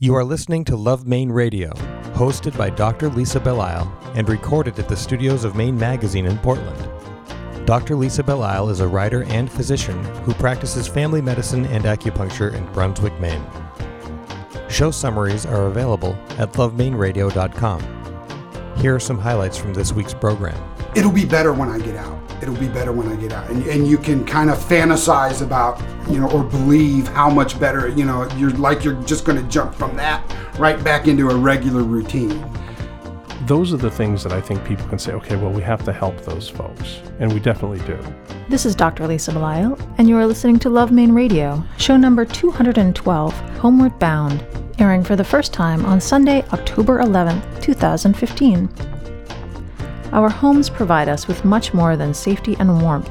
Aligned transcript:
You 0.00 0.14
are 0.14 0.22
listening 0.22 0.64
to 0.66 0.76
Love 0.76 1.08
Maine 1.08 1.32
Radio, 1.32 1.72
hosted 2.14 2.56
by 2.56 2.70
Dr. 2.70 3.08
Lisa 3.08 3.40
Belisle 3.40 3.90
and 4.14 4.28
recorded 4.28 4.78
at 4.78 4.88
the 4.88 4.94
studios 4.94 5.42
of 5.42 5.56
Maine 5.56 5.76
Magazine 5.76 6.24
in 6.24 6.38
Portland. 6.38 6.88
Dr. 7.66 7.96
Lisa 7.96 8.22
Belisle 8.22 8.70
is 8.70 8.78
a 8.78 8.86
writer 8.86 9.24
and 9.24 9.50
physician 9.50 10.00
who 10.22 10.32
practices 10.34 10.86
family 10.86 11.20
medicine 11.20 11.66
and 11.66 11.82
acupuncture 11.82 12.54
in 12.54 12.64
Brunswick, 12.72 13.18
Maine. 13.18 13.44
Show 14.68 14.92
summaries 14.92 15.44
are 15.44 15.66
available 15.66 16.16
at 16.38 16.52
lovemaineradio.com. 16.52 18.76
Here 18.76 18.94
are 18.94 19.00
some 19.00 19.18
highlights 19.18 19.56
from 19.56 19.74
this 19.74 19.92
week's 19.92 20.14
program. 20.14 20.62
It'll 20.94 21.10
be 21.10 21.24
better 21.24 21.52
when 21.52 21.70
I 21.70 21.80
get 21.80 21.96
out. 21.96 22.17
It'll 22.40 22.56
be 22.56 22.68
better 22.68 22.92
when 22.92 23.08
I 23.08 23.16
get 23.16 23.32
out. 23.32 23.50
And, 23.50 23.64
and 23.66 23.86
you 23.86 23.98
can 23.98 24.24
kind 24.24 24.50
of 24.50 24.58
fantasize 24.58 25.42
about, 25.42 25.82
you 26.08 26.20
know, 26.20 26.30
or 26.30 26.44
believe 26.44 27.08
how 27.08 27.28
much 27.28 27.58
better, 27.58 27.88
you 27.88 28.04
know, 28.04 28.28
you're 28.36 28.50
like 28.50 28.84
you're 28.84 29.00
just 29.02 29.24
going 29.24 29.42
to 29.42 29.48
jump 29.48 29.74
from 29.74 29.96
that 29.96 30.24
right 30.58 30.82
back 30.82 31.08
into 31.08 31.30
a 31.30 31.36
regular 31.36 31.82
routine. 31.82 32.44
Those 33.46 33.72
are 33.72 33.78
the 33.78 33.90
things 33.90 34.22
that 34.24 34.32
I 34.32 34.40
think 34.40 34.64
people 34.64 34.86
can 34.88 34.98
say, 34.98 35.12
okay, 35.12 35.36
well, 35.36 35.50
we 35.50 35.62
have 35.62 35.82
to 35.84 35.92
help 35.92 36.20
those 36.20 36.48
folks. 36.48 37.00
And 37.18 37.32
we 37.32 37.40
definitely 37.40 37.80
do. 37.86 37.98
This 38.48 38.66
is 38.66 38.74
Dr. 38.74 39.06
Lisa 39.06 39.32
Belisle, 39.32 39.78
and 39.98 40.08
you 40.08 40.16
are 40.16 40.26
listening 40.26 40.58
to 40.60 40.70
Love 40.70 40.90
Maine 40.90 41.12
Radio, 41.12 41.62
show 41.76 41.96
number 41.96 42.24
212, 42.24 43.32
Homeward 43.58 43.98
Bound, 43.98 44.46
airing 44.78 45.02
for 45.02 45.16
the 45.16 45.24
first 45.24 45.52
time 45.52 45.84
on 45.86 46.00
Sunday, 46.00 46.44
October 46.52 46.98
11th, 46.98 47.62
2015. 47.62 48.97
Our 50.12 50.30
homes 50.30 50.70
provide 50.70 51.08
us 51.08 51.28
with 51.28 51.44
much 51.44 51.74
more 51.74 51.96
than 51.96 52.14
safety 52.14 52.56
and 52.58 52.82
warmth. 52.82 53.10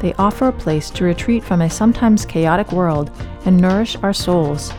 They 0.00 0.14
offer 0.14 0.48
a 0.48 0.52
place 0.52 0.90
to 0.90 1.04
retreat 1.04 1.44
from 1.44 1.60
a 1.60 1.70
sometimes 1.70 2.24
chaotic 2.24 2.72
world 2.72 3.10
and 3.44 3.56
nourish 3.56 3.96
our 3.96 4.12
souls. 4.12 4.72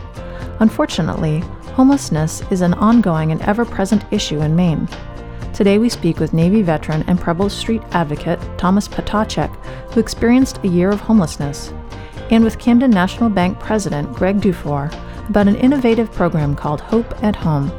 Unfortunately, 0.60 1.40
homelessness 1.74 2.42
is 2.50 2.60
an 2.60 2.74
ongoing 2.74 3.30
and 3.32 3.40
ever 3.42 3.64
present 3.64 4.04
issue 4.10 4.40
in 4.40 4.56
Maine. 4.56 4.88
Today 5.52 5.78
we 5.78 5.88
speak 5.88 6.18
with 6.18 6.32
Navy 6.32 6.62
veteran 6.62 7.04
and 7.06 7.20
Preble 7.20 7.50
Street 7.50 7.82
advocate 7.92 8.40
Thomas 8.58 8.88
Potacek, 8.88 9.54
who 9.92 10.00
experienced 10.00 10.58
a 10.64 10.68
year 10.68 10.90
of 10.90 11.00
homelessness, 11.00 11.72
and 12.30 12.42
with 12.42 12.58
Camden 12.58 12.90
National 12.90 13.28
Bank 13.28 13.60
president 13.60 14.12
Greg 14.14 14.40
Dufour 14.40 14.90
about 15.28 15.48
an 15.48 15.56
innovative 15.56 16.10
program 16.12 16.56
called 16.56 16.80
Hope 16.80 17.22
at 17.22 17.36
Home. 17.36 17.70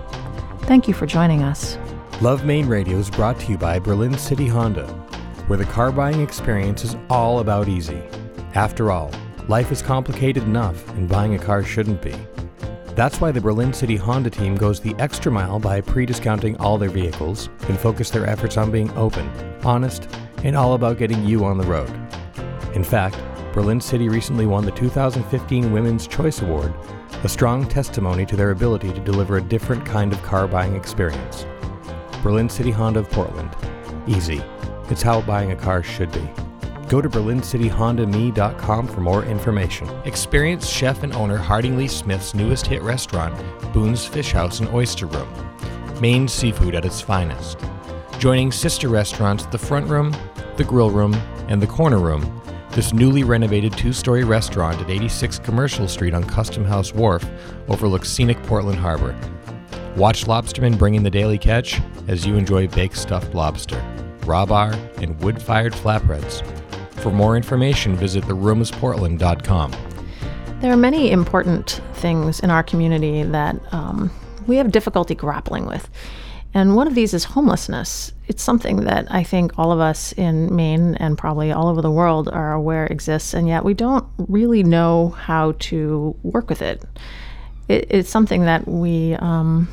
Thank 0.62 0.88
you 0.88 0.94
for 0.94 1.06
joining 1.06 1.44
us. 1.44 1.78
Love 2.22 2.46
Maine 2.46 2.68
Radio 2.68 3.00
is 3.00 3.10
brought 3.10 3.40
to 3.40 3.52
you 3.52 3.58
by 3.58 3.80
Berlin 3.80 4.16
City 4.16 4.46
Honda, 4.46 4.86
where 5.48 5.58
the 5.58 5.66
car 5.66 5.92
buying 5.92 6.22
experience 6.22 6.84
is 6.84 6.96
all 7.10 7.40
about 7.40 7.68
easy. 7.68 8.00
After 8.54 8.92
all, 8.92 9.10
life 9.48 9.72
is 9.72 9.82
complicated 9.82 10.44
enough, 10.44 10.88
and 10.90 11.10
buying 11.10 11.34
a 11.34 11.40
car 11.40 11.64
shouldn't 11.64 12.00
be. 12.00 12.14
That's 12.94 13.20
why 13.20 13.32
the 13.32 13.42
Berlin 13.42 13.74
City 13.74 13.96
Honda 13.96 14.30
team 14.30 14.56
goes 14.56 14.80
the 14.80 14.94
extra 15.00 15.32
mile 15.32 15.58
by 15.58 15.82
pre 15.82 16.06
discounting 16.06 16.56
all 16.58 16.78
their 16.78 16.92
vehicles 16.92 17.50
and 17.68 17.80
focus 17.80 18.12
their 18.12 18.28
efforts 18.28 18.56
on 18.56 18.70
being 18.70 18.96
open, 18.96 19.28
honest, 19.64 20.08
and 20.44 20.56
all 20.56 20.76
about 20.76 21.00
getting 21.00 21.26
you 21.26 21.44
on 21.44 21.58
the 21.58 21.66
road. 21.66 21.90
In 22.76 22.84
fact, 22.84 23.18
Berlin 23.52 23.82
City 23.82 24.10
recently 24.10 24.46
won 24.46 24.64
the 24.64 24.72
2015 24.74 25.72
Women's 25.72 26.06
Choice 26.06 26.44
Award, 26.44 26.72
a 27.24 27.28
strong 27.28 27.68
testimony 27.68 28.28
to 28.28 28.36
their 28.36 28.52
ability 28.52 28.94
to 28.94 29.00
deliver 29.00 29.38
a 29.38 29.42
different 29.42 29.84
kind 29.88 30.14
of 30.14 30.22
car 30.22 30.48
buying 30.48 30.76
experience. 30.76 31.48
Berlin 32.22 32.50
City 32.50 32.72
Honda 32.72 33.02
of 33.02 33.10
Portland. 33.10 33.50
Easy. 34.08 34.42
It's 34.90 35.02
how 35.02 35.22
buying 35.22 35.52
a 35.52 35.56
car 35.56 35.84
should 35.84 36.12
be. 36.12 36.28
Go 36.88 37.02
to 37.02 37.10
berlincityhondame.com 37.10 38.88
for 38.88 39.02
more 39.02 39.24
information. 39.24 39.90
Experience 40.06 40.68
chef 40.68 41.04
and 41.04 41.14
owner 41.14 41.38
Harding 41.38 41.78
Lee 41.78 41.88
Smith's 41.88 42.34
newest 42.34 42.68
hit 42.68 42.82
restaurant, 42.82 43.34
Boone's 43.74 44.06
Fish 44.06 44.34
House 44.34 44.60
and 44.60 44.70
Oyster 44.70 45.06
Room. 45.06 45.30
Maine 46.02 46.28
seafood 46.28 46.76
at 46.76 46.86
its 46.86 47.00
finest. 47.00 47.58
Joining 48.20 48.52
sister 48.52 48.90
restaurants 48.90 49.46
The 49.46 49.58
Front 49.58 49.88
Room, 49.88 50.16
The 50.58 50.64
Grill 50.64 50.92
Room, 50.92 51.14
and 51.48 51.62
The 51.62 51.68
Corner 51.68 52.00
Room, 52.00 52.42
this 52.72 52.94
newly 52.94 53.26
renovated 53.26 53.74
two 53.74 53.92
story 53.92 54.24
restaurant 54.24 54.80
at 54.80 54.90
86 54.90 55.40
Commercial 55.40 55.90
Street 55.90 56.14
on 56.14 56.24
Custom 56.24 56.64
House 56.64 56.94
Wharf 56.94 57.26
overlooks 57.68 58.10
scenic 58.10 58.42
Portland 58.44 58.80
Harbor. 58.80 59.14
Watch 59.96 60.26
lobstermen 60.26 60.78
bring 60.78 60.96
in 60.96 61.04
the 61.04 61.10
daily 61.10 61.38
catch 61.38 61.82
as 62.08 62.26
you 62.26 62.36
enjoy 62.36 62.68
baked 62.68 62.98
stuffed 62.98 63.34
lobster, 63.36 63.84
raw 64.26 64.46
bar, 64.46 64.74
and 64.98 65.20
wood 65.22 65.42
fired 65.42 65.74
flatbreads. 65.74 66.46
For 67.02 67.12
more 67.12 67.36
information, 67.36 67.96
visit 67.96 68.24
theroomsportland.com. 68.24 69.72
There 70.62 70.72
are 70.72 70.78
many 70.78 71.12
important 71.12 71.82
things 71.94 72.40
in 72.40 72.52
our 72.52 72.64
community 72.64 73.24
that 73.24 73.60
um, 73.74 74.12
we 74.48 74.58
have 74.58 74.72
difficulty 74.72 75.16
grappling 75.16 75.66
with. 75.66 75.90
And 76.54 76.76
one 76.76 76.88
of 76.88 76.96
these 76.96 77.14
is 77.14 77.24
homelessness. 77.24 78.12
It's 78.28 78.44
something 78.44 78.82
that 78.82 79.08
I 79.10 79.24
think 79.24 79.58
all 79.58 79.72
of 79.72 79.80
us 79.80 80.12
in 80.14 80.54
Maine 80.56 80.96
and 80.96 81.18
probably 81.18 81.52
all 81.52 81.68
over 81.68 81.82
the 81.82 81.92
world 81.92 82.28
are 82.30 82.54
aware 82.54 82.86
exists, 82.88 83.34
and 83.34 83.48
yet 83.48 83.66
we 83.66 83.74
don't 83.74 84.06
really 84.18 84.64
know 84.64 85.10
how 85.10 85.54
to 85.60 86.16
work 86.24 86.50
with 86.50 86.62
it. 86.62 86.84
it 87.68 87.88
it's 87.90 88.10
something 88.10 88.44
that 88.44 88.68
we, 88.68 89.16
um, 89.16 89.68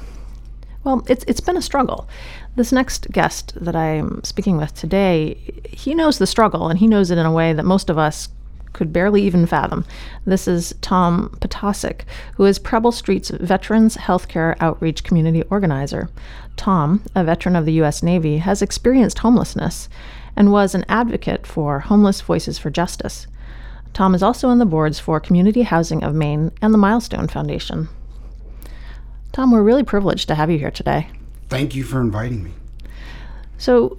well, 0.85 1.05
it's, 1.09 1.25
it's 1.27 1.41
been 1.41 1.57
a 1.57 1.63
struggle. 1.63 2.09
This 2.57 2.73
next 2.73 3.11
guest 3.11 3.53
that 3.61 3.77
I'm 3.77 4.23
speaking 4.25 4.57
with 4.57 4.75
today, 4.75 5.39
he 5.69 5.95
knows 5.95 6.19
the 6.19 6.27
struggle, 6.27 6.69
and 6.69 6.79
he 6.79 6.87
knows 6.87 7.11
it 7.11 7.19
in 7.19 7.27
a 7.27 7.33
way 7.33 7.53
that 7.53 7.65
most 7.65 7.91
of 7.91 7.99
us 7.99 8.29
could 8.73 8.93
barely 8.93 9.23
even 9.23 9.47
fathom. 9.47 9.85
This 10.25 10.47
is 10.47 10.75
Tom 10.81 11.37
Potacek, 11.41 12.03
who 12.37 12.45
is 12.45 12.59
Preble 12.59 12.93
Street's 12.93 13.31
Veterans 13.31 13.97
Healthcare 13.97 14.57
Outreach 14.61 15.03
Community 15.03 15.43
Organizer. 15.51 16.09
Tom, 16.57 17.03
a 17.15 17.25
veteran 17.25 17.57
of 17.57 17.65
the 17.65 17.73
U.S. 17.75 18.03
Navy, 18.03 18.39
has 18.39 18.63
experienced 18.63 19.19
homelessness 19.19 19.89
and 20.37 20.53
was 20.53 20.75
an 20.75 20.85
advocate 20.89 21.47
for 21.47 21.81
Homeless 21.81 22.21
Voices 22.21 22.59
for 22.59 22.71
Justice. 22.71 23.27
Tom 23.95 24.15
is 24.15 24.23
also 24.23 24.49
on 24.49 24.59
the 24.59 24.67
boards 24.67 25.01
for 25.01 25.19
Community 25.19 25.63
Housing 25.63 26.05
of 26.05 26.15
Maine 26.15 26.53
and 26.63 26.73
the 26.73 26.79
Milestone 26.79 27.27
Foundation. 27.27 27.89
Tom, 29.33 29.51
we're 29.51 29.63
really 29.63 29.85
privileged 29.85 30.29
to 30.29 30.35
have 30.35 30.51
you 30.51 30.59
here 30.59 30.71
today. 30.71 31.09
Thank 31.49 31.75
you 31.75 31.85
for 31.85 32.01
inviting 32.01 32.43
me. 32.43 32.53
So, 33.57 33.99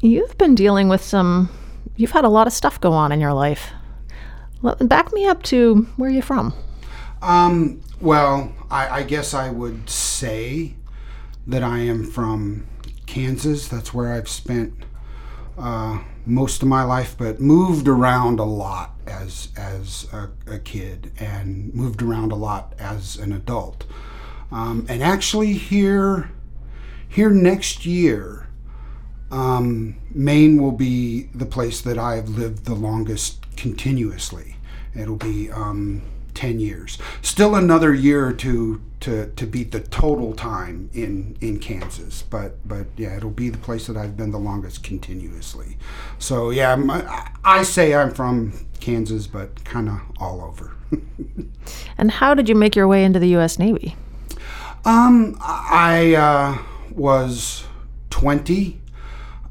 you've 0.00 0.36
been 0.38 0.54
dealing 0.54 0.88
with 0.88 1.02
some, 1.02 1.48
you've 1.96 2.10
had 2.12 2.24
a 2.24 2.28
lot 2.28 2.46
of 2.46 2.52
stuff 2.52 2.80
go 2.80 2.92
on 2.92 3.12
in 3.12 3.20
your 3.20 3.32
life. 3.32 3.70
Back 4.80 5.12
me 5.12 5.26
up 5.26 5.42
to 5.44 5.86
where 5.96 6.08
are 6.08 6.12
you're 6.12 6.22
from. 6.22 6.54
Um, 7.20 7.80
well, 8.00 8.52
I, 8.70 8.88
I 8.88 9.02
guess 9.02 9.34
I 9.34 9.50
would 9.50 9.88
say 9.88 10.74
that 11.46 11.62
I 11.62 11.80
am 11.80 12.04
from 12.04 12.66
Kansas. 13.06 13.68
That's 13.68 13.92
where 13.92 14.12
I've 14.12 14.28
spent 14.28 14.84
uh, 15.58 16.00
most 16.26 16.62
of 16.62 16.68
my 16.68 16.82
life, 16.84 17.16
but 17.18 17.40
moved 17.40 17.88
around 17.88 18.38
a 18.38 18.44
lot 18.44 18.94
as 19.06 19.48
as 19.56 20.06
a, 20.12 20.30
a 20.46 20.58
kid 20.58 21.12
and 21.18 21.74
moved 21.74 22.02
around 22.02 22.32
a 22.32 22.36
lot 22.36 22.74
as 22.78 23.16
an 23.16 23.32
adult. 23.32 23.84
Um, 24.52 24.86
and 24.88 25.02
actually, 25.02 25.54
here 25.54 26.30
here 27.08 27.30
next 27.30 27.84
year, 27.84 28.48
um, 29.30 29.96
Maine 30.10 30.62
will 30.62 30.72
be 30.72 31.24
the 31.34 31.44
place 31.44 31.80
that 31.82 31.98
I 31.98 32.16
have 32.16 32.30
lived 32.30 32.64
the 32.64 32.74
longest 32.74 33.54
continuously. 33.56 34.56
It'll 34.94 35.16
be 35.16 35.50
um, 35.50 36.02
10 36.34 36.58
years. 36.58 36.96
Still 37.20 37.54
another 37.54 37.92
year 37.92 38.26
or 38.26 38.32
two 38.32 38.80
to, 39.00 39.30
to 39.36 39.46
beat 39.46 39.72
the 39.72 39.80
total 39.80 40.34
time 40.34 40.88
in, 40.94 41.36
in 41.40 41.58
Kansas. 41.58 42.22
But, 42.22 42.66
but 42.66 42.86
yeah, 42.96 43.16
it'll 43.16 43.30
be 43.30 43.50
the 43.50 43.58
place 43.58 43.86
that 43.88 43.96
I've 43.96 44.16
been 44.16 44.30
the 44.30 44.38
longest 44.38 44.82
continuously. 44.82 45.76
So 46.18 46.50
yeah, 46.50 46.74
I, 46.88 47.30
I 47.44 47.62
say 47.62 47.94
I'm 47.94 48.12
from 48.12 48.66
Kansas, 48.80 49.26
but 49.26 49.64
kind 49.64 49.88
of 49.90 50.00
all 50.18 50.40
over. 50.40 50.76
and 51.98 52.10
how 52.10 52.34
did 52.34 52.48
you 52.48 52.54
make 52.54 52.74
your 52.74 52.88
way 52.88 53.04
into 53.04 53.18
the 53.18 53.28
U.S. 53.28 53.58
Navy? 53.58 53.96
Um, 54.84 55.36
I 55.40 56.14
uh, 56.14 56.58
was 56.94 57.64
20. 58.10 58.80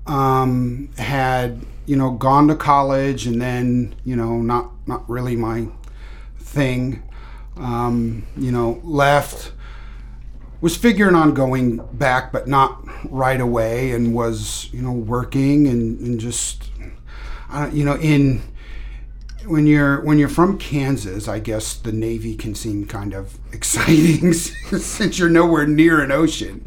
Um, 0.08 0.90
had 0.98 1.62
you 1.86 1.96
know 1.96 2.12
gone 2.12 2.48
to 2.48 2.56
college 2.56 3.28
and 3.28 3.42
then 3.42 3.96
you 4.04 4.16
know 4.16 4.42
not 4.42 4.72
not 4.88 5.10
really 5.10 5.36
my 5.36 5.68
thing. 6.38 7.04
Um, 7.58 8.28
you 8.36 8.52
know 8.52 8.82
left. 8.84 9.54
Was 10.60 10.78
figuring 10.78 11.16
on 11.16 11.34
going 11.34 11.78
back, 11.94 12.32
but 12.32 12.48
not 12.48 12.86
right 13.10 13.42
away, 13.42 13.92
and 13.92 14.14
was 14.14 14.70
you 14.72 14.82
know 14.82 14.92
working 14.92 15.66
and, 15.68 16.00
and 16.02 16.20
just 16.20 16.70
uh, 17.50 17.70
you 17.72 17.84
know 17.84 17.96
in 17.98 18.42
when 19.46 19.68
you're 19.68 20.02
when 20.02 20.18
you're 20.18 20.30
from 20.30 20.58
Kansas, 20.58 21.28
I 21.28 21.40
guess 21.40 21.74
the 21.76 21.92
Navy 21.92 22.36
can 22.36 22.56
seem 22.56 22.86
kind 22.86 23.14
of 23.14 23.38
exciting 23.54 24.34
since 24.34 25.20
you're 25.20 25.30
nowhere 25.30 25.68
near 25.68 26.02
an 26.02 26.12
ocean. 26.12 26.66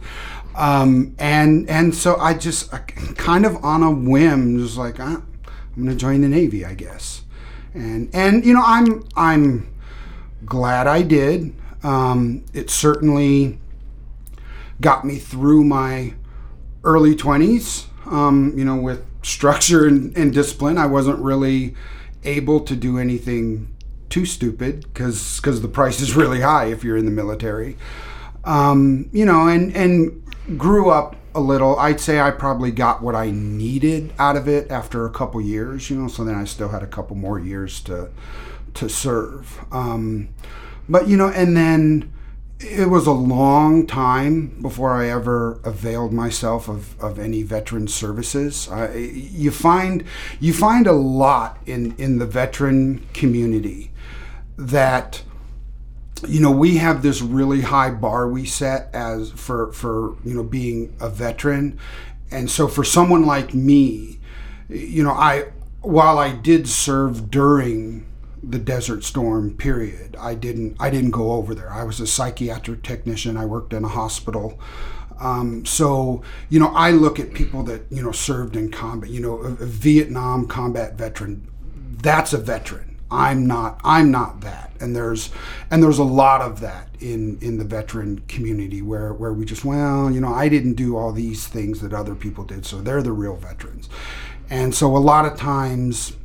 Um, 0.54 1.16
and 1.18 1.68
and 1.68 1.94
so 1.94 2.16
I 2.16 2.34
just 2.34 2.72
I, 2.72 2.78
kind 2.78 3.44
of 3.44 3.64
on 3.64 3.82
a 3.82 3.90
whim, 3.90 4.54
was 4.54 4.76
like 4.76 5.00
ah, 5.00 5.22
I'm 5.76 5.84
going 5.84 5.88
to 5.88 5.96
join 5.96 6.20
the 6.20 6.28
Navy, 6.28 6.64
I 6.64 6.74
guess. 6.74 7.22
And 7.74 8.08
and 8.12 8.44
you 8.44 8.54
know 8.54 8.62
I'm 8.64 9.04
I'm 9.16 9.74
glad 10.44 10.86
I 10.86 11.02
did. 11.02 11.54
Um, 11.82 12.44
it 12.54 12.70
certainly 12.70 13.58
got 14.80 15.04
me 15.04 15.16
through 15.16 15.64
my 15.64 16.14
early 16.82 17.14
20s, 17.14 17.86
um, 18.06 18.52
you 18.56 18.64
know, 18.64 18.76
with 18.76 19.04
structure 19.22 19.86
and, 19.86 20.16
and, 20.16 20.32
discipline. 20.32 20.78
I 20.78 20.86
wasn't 20.86 21.18
really 21.18 21.74
able 22.24 22.60
to 22.60 22.76
do 22.76 22.98
anything 22.98 23.74
too 24.08 24.24
stupid 24.24 24.82
because 24.82 25.40
because 25.40 25.60
the 25.60 25.68
price 25.68 26.00
is 26.00 26.14
really 26.14 26.40
high 26.40 26.66
if 26.66 26.84
you're 26.84 26.96
in 26.96 27.04
the 27.04 27.10
military. 27.10 27.76
Um, 28.44 29.08
you 29.12 29.24
know, 29.24 29.48
and 29.48 29.74
and 29.74 30.22
grew 30.56 30.90
up 30.90 31.16
a 31.34 31.40
little. 31.40 31.76
I'd 31.78 32.00
say 32.00 32.20
I 32.20 32.30
probably 32.30 32.70
got 32.70 33.02
what 33.02 33.14
I 33.14 33.30
needed 33.30 34.12
out 34.18 34.36
of 34.36 34.46
it 34.46 34.70
after 34.70 35.04
a 35.04 35.10
couple 35.10 35.40
years. 35.40 35.90
You 35.90 35.96
know, 35.96 36.08
so 36.08 36.24
then 36.24 36.36
I 36.36 36.44
still 36.44 36.68
had 36.68 36.82
a 36.82 36.86
couple 36.86 37.16
more 37.16 37.38
years 37.38 37.80
to 37.82 38.10
to 38.74 38.88
serve. 38.88 39.64
Um, 39.72 40.28
but 40.88 41.08
you 41.08 41.16
know, 41.16 41.28
and 41.28 41.56
then 41.56 42.12
it 42.60 42.88
was 42.88 43.06
a 43.06 43.12
long 43.12 43.86
time 43.86 44.60
before 44.62 44.92
I 44.92 45.08
ever 45.08 45.60
availed 45.64 46.12
myself 46.12 46.68
of, 46.68 46.98
of 47.00 47.18
any 47.18 47.42
veteran 47.42 47.88
services. 47.88 48.68
I, 48.70 48.94
you 48.94 49.50
find 49.50 50.04
you 50.40 50.52
find 50.52 50.86
a 50.86 50.92
lot 50.92 51.58
in 51.66 51.94
in 51.98 52.18
the 52.18 52.26
veteran 52.26 53.06
community 53.12 53.90
that 54.56 55.22
you 56.26 56.40
know 56.40 56.50
we 56.50 56.76
have 56.76 57.02
this 57.02 57.20
really 57.20 57.62
high 57.62 57.90
bar 57.90 58.28
we 58.28 58.44
set 58.44 58.88
as 58.94 59.30
for 59.32 59.72
for 59.72 60.16
you 60.24 60.34
know 60.34 60.44
being 60.44 60.94
a 61.00 61.08
veteran 61.08 61.78
and 62.30 62.50
so 62.50 62.68
for 62.68 62.84
someone 62.84 63.26
like 63.26 63.52
me 63.52 64.18
you 64.68 65.02
know 65.02 65.10
i 65.10 65.44
while 65.82 66.18
i 66.18 66.30
did 66.30 66.68
serve 66.68 67.30
during 67.30 68.06
the 68.50 68.58
Desert 68.58 69.04
Storm 69.04 69.56
period. 69.56 70.16
I 70.18 70.34
didn't 70.34 70.76
I 70.80 70.90
didn't 70.90 71.10
go 71.10 71.32
over 71.32 71.54
there. 71.54 71.70
I 71.70 71.84
was 71.84 72.00
a 72.00 72.06
psychiatric 72.06 72.82
technician. 72.82 73.36
I 73.36 73.44
worked 73.44 73.72
in 73.72 73.84
a 73.84 73.88
hospital. 73.88 74.58
Um, 75.20 75.64
so 75.64 76.22
you 76.48 76.58
know, 76.58 76.72
I 76.74 76.90
look 76.90 77.18
at 77.18 77.34
people 77.34 77.62
that 77.64 77.82
you 77.90 78.02
know 78.02 78.12
served 78.12 78.56
in 78.56 78.70
combat. 78.70 79.10
You 79.10 79.20
know, 79.20 79.42
a, 79.42 79.52
a 79.52 79.66
Vietnam 79.66 80.46
combat 80.46 80.94
veteran. 80.94 81.46
That's 82.02 82.32
a 82.32 82.38
veteran. 82.38 82.96
I'm 83.10 83.46
not. 83.46 83.80
I'm 83.84 84.10
not 84.10 84.40
that. 84.40 84.72
And 84.80 84.94
there's 84.94 85.30
and 85.70 85.82
there's 85.82 85.98
a 85.98 86.04
lot 86.04 86.40
of 86.40 86.60
that 86.60 86.88
in 87.00 87.38
in 87.40 87.58
the 87.58 87.64
veteran 87.64 88.20
community 88.28 88.82
where 88.82 89.12
where 89.12 89.32
we 89.32 89.44
just 89.44 89.64
well, 89.64 90.10
you 90.10 90.20
know, 90.20 90.34
I 90.34 90.48
didn't 90.48 90.74
do 90.74 90.96
all 90.96 91.12
these 91.12 91.46
things 91.46 91.80
that 91.80 91.92
other 91.92 92.14
people 92.14 92.44
did, 92.44 92.66
so 92.66 92.80
they're 92.80 93.02
the 93.02 93.12
real 93.12 93.36
veterans. 93.36 93.88
And 94.50 94.74
so 94.74 94.96
a 94.96 94.98
lot 94.98 95.24
of 95.24 95.38
times 95.38 96.16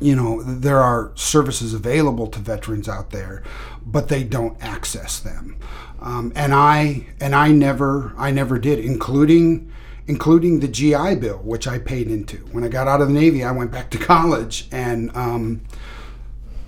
you 0.00 0.14
know 0.14 0.42
there 0.42 0.80
are 0.80 1.12
services 1.14 1.74
available 1.74 2.26
to 2.28 2.38
veterans 2.38 2.88
out 2.88 3.10
there 3.10 3.42
but 3.84 4.08
they 4.08 4.22
don't 4.22 4.62
access 4.62 5.18
them. 5.18 5.56
Um, 6.00 6.32
and 6.36 6.54
i 6.54 7.06
and 7.20 7.34
i 7.34 7.48
never 7.50 8.12
i 8.16 8.30
never 8.30 8.58
did 8.58 8.78
including 8.78 9.72
including 10.06 10.60
the 10.60 10.68
gi 10.68 11.16
bill 11.16 11.38
which 11.38 11.66
i 11.66 11.78
paid 11.78 12.08
into. 12.08 12.36
When 12.52 12.64
i 12.64 12.68
got 12.68 12.86
out 12.86 13.00
of 13.00 13.08
the 13.08 13.14
navy 13.14 13.42
i 13.42 13.50
went 13.50 13.72
back 13.72 13.90
to 13.90 13.98
college 14.14 14.68
and 14.70 15.14
um, 15.16 15.62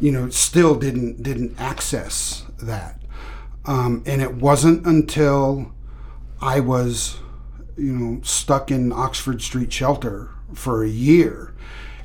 you 0.00 0.11
know 0.11 0.28
still 0.31 0.75
didn't 0.75 1.23
didn't 1.23 1.61
access 1.61 2.44
that. 2.61 2.96
Um, 3.66 4.02
and 4.06 4.23
it 4.23 4.34
wasn't 4.34 4.87
until 4.87 5.73
i 6.40 6.58
was 6.58 7.19
you 7.76 7.93
know 7.93 8.20
stuck 8.23 8.70
in 8.70 8.93
oxford 8.93 9.43
street 9.43 9.73
shelter 9.73 10.31
for 10.52 10.82
a 10.82 10.88
year 10.88 11.55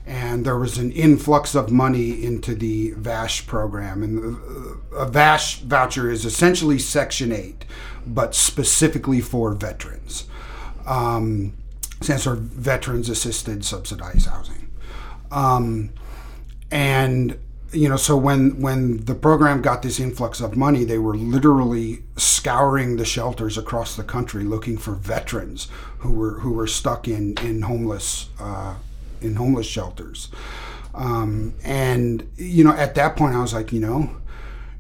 and 0.06 0.46
there 0.46 0.58
was 0.58 0.78
an 0.78 0.92
influx 0.92 1.56
of 1.56 1.72
money 1.72 2.24
into 2.24 2.54
the 2.54 2.92
VASH 2.92 3.48
program. 3.48 4.04
And 4.04 4.38
a 4.96 5.08
VASH 5.08 5.62
voucher 5.62 6.12
is 6.12 6.26
essentially 6.26 6.78
Section 6.78 7.32
8, 7.32 7.66
but 8.06 8.36
specifically 8.36 9.22
for 9.22 9.54
veterans. 9.54 10.26
Um, 10.86 11.54
stands 12.02 12.26
Veterans 12.26 13.10
Assisted 13.10 13.66
Subsidized 13.66 14.28
Housing. 14.28 14.70
Um, 15.32 15.92
and 16.70 17.40
you 17.72 17.90
know, 17.90 17.98
so 17.98 18.16
when 18.16 18.62
when 18.62 19.06
the 19.06 19.16
program 19.16 19.62
got 19.62 19.82
this 19.82 20.00
influx 20.00 20.40
of 20.40 20.56
money, 20.56 20.84
they 20.84 20.98
were 20.98 21.16
literally 21.16 22.04
scouring 22.16 22.96
the 22.96 23.06
shelters 23.06 23.58
across 23.58 23.96
the 23.96 24.04
country 24.04 24.44
looking 24.44 24.78
for 24.78 24.94
veterans 24.94 25.68
who 26.00 26.12
were 26.14 26.40
who 26.40 26.54
were 26.54 26.68
stuck 26.68 27.08
in 27.08 27.36
in 27.42 27.64
homeless 27.64 28.30
uh, 28.40 28.76
in 29.26 29.36
homeless 29.36 29.68
shelters. 29.68 30.30
Um, 30.96 31.56
and 31.64 32.30
you 32.38 32.64
know, 32.64 32.72
at 32.72 32.96
that 32.96 33.16
point, 33.18 33.36
I 33.36 33.42
was 33.42 33.54
like, 33.54 33.74
you 33.74 33.80
know, 33.80 34.16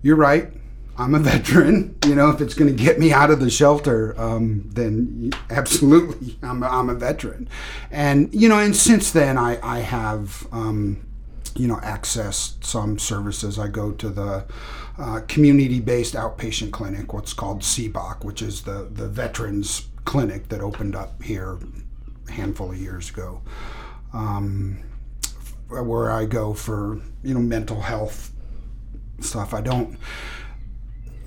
you're 0.01 0.15
right. 0.15 0.51
I'm 0.97 1.13
a 1.13 1.19
veteran. 1.31 1.97
You 2.06 2.15
know, 2.15 2.30
if 2.30 2.42
it's 2.42 2.53
going 2.53 2.75
to 2.75 2.83
get 2.83 3.00
me 3.00 3.12
out 3.12 3.30
of 3.30 3.39
the 3.39 3.50
shelter, 3.50 4.19
um, 4.19 4.69
then 4.71 5.31
absolutely, 5.50 6.38
I'm 6.44 6.63
a, 6.63 6.68
I'm 6.68 6.89
a 6.89 6.95
veteran. 6.95 7.50
And 7.92 8.33
you 8.33 8.50
know, 8.50 8.59
and 8.59 8.75
since 8.75 9.12
then, 9.12 9.38
I 9.38 9.59
I 9.62 9.80
have 9.80 10.48
um, 10.51 11.06
you 11.56 11.68
know 11.68 11.77
accessed 11.77 12.63
some 12.63 12.98
services. 12.98 13.59
I 13.59 13.68
go 13.68 13.91
to 13.91 14.09
the 14.09 14.45
uh, 14.98 15.21
community-based 15.27 16.13
outpatient 16.13 16.71
clinic, 16.71 17.12
what's 17.12 17.33
called 17.33 17.62
CBOC, 17.62 18.24
which 18.24 18.41
is 18.41 18.62
the 18.62 18.88
the 18.89 19.09
veterans 19.09 19.88
clinic 20.06 20.50
that 20.50 20.62
opened 20.62 20.95
up 20.95 21.21
here 21.21 21.57
a 22.27 22.31
handful 22.31 22.71
of 22.71 22.77
years 22.77 23.09
ago 23.09 23.41
um, 24.15 24.79
where 25.67 26.09
I 26.09 26.25
go 26.25 26.53
for 26.53 27.01
you 27.23 27.33
know 27.33 27.41
mental 27.41 27.81
health 27.81 28.31
stuff. 29.19 29.53
I 29.53 29.62
don't. 29.62 29.97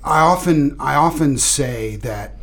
I 0.03 0.19
often 0.21 0.75
I 0.79 0.95
often 0.95 1.37
say 1.37 1.97
that 1.97 2.37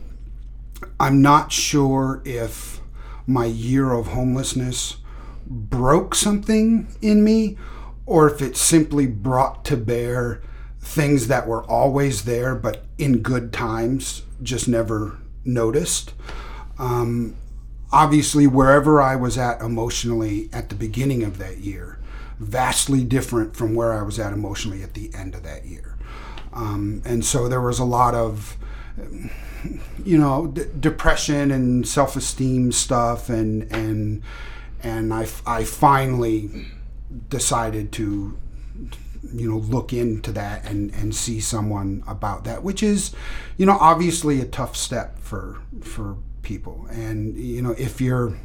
I'm 1.00 1.20
not 1.20 1.52
sure 1.52 2.22
if 2.25 2.81
my 3.26 3.46
year 3.46 3.93
of 3.93 4.08
homelessness 4.08 4.98
broke 5.46 6.14
something 6.14 6.88
in 7.02 7.25
me 7.25 7.56
or 8.04 8.31
if 8.31 8.40
it 8.40 8.56
simply 8.56 9.06
brought 9.06 9.64
to 9.64 9.76
bear 9.76 10.43
things 10.81 11.26
that 11.28 11.46
were 11.46 11.64
always 11.64 12.25
there 12.25 12.54
but 12.54 12.84
in 12.98 13.19
good 13.19 13.52
times 13.52 14.22
just 14.43 14.69
never 14.69 15.19
noticed. 15.44 16.12
Um, 16.78 17.34
obviously 17.92 18.46
wherever 18.46 19.00
I 19.00 19.16
was 19.16 19.38
at 19.38 19.60
emotionally 19.60 20.48
at 20.52 20.68
the 20.68 20.74
beginning 20.74 21.22
of 21.22 21.38
that 21.38 21.58
year, 21.58 21.98
vastly 22.38 23.04
different 23.04 23.56
from 23.56 23.74
where 23.74 23.92
I 23.92 24.02
was 24.02 24.18
at 24.18 24.32
emotionally 24.32 24.82
at 24.82 24.94
the 24.94 25.10
end 25.14 25.34
of 25.34 25.42
that 25.44 25.66
year. 25.66 25.96
Um, 26.52 27.02
and 27.04 27.24
so 27.24 27.48
there 27.48 27.60
was 27.60 27.78
a 27.78 27.84
lot 27.84 28.14
of, 28.14 28.56
you 30.04 30.18
know, 30.18 30.48
d- 30.48 30.64
depression 30.78 31.50
and 31.50 31.86
self-esteem 31.86 32.72
stuff, 32.72 33.28
and 33.28 33.70
and 33.70 34.22
and 34.82 35.12
I, 35.12 35.26
I 35.46 35.64
finally 35.64 36.66
decided 37.28 37.93
to 37.93 38.38
you 39.34 39.50
know 39.50 39.58
look 39.58 39.93
into 39.93 40.32
that 40.32 40.64
and 40.64 40.94
and 40.94 41.14
see 41.14 41.40
someone 41.40 42.05
about 42.06 42.44
that 42.44 42.62
which 42.62 42.82
is 42.82 43.12
you 43.56 43.66
know 43.66 43.76
obviously 43.81 44.40
a 44.40 44.44
tough 44.44 44.76
step 44.76 45.19
for 45.19 45.58
for 45.81 46.16
people. 46.46 46.86
And 46.91 47.36
you 47.36 47.60
know, 47.60 47.74
if 47.76 48.00
you're 48.00 48.38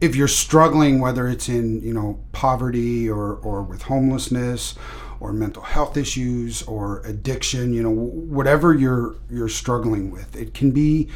if 0.00 0.14
you're 0.14 0.28
struggling, 0.28 1.00
whether 1.00 1.26
it's 1.26 1.48
in 1.48 1.80
you 1.82 1.94
know 1.94 2.20
poverty 2.32 3.08
or 3.08 3.34
or 3.36 3.62
with 3.62 3.82
homelessness 3.82 4.74
or 5.18 5.32
mental 5.32 5.62
health 5.62 5.96
issues 5.96 6.62
or 6.64 7.00
addiction, 7.06 7.72
you 7.72 7.82
know, 7.82 7.90
whatever 7.90 8.74
you're 8.74 9.14
you're 9.30 9.48
struggling 9.48 10.10
with, 10.10 10.36
it 10.36 10.52
can 10.52 10.70
be, 10.70 11.08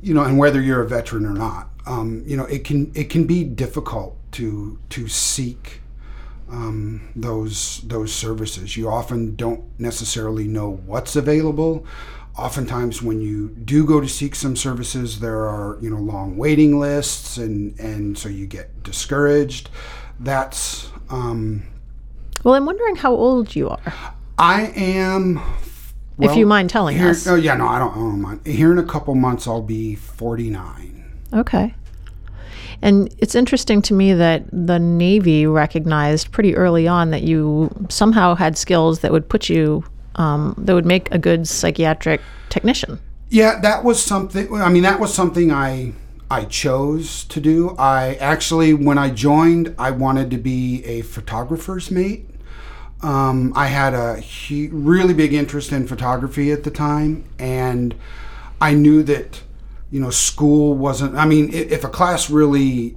you 0.00 0.14
know, 0.14 0.22
and 0.22 0.38
whether 0.38 0.60
you're 0.60 0.82
a 0.82 0.88
veteran 0.88 1.26
or 1.26 1.34
not, 1.34 1.68
um, 1.86 2.22
you 2.24 2.36
know, 2.36 2.44
it 2.44 2.62
can 2.62 2.92
it 2.94 3.10
can 3.10 3.26
be 3.26 3.42
difficult 3.42 4.16
to 4.32 4.78
to 4.90 5.08
seek 5.08 5.80
um, 6.48 7.08
those 7.16 7.80
those 7.84 8.12
services. 8.12 8.76
You 8.76 8.88
often 8.88 9.34
don't 9.34 9.64
necessarily 9.80 10.46
know 10.46 10.70
what's 10.86 11.16
available 11.16 11.84
oftentimes 12.38 13.02
when 13.02 13.20
you 13.20 13.48
do 13.48 13.84
go 13.86 14.00
to 14.00 14.08
seek 14.08 14.34
some 14.34 14.56
services 14.56 15.20
there 15.20 15.46
are 15.46 15.78
you 15.80 15.88
know 15.88 15.96
long 15.96 16.36
waiting 16.36 16.78
lists 16.78 17.36
and 17.38 17.78
and 17.80 18.16
so 18.18 18.28
you 18.28 18.46
get 18.46 18.82
discouraged. 18.82 19.70
That's 20.18 20.90
um, 21.10 21.66
well 22.44 22.54
i'm 22.54 22.66
wondering 22.66 22.96
how 22.96 23.12
old 23.12 23.54
you 23.54 23.68
are. 23.68 23.94
I 24.38 24.66
am 24.76 25.36
well, 26.18 26.30
if 26.30 26.36
you 26.36 26.46
mind 26.46 26.70
telling 26.70 26.96
here, 26.96 27.08
us. 27.08 27.26
oh 27.26 27.34
yeah 27.34 27.54
no 27.56 27.66
i 27.66 27.78
don't, 27.78 27.92
I 27.92 27.94
don't 27.94 28.20
mind. 28.20 28.46
Here 28.46 28.72
in 28.72 28.78
a 28.78 28.84
couple 28.84 29.14
months 29.14 29.46
i'll 29.46 29.62
be 29.62 29.94
49 29.94 31.04
okay. 31.34 31.74
And 32.82 33.12
it's 33.18 33.34
interesting 33.34 33.80
to 33.82 33.94
me 33.94 34.12
that 34.12 34.44
the 34.52 34.78
Navy 34.78 35.46
recognized 35.46 36.30
pretty 36.30 36.54
early 36.54 36.86
on 36.86 37.10
that 37.10 37.22
you 37.22 37.70
somehow 37.88 38.34
had 38.34 38.58
skills 38.58 39.00
that 39.00 39.12
would 39.12 39.28
put 39.28 39.48
you 39.48 39.82
um, 40.16 40.54
that 40.58 40.74
would 40.74 40.86
make 40.86 41.12
a 41.12 41.18
good 41.18 41.46
psychiatric 41.46 42.20
technician. 42.48 42.98
Yeah, 43.28 43.60
that 43.60 43.84
was 43.84 44.02
something. 44.02 44.52
I 44.54 44.68
mean, 44.68 44.82
that 44.82 45.00
was 45.00 45.14
something 45.14 45.52
I 45.52 45.92
I 46.30 46.44
chose 46.44 47.24
to 47.24 47.40
do. 47.40 47.76
I 47.78 48.14
actually, 48.14 48.74
when 48.74 48.98
I 48.98 49.10
joined, 49.10 49.74
I 49.78 49.92
wanted 49.92 50.30
to 50.32 50.38
be 50.38 50.84
a 50.84 51.02
photographer's 51.02 51.90
mate. 51.90 52.28
Um, 53.02 53.52
I 53.54 53.66
had 53.66 53.94
a 53.94 54.20
hu- 54.20 54.70
really 54.72 55.14
big 55.14 55.32
interest 55.34 55.70
in 55.70 55.86
photography 55.86 56.50
at 56.50 56.64
the 56.64 56.70
time, 56.70 57.24
and 57.38 57.94
I 58.60 58.74
knew 58.74 59.02
that 59.04 59.42
you 59.90 60.00
know 60.00 60.10
school 60.10 60.74
wasn't. 60.74 61.14
I 61.14 61.26
mean, 61.26 61.52
if 61.52 61.84
a 61.84 61.88
class 61.88 62.30
really, 62.30 62.96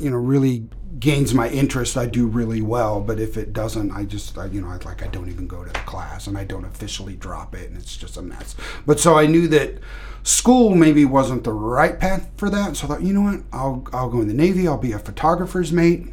you 0.00 0.10
know, 0.10 0.16
really 0.16 0.68
gains 0.98 1.34
my 1.34 1.48
interest, 1.48 1.96
I 1.96 2.06
do 2.06 2.26
really 2.26 2.62
well. 2.62 3.00
But 3.00 3.20
if 3.20 3.36
it 3.36 3.52
doesn't, 3.52 3.90
I 3.90 4.04
just, 4.04 4.36
I, 4.38 4.46
you 4.46 4.60
know, 4.60 4.68
I 4.68 4.76
like 4.78 5.02
I 5.02 5.08
don't 5.08 5.28
even 5.28 5.46
go 5.46 5.64
to 5.64 5.72
the 5.72 5.78
class, 5.80 6.26
and 6.26 6.36
I 6.36 6.44
don't 6.44 6.64
officially 6.64 7.16
drop 7.16 7.54
it, 7.54 7.68
and 7.70 7.76
it's 7.78 7.96
just 7.96 8.16
a 8.16 8.22
mess. 8.22 8.54
But 8.84 9.00
so 9.00 9.16
I 9.16 9.26
knew 9.26 9.48
that 9.48 9.78
school 10.22 10.74
maybe 10.74 11.04
wasn't 11.04 11.44
the 11.44 11.52
right 11.52 11.98
path 11.98 12.30
for 12.36 12.50
that. 12.50 12.76
So 12.76 12.86
I 12.86 12.88
thought, 12.88 13.02
you 13.02 13.12
know 13.12 13.22
what, 13.22 13.40
I'll 13.52 13.86
I'll 13.92 14.10
go 14.10 14.20
in 14.20 14.28
the 14.28 14.34
Navy. 14.34 14.66
I'll 14.66 14.78
be 14.78 14.92
a 14.92 14.98
photographer's 14.98 15.72
mate. 15.72 16.12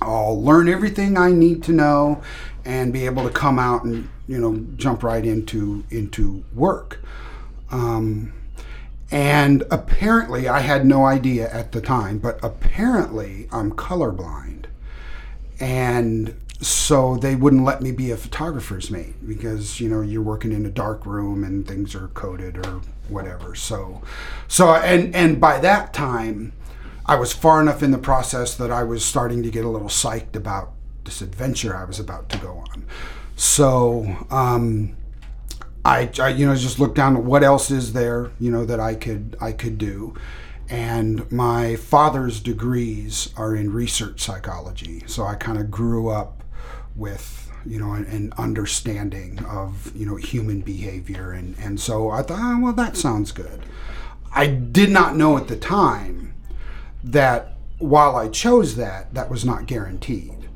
I'll 0.00 0.40
learn 0.40 0.68
everything 0.68 1.16
I 1.16 1.32
need 1.32 1.62
to 1.64 1.72
know 1.72 2.22
and 2.64 2.92
be 2.92 3.06
able 3.06 3.24
to 3.24 3.30
come 3.30 3.58
out 3.58 3.84
and 3.84 4.08
you 4.26 4.38
know 4.38 4.64
jump 4.76 5.02
right 5.02 5.24
into 5.24 5.84
into 5.90 6.44
work. 6.54 7.00
Um, 7.70 8.32
and 9.10 9.64
apparently, 9.70 10.48
I 10.48 10.60
had 10.60 10.84
no 10.84 11.06
idea 11.06 11.50
at 11.50 11.72
the 11.72 11.80
time, 11.80 12.18
but 12.18 12.38
apparently, 12.42 13.48
I'm 13.50 13.72
colorblind, 13.72 14.66
and 15.58 16.38
so 16.60 17.16
they 17.16 17.34
wouldn't 17.34 17.64
let 17.64 17.80
me 17.80 17.92
be 17.92 18.10
a 18.10 18.16
photographer's 18.16 18.90
mate 18.90 19.26
because 19.26 19.80
you 19.80 19.88
know 19.88 20.00
you're 20.00 20.22
working 20.22 20.52
in 20.52 20.66
a 20.66 20.70
dark 20.70 21.06
room 21.06 21.44
and 21.44 21.66
things 21.66 21.94
are 21.94 22.08
coded 22.08 22.66
or 22.66 22.80
whatever. 23.08 23.54
So, 23.54 24.02
so 24.46 24.74
and 24.74 25.14
and 25.14 25.40
by 25.40 25.58
that 25.60 25.92
time. 25.92 26.52
I 27.10 27.14
was 27.14 27.32
far 27.32 27.62
enough 27.62 27.82
in 27.82 27.90
the 27.90 27.96
process 27.96 28.54
that 28.56 28.70
I 28.70 28.82
was 28.82 29.02
starting 29.02 29.42
to 29.42 29.50
get 29.50 29.64
a 29.64 29.68
little 29.70 29.88
psyched 29.88 30.36
about 30.36 30.72
this 31.08 31.22
adventure 31.22 31.74
I 31.74 31.84
was 31.84 31.98
about 31.98 32.28
to 32.28 32.36
go 32.36 32.62
on. 32.70 32.84
So 33.34 34.26
um, 34.30 34.94
I, 35.88 36.10
I, 36.20 36.28
you 36.28 36.46
know, 36.46 36.54
just 36.54 36.78
looked 36.78 36.96
down 36.96 37.16
at 37.16 37.24
what 37.24 37.42
else 37.42 37.70
is 37.70 37.94
there, 37.94 38.30
you 38.38 38.50
know, 38.50 38.66
that 38.66 38.78
I 38.78 38.94
could 38.94 39.36
I 39.40 39.52
could 39.52 39.78
do. 39.78 40.14
And 40.68 41.30
my 41.32 41.76
father's 41.76 42.40
degrees 42.40 43.32
are 43.38 43.56
in 43.56 43.72
research 43.72 44.20
psychology, 44.20 45.02
so 45.06 45.24
I 45.24 45.34
kind 45.34 45.56
of 45.56 45.70
grew 45.70 46.10
up 46.10 46.44
with 46.94 47.50
you 47.64 47.78
know 47.78 47.92
an, 47.92 48.04
an 48.04 48.34
understanding 48.36 49.42
of 49.46 49.90
you 49.96 50.04
know 50.04 50.16
human 50.16 50.60
behavior, 50.60 51.32
and 51.32 51.56
and 51.58 51.80
so 51.80 52.10
I 52.10 52.20
thought, 52.20 52.38
oh, 52.38 52.60
well, 52.64 52.72
that 52.74 52.98
sounds 52.98 53.32
good. 53.32 53.64
I 54.30 54.46
did 54.46 54.90
not 54.90 55.16
know 55.16 55.38
at 55.38 55.48
the 55.48 55.56
time 55.56 56.34
that 57.02 57.54
while 57.78 58.14
I 58.14 58.28
chose 58.28 58.76
that, 58.76 59.14
that 59.14 59.30
was 59.30 59.42
not 59.42 59.66
guaranteed. 59.66 60.48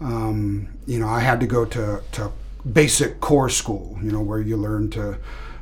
Um, 0.00 0.70
you 0.86 0.98
know, 0.98 1.06
I 1.06 1.20
had 1.20 1.38
to 1.40 1.46
go 1.46 1.64
to, 1.66 2.02
to 2.12 2.32
basic 2.70 3.20
corps 3.20 3.48
school, 3.48 3.98
you 4.02 4.12
know, 4.12 4.20
where 4.20 4.40
you 4.40 4.56
learn 4.56 4.90
to, 4.90 5.18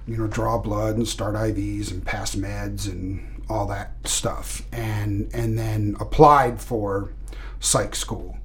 you 0.07 0.16
know, 0.16 0.26
draw 0.26 0.59
blood 0.59 0.97
and 0.97 1.07
start 1.07 1.35
IVs 1.35 1.90
and 1.90 2.04
pass 2.04 2.35
meds 2.35 2.87
and 2.87 3.45
all 3.49 3.66
that 3.66 3.92
stuff. 4.04 4.62
And, 4.73 5.30
and 5.35 5.59
then 5.59 5.97
applied 6.00 6.61
for 6.61 7.12
psych 7.59 7.95
school. 7.95 8.38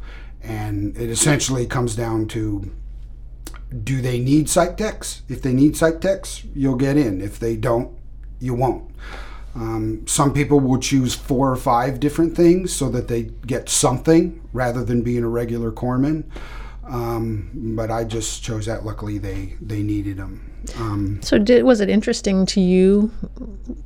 And 0.44 0.96
it 0.96 1.10
essentially 1.10 1.66
comes 1.66 1.96
down 1.96 2.28
to 2.30 2.72
do 3.84 4.02
they 4.02 4.20
need 4.20 4.50
psych 4.50 4.78
techs? 4.78 5.24
If 5.28 5.42
they 5.42 5.54
need 5.54 5.76
psych 5.76 6.00
techs, 6.02 6.44
you'll 6.54 6.76
get 6.76 6.98
in. 6.98 7.20
If 7.22 7.40
they 7.40 7.56
don't, 7.58 7.98
you 8.40 8.54
won't. 8.54 8.92
Um, 9.56 10.06
some 10.06 10.34
people 10.34 10.60
will 10.60 10.80
choose 10.80 11.16
four 11.16 11.50
or 11.50 11.56
five 11.56 12.00
different 12.00 12.36
things 12.36 12.74
so 12.74 12.90
that 12.90 13.08
they 13.08 13.24
get 13.24 13.70
something 13.70 14.42
rather 14.52 14.84
than 14.84 15.02
being 15.02 15.24
a 15.24 15.30
regular 15.30 15.72
corpsman. 15.72 16.26
Um, 16.88 17.50
but 17.76 17.90
I 17.90 18.04
just 18.04 18.44
chose 18.44 18.68
that. 18.68 18.86
Luckily, 18.86 19.18
they 19.18 19.56
they 19.62 19.82
needed 19.82 20.18
them. 20.18 20.52
Um, 20.78 21.20
So, 21.22 21.38
did, 21.38 21.64
was 21.64 21.80
it 21.82 21.90
interesting 21.90 22.46
to 22.48 22.62
you 22.62 23.12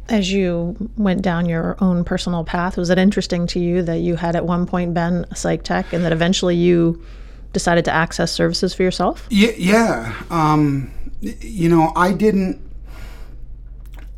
as 0.08 0.32
you 0.32 0.76
went 0.98 1.22
down 1.22 1.48
your 1.48 1.78
own 1.82 2.04
personal 2.04 2.44
path? 2.44 2.78
Was 2.78 2.90
it 2.90 2.98
interesting 2.98 3.48
to 3.48 3.60
you 3.60 3.82
that 3.84 4.00
you 4.00 4.16
had 4.16 4.36
at 4.36 4.46
one 4.46 4.66
point 4.66 4.94
been 4.94 5.26
a 5.32 5.36
psych 5.36 5.64
tech 5.64 5.94
and 5.94 6.04
that 6.06 6.12
eventually 6.12 6.56
you 6.56 7.04
decided 7.54 7.86
to 7.86 7.92
access 7.92 8.32
services 8.32 8.74
for 8.74 8.84
yourself? 8.84 9.28
yeah, 9.30 9.52
yeah. 9.58 10.22
Um, 10.30 10.92
you 11.22 11.70
know, 11.70 11.92
I 11.96 12.14
didn't. 12.14 12.62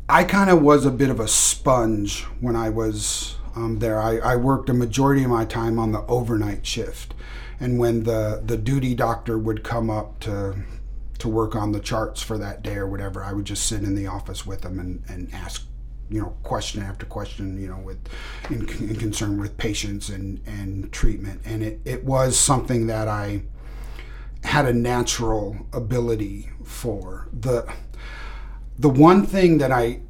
I 0.08 0.24
kind 0.24 0.50
of 0.50 0.60
was 0.60 0.84
a 0.84 0.90
bit 0.90 1.08
of 1.10 1.20
a 1.20 1.28
sponge 1.28 2.24
when 2.40 2.54
I 2.54 2.68
was 2.68 3.36
um, 3.56 3.78
there. 3.78 4.00
I, 4.00 4.18
I 4.18 4.36
worked 4.36 4.68
a 4.68 4.74
majority 4.74 5.24
of 5.24 5.30
my 5.30 5.44
time 5.44 5.78
on 5.78 5.92
the 5.92 6.04
overnight 6.06 6.66
shift, 6.66 7.14
and 7.62 7.78
when 7.78 8.02
the 8.02 8.42
the 8.44 8.56
duty 8.56 8.92
doctor 8.92 9.38
would 9.38 9.62
come 9.62 9.88
up 9.88 10.18
to 10.20 10.56
to 11.18 11.28
work 11.28 11.54
on 11.54 11.70
the 11.70 11.78
charts 11.78 12.20
for 12.20 12.36
that 12.36 12.62
day 12.62 12.74
or 12.74 12.88
whatever, 12.88 13.22
I 13.22 13.32
would 13.32 13.44
just 13.44 13.66
sit 13.66 13.84
in 13.84 13.94
the 13.94 14.08
office 14.08 14.44
with 14.44 14.62
them 14.62 14.80
and, 14.80 15.04
and 15.08 15.32
ask, 15.32 15.64
you 16.10 16.20
know, 16.20 16.34
question 16.42 16.82
after 16.82 17.06
question, 17.06 17.62
you 17.62 17.68
know, 17.68 17.78
with 17.78 17.98
in, 18.50 18.68
in 18.90 18.96
concern 18.96 19.38
with 19.38 19.56
patients 19.56 20.08
and, 20.08 20.40
and 20.44 20.90
treatment. 20.90 21.40
And 21.44 21.62
it, 21.62 21.80
it 21.84 22.02
was 22.02 22.36
something 22.36 22.88
that 22.88 23.06
I 23.06 23.44
had 24.42 24.66
a 24.66 24.72
natural 24.72 25.68
ability 25.72 26.50
for. 26.64 27.28
The 27.32 27.72
the 28.76 28.88
one 28.88 29.24
thing 29.24 29.58
that 29.58 29.70
I 29.70 30.00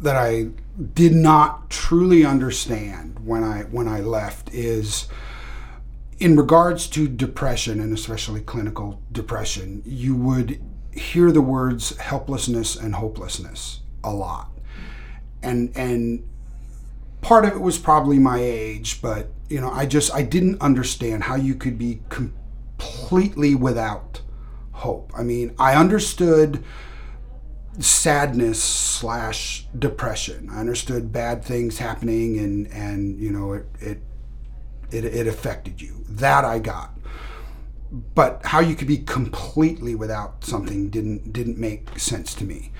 that 0.00 0.16
I 0.16 0.48
did 0.94 1.12
not 1.12 1.68
truly 1.68 2.24
understand 2.24 3.18
when 3.26 3.44
I 3.44 3.64
when 3.64 3.86
I 3.86 4.00
left 4.00 4.54
is 4.54 5.08
in 6.18 6.36
regards 6.36 6.86
to 6.88 7.08
depression 7.08 7.80
and 7.80 7.92
especially 7.92 8.40
clinical 8.40 9.02
depression, 9.12 9.82
you 9.84 10.14
would 10.14 10.60
hear 10.92 11.30
the 11.30 11.42
words 11.42 11.96
helplessness 11.98 12.74
and 12.74 12.94
hopelessness 12.94 13.80
a 14.02 14.12
lot. 14.12 14.50
And 15.42 15.76
and 15.76 16.26
part 17.20 17.44
of 17.44 17.52
it 17.52 17.60
was 17.60 17.78
probably 17.78 18.18
my 18.18 18.38
age, 18.38 19.02
but 19.02 19.28
you 19.48 19.60
know, 19.60 19.70
I 19.70 19.86
just 19.86 20.14
I 20.14 20.22
didn't 20.22 20.60
understand 20.60 21.24
how 21.24 21.36
you 21.36 21.54
could 21.54 21.78
be 21.78 22.00
completely 22.08 23.54
without 23.54 24.22
hope. 24.72 25.12
I 25.16 25.22
mean, 25.22 25.54
I 25.58 25.74
understood 25.74 26.64
sadness 27.78 28.62
slash 28.62 29.66
depression. 29.78 30.48
I 30.50 30.60
understood 30.60 31.12
bad 31.12 31.44
things 31.44 31.78
happening 31.78 32.38
and 32.38 32.66
and 32.68 33.20
you 33.20 33.30
know 33.30 33.52
it 33.52 33.66
it 33.80 34.02
it, 34.90 35.04
it 35.04 35.26
affected 35.26 35.80
you. 35.80 36.04
That 36.08 36.44
I 36.44 36.58
got. 36.58 36.92
But 38.14 38.40
how 38.44 38.60
you 38.60 38.74
could 38.74 38.88
be 38.88 38.98
completely 38.98 39.94
without 39.94 40.44
something 40.44 40.90
didn't 40.90 41.32
didn't 41.32 41.58
make 41.58 41.98
sense 41.98 42.34
to 42.34 42.44
me. 42.44 42.72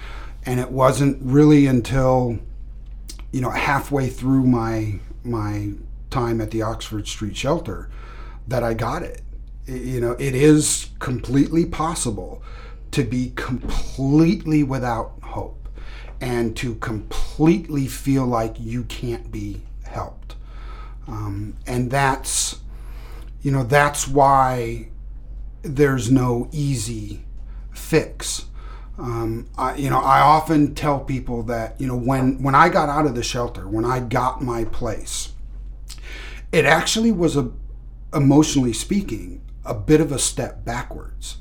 And 0.45 0.59
it 0.61 0.71
wasn't 0.71 1.19
really 1.23 1.67
until 1.67 2.39
you 3.33 3.41
know 3.41 3.51
halfway 3.51 4.09
through 4.09 4.45
my 4.45 4.99
my 5.25 5.73
time 6.11 6.41
at 6.41 6.51
the 6.51 6.63
Oxford 6.63 7.07
Street 7.09 7.37
shelter 7.37 7.89
that 8.49 8.63
I 8.63 8.75
got 8.75 9.03
it. 9.03 9.23
I- 9.69 9.73
You 9.73 10.01
know, 10.01 10.13
it 10.19 10.35
is 10.35 10.89
completely 10.99 11.67
possible 11.67 12.43
to 12.93 13.03
be 13.05 13.33
completely 13.37 14.63
without 14.63 15.13
hope 15.23 15.69
and 16.21 16.57
to 16.57 16.77
completely 16.77 17.87
feel 17.89 18.25
like 18.27 18.57
you 18.59 18.85
can't 18.85 19.31
be. 19.31 19.63
Um, 21.09 21.57
and 21.67 21.91
that's, 21.91 22.61
you 23.43 23.51
know, 23.51 23.63
that's 23.63 24.09
why 24.09 24.89
there's 25.63 26.11
no 26.11 26.49
easy 26.53 27.25
fix. 27.73 28.47
Um, 28.99 29.49
I, 29.59 29.77
you 29.77 29.91
know, 29.91 30.01
I 30.01 30.21
often 30.21 30.75
tell 30.75 31.01
people 31.01 31.43
that, 31.45 31.81
you 31.81 31.87
know, 31.87 31.97
when, 31.97 32.43
when 32.43 32.55
I 32.55 32.69
got 32.69 32.89
out 32.89 33.07
of 33.07 33.15
the 33.15 33.23
shelter, 33.23 33.69
when 33.69 33.85
I 33.85 34.01
got 34.01 34.43
my 34.43 34.65
place, 34.65 35.33
it 36.51 36.65
actually 36.65 37.13
was 37.13 37.37
a, 37.37 37.51
emotionally 38.15 38.73
speaking, 38.73 39.43
a 39.65 39.75
bit 39.75 40.01
of 40.01 40.13
a 40.13 40.19
step 40.19 40.65
backwards 40.65 41.37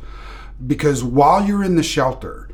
because 0.65 1.03
while 1.03 1.45
you're 1.45 1.63
in 1.63 1.75
the 1.75 1.84
shelter, 1.84 2.50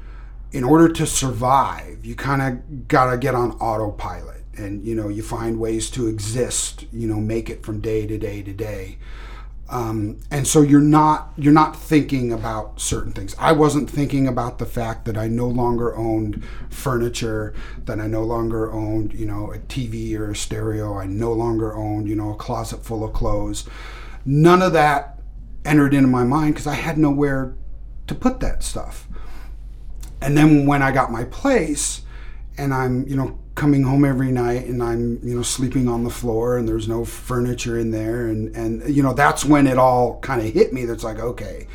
in 0.51 0.63
order 0.63 0.89
to 0.89 1.05
survive, 1.05 2.05
you 2.05 2.15
kind 2.15 2.41
of 2.41 2.87
got 2.87 3.11
to 3.11 3.17
get 3.17 3.35
on 3.35 3.51
autopilot 3.53 4.40
and 4.61 4.83
you 4.85 4.95
know 4.95 5.09
you 5.09 5.23
find 5.23 5.59
ways 5.59 5.89
to 5.91 6.07
exist 6.07 6.85
you 6.93 7.07
know 7.07 7.19
make 7.19 7.49
it 7.49 7.65
from 7.65 7.81
day 7.81 8.07
to 8.07 8.17
day 8.17 8.41
to 8.41 8.53
day. 8.53 8.97
Um, 9.71 10.19
and 10.29 10.45
so 10.45 10.61
you're 10.61 10.81
not 10.81 11.31
you're 11.37 11.53
not 11.53 11.77
thinking 11.77 12.33
about 12.33 12.81
certain 12.81 13.13
things. 13.13 13.33
I 13.39 13.53
wasn't 13.53 13.89
thinking 13.89 14.27
about 14.27 14.59
the 14.59 14.65
fact 14.65 15.05
that 15.05 15.17
i 15.17 15.27
no 15.29 15.47
longer 15.47 15.95
owned 15.95 16.43
furniture 16.69 17.53
that 17.85 17.99
i 17.99 18.05
no 18.05 18.21
longer 18.21 18.71
owned 18.71 19.13
you 19.13 19.25
know 19.25 19.53
a 19.53 19.59
tv 19.59 20.17
or 20.19 20.31
a 20.31 20.35
stereo. 20.35 20.97
I 20.97 21.05
no 21.05 21.31
longer 21.31 21.73
owned 21.73 22.09
you 22.09 22.15
know 22.15 22.33
a 22.33 22.35
closet 22.35 22.83
full 22.83 23.03
of 23.05 23.13
clothes. 23.13 23.65
None 24.25 24.61
of 24.61 24.73
that 24.73 25.19
entered 25.63 25.93
into 25.93 26.09
my 26.09 26.25
mind 26.25 26.53
because 26.53 26.67
i 26.67 26.73
had 26.73 26.97
nowhere 26.97 27.55
to 28.07 28.15
put 28.15 28.41
that 28.41 28.63
stuff. 28.63 29.07
And 30.21 30.37
then 30.37 30.65
when 30.65 30.81
i 30.83 30.91
got 30.91 31.13
my 31.13 31.23
place 31.23 32.01
and 32.57 32.73
i'm 32.73 33.07
you 33.07 33.15
know 33.15 33.39
coming 33.55 33.84
home 33.84 34.05
every 34.05 34.31
night 34.31 34.65
and 34.65 34.81
I'm, 34.81 35.20
you 35.24 35.36
know, 35.36 35.41
sleeping 35.41 35.88
on 35.88 36.03
the 36.03 36.10
floor 36.10 36.58
and 36.58 36.67
there's 36.67 36.88
no 36.88 37.03
furniture 37.03 37.77
in 37.77 37.91
there. 37.91 38.27
And, 38.27 38.55
and 38.55 38.89
you 38.89 39.03
know, 39.03 39.13
that's 39.13 39.43
when 39.43 39.67
it 39.67 39.77
all 39.77 40.20
kind 40.22 40.41
of 40.41 40.53
hit 40.53 40.74
me. 40.74 40.86
That's 40.86 41.03
like, 41.03 41.20
okay, 41.20 41.67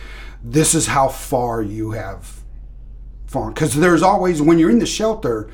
this 0.43 0.75
is 0.75 0.87
how 0.87 1.09
far 1.09 1.63
you 1.63 1.91
have 1.93 2.41
fallen. 3.27 3.53
Because 3.53 3.75
there's 3.75 4.03
always, 4.03 4.41
when 4.41 4.59
you're 4.59 4.71
in 4.71 4.79
the 4.79 4.87
shelter, 4.87 5.51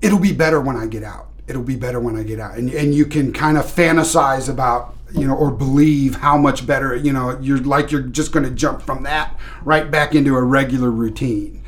it'll 0.00 0.18
be 0.18 0.32
better 0.32 0.60
when 0.60 0.76
I 0.76 0.86
get 0.86 1.02
out. 1.02 1.28
It'll 1.46 1.62
be 1.62 1.76
better 1.76 2.00
when 2.00 2.16
I 2.16 2.22
get 2.22 2.40
out. 2.40 2.56
And, 2.56 2.70
and 2.70 2.94
you 2.94 3.06
can 3.06 3.32
kind 3.32 3.56
of 3.56 3.64
fantasize 3.64 4.48
about, 4.48 4.96
you 5.12 5.26
know, 5.26 5.34
or 5.34 5.50
believe 5.50 6.16
how 6.16 6.36
much 6.36 6.66
better, 6.66 6.94
you 6.94 7.12
know, 7.12 7.38
you're 7.40 7.58
like 7.58 7.90
you're 7.90 8.02
just 8.02 8.32
going 8.32 8.44
to 8.44 8.50
jump 8.50 8.82
from 8.82 9.04
that 9.04 9.38
right 9.62 9.90
back 9.90 10.14
into 10.14 10.36
a 10.36 10.42
regular 10.42 10.90
routine. 10.90 11.62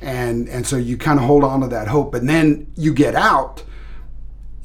And, 0.00 0.48
and 0.48 0.66
so 0.66 0.76
you 0.76 0.96
kind 0.96 1.18
of 1.18 1.26
hold 1.26 1.44
on 1.44 1.60
to 1.60 1.68
that 1.68 1.88
hope. 1.88 2.14
And 2.14 2.28
then 2.28 2.70
you 2.76 2.94
get 2.94 3.14
out 3.14 3.64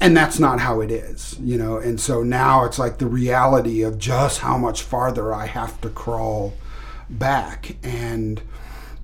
and 0.00 0.16
that's 0.16 0.38
not 0.38 0.60
how 0.60 0.80
it 0.80 0.90
is, 0.90 1.38
you 1.40 1.56
know. 1.56 1.78
And 1.78 1.98
so 1.98 2.22
now 2.22 2.64
it's 2.64 2.78
like 2.78 2.98
the 2.98 3.06
reality 3.06 3.82
of 3.82 3.98
just 3.98 4.40
how 4.40 4.58
much 4.58 4.82
farther 4.82 5.32
I 5.32 5.46
have 5.46 5.80
to 5.80 5.88
crawl 5.88 6.52
back. 7.08 7.76
And, 7.82 8.42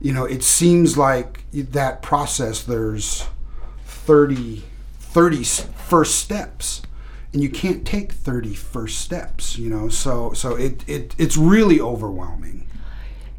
you 0.01 0.13
know, 0.13 0.25
it 0.25 0.43
seems 0.43 0.99
like 0.99 1.45
that 1.53 2.03
process, 2.03 2.63
there's 2.63 3.27
30, 3.87 4.63
30 4.99 5.45
first 5.45 6.17
steps 6.17 6.83
and 7.33 7.43
you 7.43 7.49
can't 7.49 7.87
take 7.87 8.13
30 8.13 8.55
first 8.55 8.99
steps 8.99 9.59
you 9.59 9.69
know 9.69 9.89
so 9.89 10.33
so 10.33 10.57
it, 10.57 10.89
it 10.89 11.15
it's 11.19 11.37
really 11.37 11.81
overwhelming 11.81 12.67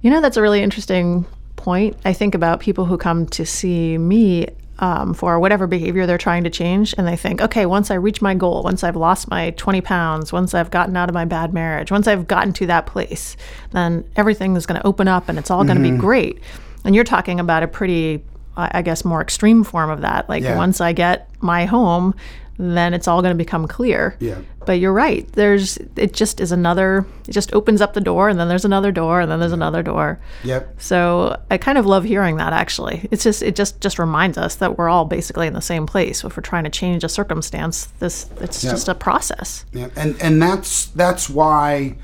you 0.01 0.09
know 0.09 0.21
that's 0.21 0.37
a 0.37 0.41
really 0.41 0.61
interesting 0.61 1.25
point 1.61 1.95
i 2.05 2.13
think 2.13 2.35
about 2.35 2.59
people 2.59 2.85
who 2.85 2.97
come 2.97 3.25
to 3.25 3.45
see 3.45 3.97
me 3.97 4.47
um, 4.79 5.13
for 5.13 5.39
whatever 5.39 5.67
behavior 5.67 6.07
they're 6.07 6.17
trying 6.17 6.43
to 6.43 6.49
change 6.49 6.95
and 6.97 7.07
they 7.07 7.15
think 7.15 7.39
okay 7.41 7.65
once 7.65 7.91
i 7.91 7.93
reach 7.93 8.21
my 8.21 8.33
goal 8.33 8.63
once 8.63 8.83
i've 8.83 8.95
lost 8.95 9.29
my 9.29 9.51
20 9.51 9.79
pounds 9.81 10.33
once 10.33 10.53
i've 10.55 10.71
gotten 10.71 10.97
out 10.97 11.07
of 11.07 11.13
my 11.13 11.25
bad 11.25 11.53
marriage 11.53 11.91
once 11.91 12.07
i've 12.07 12.27
gotten 12.27 12.51
to 12.51 12.65
that 12.65 12.87
place 12.87 13.37
then 13.71 14.03
everything 14.15 14.55
is 14.55 14.65
going 14.65 14.79
to 14.79 14.87
open 14.87 15.07
up 15.07 15.29
and 15.29 15.37
it's 15.37 15.51
all 15.51 15.63
going 15.63 15.77
to 15.77 15.83
mm-hmm. 15.83 15.97
be 15.97 16.01
great 16.01 16.39
and 16.83 16.95
you're 16.95 17.03
talking 17.03 17.39
about 17.39 17.61
a 17.61 17.67
pretty 17.67 18.23
I 18.57 18.81
guess, 18.81 19.05
more 19.05 19.21
extreme 19.21 19.63
form 19.63 19.89
of 19.89 20.01
that. 20.01 20.27
Like 20.27 20.43
yeah. 20.43 20.57
once 20.57 20.81
I 20.81 20.93
get 20.93 21.29
my 21.39 21.65
home, 21.65 22.13
then 22.61 22.93
it's 22.93 23.07
all 23.07 23.21
going 23.21 23.35
to 23.35 23.43
become 23.43 23.67
clear. 23.67 24.15
Yeah. 24.19 24.39
But 24.65 24.73
you're 24.73 24.93
right. 24.93 25.27
There's 25.33 25.77
it 25.95 26.13
just 26.13 26.39
is 26.39 26.51
another. 26.51 27.05
It 27.27 27.31
just 27.31 27.51
opens 27.53 27.81
up 27.81 27.93
the 27.93 28.01
door, 28.01 28.29
and 28.29 28.39
then 28.39 28.47
there's 28.47 28.65
another 28.65 28.91
door, 28.91 29.19
and 29.19 29.31
then 29.31 29.39
there's 29.39 29.51
another 29.51 29.81
door. 29.81 30.19
Yep. 30.43 30.79
So 30.79 31.41
I 31.49 31.57
kind 31.57 31.79
of 31.79 31.87
love 31.87 32.03
hearing 32.03 32.37
that. 32.37 32.53
Actually, 32.53 33.07
it's 33.09 33.23
just 33.23 33.41
it 33.41 33.55
just 33.55 33.81
just 33.81 33.97
reminds 33.97 34.37
us 34.37 34.55
that 34.55 34.77
we're 34.77 34.89
all 34.89 35.05
basically 35.05 35.47
in 35.47 35.53
the 35.53 35.61
same 35.61 35.87
place. 35.87 36.23
If 36.23 36.37
we're 36.37 36.43
trying 36.43 36.65
to 36.65 36.69
change 36.69 37.03
a 37.03 37.09
circumstance, 37.09 37.85
this 37.99 38.29
it's 38.39 38.63
yep. 38.63 38.73
just 38.73 38.87
a 38.87 38.93
process. 38.93 39.65
Yeah. 39.73 39.89
And 39.95 40.21
and 40.21 40.39
that's 40.39 40.85
that's 40.87 41.27
why 41.27 41.95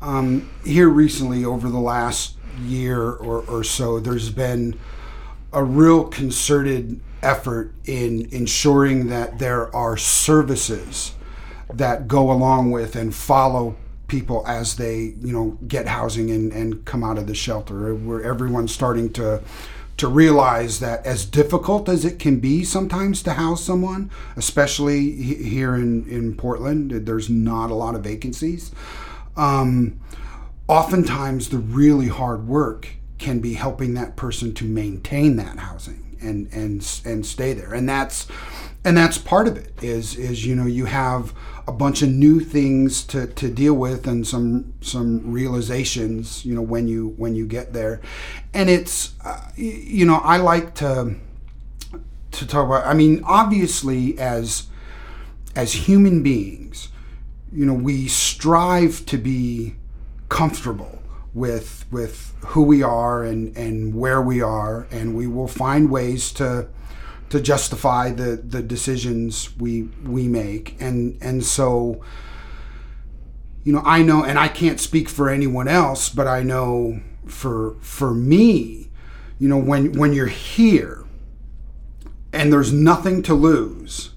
um, 0.00 0.48
here 0.64 0.88
recently 0.88 1.44
over 1.44 1.68
the 1.68 1.80
last 1.80 2.36
year 2.62 3.02
or, 3.02 3.42
or 3.42 3.64
so, 3.64 3.98
there's 3.98 4.30
been 4.30 4.78
a 5.52 5.64
real 5.64 6.04
concerted 6.04 7.00
effort 7.22 7.72
in 7.84 8.28
ensuring 8.32 9.08
that 9.08 9.38
there 9.38 9.74
are 9.74 9.96
services 9.96 11.14
that 11.72 12.08
go 12.08 12.30
along 12.30 12.70
with 12.70 12.96
and 12.96 13.14
follow 13.14 13.76
people 14.08 14.44
as 14.46 14.76
they 14.76 15.14
you 15.20 15.32
know 15.32 15.56
get 15.68 15.86
housing 15.86 16.30
and, 16.30 16.52
and 16.52 16.84
come 16.84 17.04
out 17.04 17.16
of 17.16 17.26
the 17.26 17.34
shelter. 17.34 17.94
Where 17.94 18.22
everyone's 18.22 18.72
starting 18.72 19.12
to 19.14 19.42
to 20.00 20.08
realize 20.08 20.80
that 20.80 21.04
as 21.04 21.26
difficult 21.26 21.86
as 21.86 22.06
it 22.06 22.18
can 22.18 22.40
be 22.40 22.64
sometimes 22.64 23.22
to 23.22 23.34
house 23.34 23.62
someone 23.62 24.10
especially 24.34 25.12
here 25.14 25.74
in 25.74 26.08
in 26.08 26.34
portland 26.34 26.90
there's 26.90 27.28
not 27.28 27.70
a 27.70 27.74
lot 27.74 27.94
of 27.94 28.02
vacancies 28.02 28.72
um, 29.36 30.00
oftentimes 30.68 31.50
the 31.50 31.58
really 31.58 32.08
hard 32.08 32.48
work 32.48 32.88
can 33.18 33.40
be 33.40 33.52
helping 33.52 33.92
that 33.92 34.16
person 34.16 34.54
to 34.54 34.64
maintain 34.64 35.36
that 35.36 35.58
housing 35.58 36.09
and 36.20 36.52
and 36.52 37.00
and 37.04 37.24
stay 37.24 37.52
there. 37.52 37.74
And 37.74 37.88
that's 37.88 38.26
and 38.84 38.96
that's 38.96 39.18
part 39.18 39.46
of 39.46 39.56
it 39.56 39.72
is 39.82 40.16
is 40.16 40.46
you 40.46 40.54
know 40.54 40.66
you 40.66 40.86
have 40.86 41.34
a 41.66 41.72
bunch 41.72 42.02
of 42.02 42.08
new 42.08 42.40
things 42.40 43.04
to, 43.04 43.26
to 43.26 43.48
deal 43.48 43.74
with 43.74 44.06
and 44.06 44.26
some 44.26 44.74
some 44.80 45.30
realizations 45.30 46.44
you 46.44 46.54
know 46.54 46.62
when 46.62 46.88
you 46.88 47.14
when 47.16 47.34
you 47.34 47.46
get 47.46 47.72
there. 47.72 48.00
And 48.54 48.70
it's 48.70 49.14
uh, 49.24 49.50
you 49.56 50.06
know 50.06 50.16
I 50.16 50.38
like 50.38 50.74
to 50.76 51.16
to 52.32 52.46
talk 52.46 52.66
about 52.66 52.86
I 52.86 52.94
mean 52.94 53.22
obviously 53.24 54.18
as 54.18 54.66
as 55.56 55.72
human 55.72 56.22
beings 56.22 56.88
you 57.52 57.66
know 57.66 57.74
we 57.74 58.06
strive 58.08 59.04
to 59.06 59.18
be 59.18 59.74
comfortable 60.28 60.99
with 61.32 61.86
with 61.90 62.34
who 62.48 62.62
we 62.62 62.82
are 62.82 63.22
and 63.22 63.56
and 63.56 63.94
where 63.94 64.20
we 64.20 64.40
are, 64.40 64.86
and 64.90 65.14
we 65.14 65.26
will 65.26 65.48
find 65.48 65.90
ways 65.90 66.32
to 66.32 66.68
to 67.28 67.40
justify 67.40 68.10
the 68.10 68.36
the 68.36 68.62
decisions 68.62 69.56
we 69.58 69.82
we 70.04 70.28
make, 70.28 70.76
and 70.80 71.18
and 71.20 71.44
so 71.44 72.02
you 73.64 73.72
know 73.72 73.82
I 73.84 74.02
know, 74.02 74.24
and 74.24 74.38
I 74.38 74.48
can't 74.48 74.80
speak 74.80 75.08
for 75.08 75.28
anyone 75.28 75.68
else, 75.68 76.08
but 76.08 76.26
I 76.26 76.42
know 76.42 77.00
for 77.26 77.76
for 77.80 78.12
me, 78.12 78.90
you 79.38 79.48
know 79.48 79.58
when 79.58 79.92
when 79.92 80.12
you're 80.12 80.26
here 80.26 81.04
and 82.32 82.52
there's 82.52 82.72
nothing 82.72 83.22
to 83.22 83.34
lose 83.34 84.10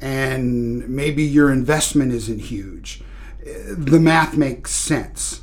and 0.00 0.88
maybe 0.88 1.22
your 1.22 1.50
investment 1.50 2.12
isn't 2.12 2.40
huge 2.40 3.02
eh, 3.44 3.52
the 3.68 4.00
math 4.00 4.36
makes 4.36 4.72
sense 4.72 5.42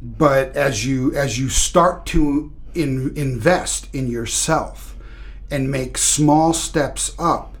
but 0.00 0.56
as 0.56 0.86
you 0.86 1.14
as 1.14 1.38
you 1.38 1.48
start 1.48 2.06
to 2.06 2.52
in, 2.74 3.12
invest 3.16 3.92
in 3.94 4.06
yourself 4.08 4.96
and 5.50 5.70
make 5.70 5.98
small 5.98 6.52
steps 6.52 7.14
up 7.18 7.56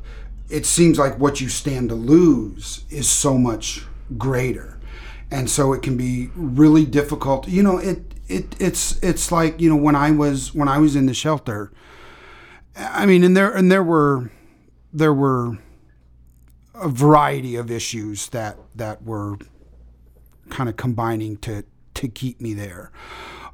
it 0.48 0.64
seems 0.64 0.98
like 0.98 1.18
what 1.18 1.40
you 1.40 1.48
stand 1.48 1.90
to 1.90 1.94
lose 1.94 2.84
is 2.90 3.08
so 3.08 3.36
much 3.36 3.84
greater. 4.16 4.78
And 5.30 5.50
so 5.50 5.74
it 5.74 5.82
can 5.82 5.96
be 5.96 6.30
really 6.34 6.86
difficult. 6.86 7.48
You 7.48 7.62
know 7.62 7.78
it 7.78 8.14
it 8.28 8.56
it's 8.58 8.98
it's 9.02 9.32
like 9.32 9.60
you 9.60 9.70
know 9.70 9.76
when 9.76 9.96
i 9.96 10.10
was 10.10 10.54
when 10.54 10.68
i 10.68 10.76
was 10.76 10.94
in 10.94 11.06
the 11.06 11.14
shelter 11.14 11.72
i 12.76 13.06
mean 13.06 13.24
and 13.24 13.34
there 13.34 13.50
and 13.50 13.72
there 13.72 13.82
were 13.82 14.30
there 14.92 15.14
were 15.14 15.56
a 16.74 16.90
variety 16.90 17.56
of 17.56 17.70
issues 17.70 18.28
that 18.28 18.58
that 18.74 19.02
were 19.02 19.38
kind 20.50 20.68
of 20.68 20.76
combining 20.76 21.38
to 21.38 21.64
to 21.98 22.08
keep 22.08 22.40
me 22.40 22.54
there. 22.54 22.90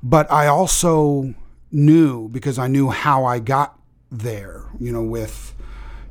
But 0.02 0.30
I 0.30 0.46
also 0.46 1.34
knew 1.72 2.28
because 2.28 2.58
I 2.58 2.68
knew 2.68 2.90
how 2.90 3.24
I 3.24 3.38
got 3.38 3.78
there, 4.10 4.64
you 4.78 4.92
know, 4.92 5.02
with, 5.02 5.54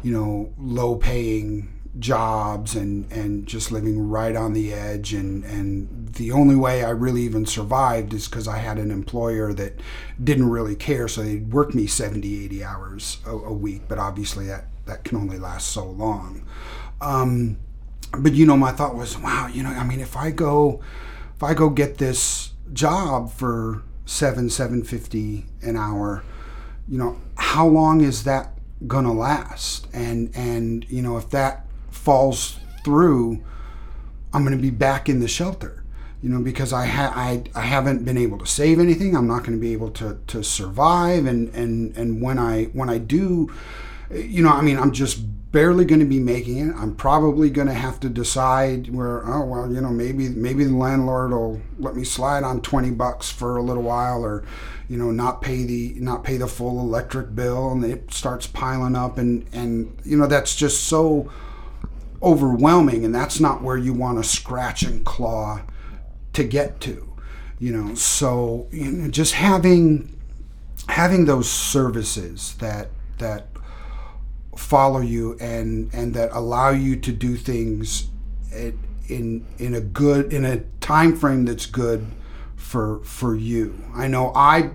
you 0.02 0.12
know, 0.12 0.54
low 0.58 0.96
paying 0.96 1.70
jobs 2.00 2.76
and, 2.76 3.10
and 3.12 3.46
just 3.46 3.72
living 3.72 4.10
right 4.10 4.36
on 4.36 4.54
the 4.54 4.74
edge. 4.74 5.14
And, 5.14 5.44
and 5.46 6.10
the 6.14 6.32
only 6.32 6.56
way 6.56 6.84
I 6.84 6.90
really 6.90 7.22
even 7.22 7.46
survived 7.46 8.14
is 8.14 8.28
because 8.28 8.48
I 8.48 8.58
had 8.58 8.80
an 8.80 8.90
employer 8.90 9.54
that 9.54 9.80
didn't 10.22 10.50
really 10.50 10.76
care. 10.76 11.08
So 11.08 11.22
they'd 11.22 11.54
work 11.54 11.76
me 11.76 11.86
70, 11.86 12.46
80 12.46 12.64
hours 12.64 13.18
a, 13.26 13.32
a 13.32 13.54
week. 13.54 13.84
But 13.88 14.00
obviously 14.00 14.48
that, 14.48 14.66
that 14.86 15.04
can 15.04 15.18
only 15.18 15.38
last 15.38 15.70
so 15.70 15.86
long. 15.86 16.46
Um, 17.00 17.58
but, 18.18 18.34
you 18.34 18.46
know, 18.46 18.58
my 18.58 18.72
thought 18.72 18.96
was, 18.96 19.18
wow, 19.18 19.48
you 19.48 19.64
know, 19.64 19.70
I 19.70 19.84
mean, 19.84 20.00
if 20.00 20.18
I 20.18 20.32
go 20.32 20.82
if 21.44 21.50
I 21.50 21.54
go 21.54 21.70
get 21.70 21.98
this 21.98 22.52
job 22.72 23.32
for 23.32 23.84
seven 24.06 24.50
seven 24.50 24.84
fifty 24.84 25.46
an 25.62 25.76
hour, 25.76 26.24
you 26.88 26.98
know, 26.98 27.18
how 27.36 27.68
long 27.68 28.02
is 28.02 28.24
that 28.24 28.58
gonna 28.88 29.14
last? 29.14 29.88
And 29.94 30.32
and 30.36 30.86
you 30.90 31.02
know, 31.02 31.18
if 31.18 31.30
that 31.32 31.66
falls 31.92 32.60
through, 32.86 33.44
I'm 34.34 34.44
gonna 34.44 34.58
be 34.58 34.70
back 34.70 35.10
in 35.10 35.20
the 35.20 35.28
shelter. 35.28 35.84
You 36.22 36.30
know, 36.30 36.40
because 36.40 36.72
I 36.72 36.86
ha- 36.86 37.12
I, 37.14 37.44
I 37.54 37.64
haven't 37.64 38.06
been 38.06 38.18
able 38.18 38.38
to 38.38 38.46
save 38.46 38.80
anything. 38.80 39.14
I'm 39.14 39.28
not 39.28 39.40
going 39.40 39.52
to 39.52 39.62
be 39.62 39.74
able 39.74 39.92
to, 39.92 40.20
to 40.28 40.42
survive. 40.42 41.26
And, 41.26 41.54
and 41.54 41.94
and 41.98 42.22
when 42.22 42.40
I 42.40 42.66
when 42.68 42.90
I 42.90 42.98
do, 42.98 43.52
you 44.10 44.42
know, 44.42 44.48
I 44.48 44.62
mean, 44.62 44.80
I'm 44.80 44.94
just 44.94 45.20
barely 45.54 45.86
going 45.86 46.00
to 46.00 46.06
be 46.06 46.20
making 46.20 46.58
it. 46.58 46.76
I'm 46.76 46.96
probably 46.96 47.52
going 47.52 47.68
to 47.68 47.76
have 47.76 48.00
to 48.02 48.10
decide 48.10 48.90
where, 48.90 49.26
oh 49.26 49.46
well, 49.46 49.72
you 49.72 49.80
know, 49.80 49.92
maybe 49.92 50.28
maybe 50.28 50.66
the 50.66 50.76
landlord 50.76 51.32
will 51.32 51.62
let 51.80 51.96
me 51.96 52.04
slide 52.04 52.44
on 52.44 52.60
20 52.60 52.92
bucks 52.92 53.32
for 53.32 53.56
a 53.56 53.62
little 53.62 53.84
while, 53.84 54.26
or 54.26 54.44
you 54.90 54.98
know, 54.98 55.12
not 55.12 55.42
pay 55.42 55.64
the 55.64 55.94
not 55.98 56.26
pay 56.26 56.36
the 56.36 56.48
full 56.48 56.80
electric 56.80 57.34
bill, 57.34 57.72
and 57.72 57.86
it 57.86 58.12
starts 58.12 58.48
piling 58.48 58.98
up, 58.98 59.18
and 59.18 59.46
and 59.54 59.96
you 60.04 60.18
know, 60.18 60.28
that's 60.28 60.56
just 60.56 60.86
so 60.86 61.32
overwhelming, 62.22 63.06
and 63.06 63.14
that's 63.14 63.40
not 63.40 63.62
where 63.62 63.78
you 63.78 63.94
want 63.94 64.22
to 64.22 64.28
scratch 64.28 64.82
and 64.82 65.06
claw 65.06 65.62
to 66.34 66.44
get 66.44 66.82
to, 66.82 67.14
you 67.60 67.72
know. 67.72 67.94
So 67.94 68.68
you 68.72 68.92
know, 68.92 69.08
just 69.10 69.34
having 69.34 70.20
having 70.90 71.26
those 71.26 71.50
services 71.50 72.56
that 72.56 72.90
that 73.20 73.53
follow 74.58 75.00
you 75.00 75.38
and 75.40 75.94
and 75.94 76.14
that 76.14 76.30
allow 76.32 76.70
you 76.70 76.96
to 76.96 77.12
do 77.12 77.36
things 77.36 78.10
in 79.08 79.46
in 79.58 79.74
a 79.74 79.82
good 79.82 80.32
in 80.34 80.46
a 80.46 80.58
time 80.80 81.16
frame 81.16 81.46
that's 81.46 81.66
good 81.66 82.08
for 82.56 83.00
for 83.04 83.36
you. 83.36 83.84
I 83.94 84.08
know 84.08 84.32
I 84.36 84.72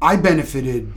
I 0.00 0.16
benefited 0.16 0.92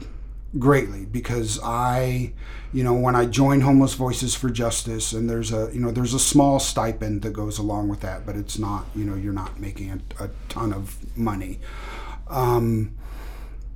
greatly 0.58 1.04
because 1.04 1.60
I 1.62 2.32
you 2.72 2.82
know 2.82 2.94
when 2.94 3.14
I 3.14 3.26
joined 3.26 3.62
Homeless 3.62 3.94
Voices 3.94 4.34
for 4.34 4.50
Justice 4.50 5.12
and 5.12 5.30
there's 5.30 5.52
a 5.52 5.70
you 5.72 5.80
know 5.80 5.90
there's 5.90 6.14
a 6.14 6.18
small 6.18 6.58
stipend 6.58 7.22
that 7.22 7.32
goes 7.32 7.58
along 7.58 7.88
with 7.88 8.00
that, 8.00 8.26
but 8.26 8.36
it's 8.36 8.58
not 8.58 8.86
you 8.94 9.04
know 9.04 9.14
you're 9.14 9.32
not 9.32 9.60
making 9.60 10.02
a, 10.18 10.24
a 10.24 10.30
ton 10.48 10.72
of 10.72 10.96
money. 11.16 11.60
Um, 12.28 12.94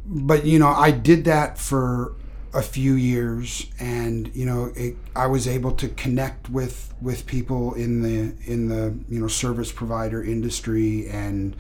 but 0.05 0.45
you 0.45 0.59
know 0.59 0.69
I 0.69 0.91
did 0.91 1.25
that 1.25 1.59
for 1.59 2.15
a 2.53 2.63
few 2.63 2.95
years 2.95 3.67
and 3.79 4.35
you 4.35 4.45
know 4.45 4.73
it, 4.75 4.97
I 5.15 5.27
was 5.27 5.47
able 5.47 5.73
to 5.73 5.89
connect 5.89 6.49
with 6.51 6.93
with 7.01 7.27
people 7.27 7.75
in 7.75 8.03
the 8.03 8.35
in 8.51 8.69
the 8.69 8.99
you 9.09 9.21
know 9.21 9.29
service 9.29 9.71
provider 9.71 10.23
industry 10.23 11.09
and 11.09 11.55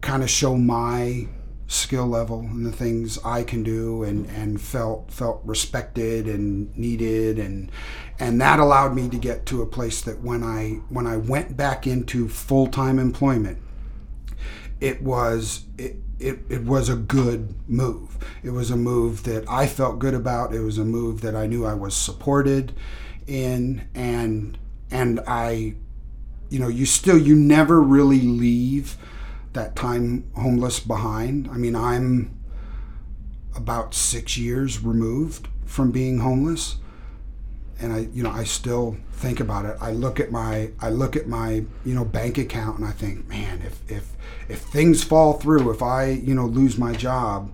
kind 0.00 0.22
of 0.22 0.30
show 0.30 0.56
my 0.56 1.26
skill 1.66 2.06
level 2.06 2.40
and 2.40 2.66
the 2.66 2.72
things 2.72 3.18
I 3.24 3.42
can 3.42 3.62
do 3.62 4.04
and 4.04 4.26
and 4.26 4.60
felt 4.60 5.10
felt 5.10 5.40
respected 5.44 6.26
and 6.26 6.76
needed 6.76 7.38
and 7.38 7.70
and 8.20 8.40
that 8.40 8.60
allowed 8.60 8.94
me 8.94 9.08
to 9.08 9.16
get 9.16 9.46
to 9.46 9.62
a 9.62 9.66
place 9.66 10.02
that 10.02 10.20
when 10.20 10.44
I 10.44 10.80
when 10.88 11.06
I 11.06 11.16
went 11.16 11.56
back 11.56 11.86
into 11.86 12.28
full-time 12.28 12.98
employment 12.98 13.58
it 14.82 15.00
was 15.00 15.64
it, 15.78 15.94
it, 16.18 16.40
it 16.48 16.64
was 16.64 16.88
a 16.88 16.96
good 16.96 17.54
move. 17.68 18.18
It 18.42 18.50
was 18.50 18.72
a 18.72 18.76
move 18.76 19.22
that 19.22 19.48
I 19.48 19.68
felt 19.68 20.00
good 20.00 20.12
about. 20.12 20.52
It 20.52 20.60
was 20.60 20.76
a 20.76 20.84
move 20.84 21.20
that 21.20 21.36
I 21.36 21.46
knew 21.46 21.64
I 21.64 21.74
was 21.74 21.96
supported 21.96 22.72
in 23.28 23.88
and 23.94 24.58
and 24.90 25.20
I 25.26 25.76
you 26.50 26.58
know, 26.58 26.68
you 26.68 26.84
still 26.84 27.16
you 27.16 27.36
never 27.36 27.80
really 27.80 28.20
leave 28.20 28.96
that 29.52 29.76
time 29.76 30.28
homeless 30.34 30.80
behind. 30.80 31.48
I 31.48 31.56
mean, 31.58 31.76
I'm 31.76 32.38
about 33.54 33.94
6 33.94 34.36
years 34.36 34.82
removed 34.82 35.46
from 35.64 35.92
being 35.92 36.18
homeless 36.18 36.76
and 37.82 37.92
I 37.92 37.98
you 38.12 38.22
know 38.22 38.30
I 38.30 38.44
still 38.44 38.96
think 39.12 39.40
about 39.40 39.64
it. 39.66 39.76
I 39.80 39.90
look 39.90 40.20
at 40.20 40.30
my 40.30 40.70
I 40.80 40.90
look 40.90 41.16
at 41.16 41.26
my 41.26 41.64
you 41.84 41.94
know 41.94 42.04
bank 42.04 42.38
account 42.38 42.78
and 42.78 42.86
I 42.86 42.92
think, 42.92 43.28
man, 43.28 43.60
if 43.62 43.80
if 43.90 44.12
if 44.48 44.60
things 44.60 45.02
fall 45.02 45.34
through, 45.34 45.70
if 45.70 45.82
I 45.82 46.10
you 46.10 46.34
know 46.34 46.46
lose 46.46 46.78
my 46.78 46.92
job, 46.92 47.52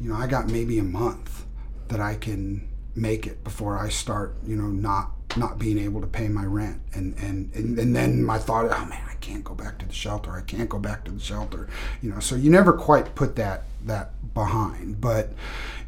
you 0.00 0.08
know 0.08 0.16
I 0.16 0.26
got 0.26 0.48
maybe 0.48 0.78
a 0.78 0.82
month 0.84 1.44
that 1.88 2.00
I 2.00 2.14
can 2.14 2.68
make 2.94 3.26
it 3.26 3.44
before 3.44 3.78
I 3.78 3.88
start 3.88 4.36
you 4.44 4.56
know 4.56 4.68
not 4.68 5.10
not 5.36 5.58
being 5.58 5.78
able 5.78 6.00
to 6.00 6.06
pay 6.06 6.28
my 6.28 6.44
rent. 6.44 6.80
And 6.94 7.14
and 7.18 7.54
and, 7.54 7.78
and 7.78 7.94
then 7.94 8.24
my 8.24 8.38
thought 8.38 8.64
oh 8.64 8.86
man 8.86 9.04
I 9.08 9.14
can't 9.16 9.44
go 9.44 9.54
back 9.54 9.78
to 9.78 9.86
the 9.86 9.92
shelter. 9.92 10.32
I 10.32 10.42
can't 10.42 10.68
go 10.68 10.78
back 10.78 11.04
to 11.04 11.10
the 11.10 11.20
shelter. 11.20 11.68
You 12.00 12.10
know 12.10 12.20
so 12.20 12.36
you 12.36 12.50
never 12.50 12.72
quite 12.72 13.14
put 13.14 13.36
that 13.36 13.64
that 13.84 14.34
behind. 14.34 15.00
But 15.00 15.32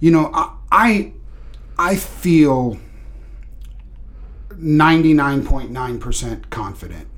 you 0.01 0.11
know 0.11 0.31
I 0.35 0.53
I, 0.71 1.13
I 1.79 1.97
feel 1.97 2.79
99.9% 4.59 6.51
confident 6.51 7.09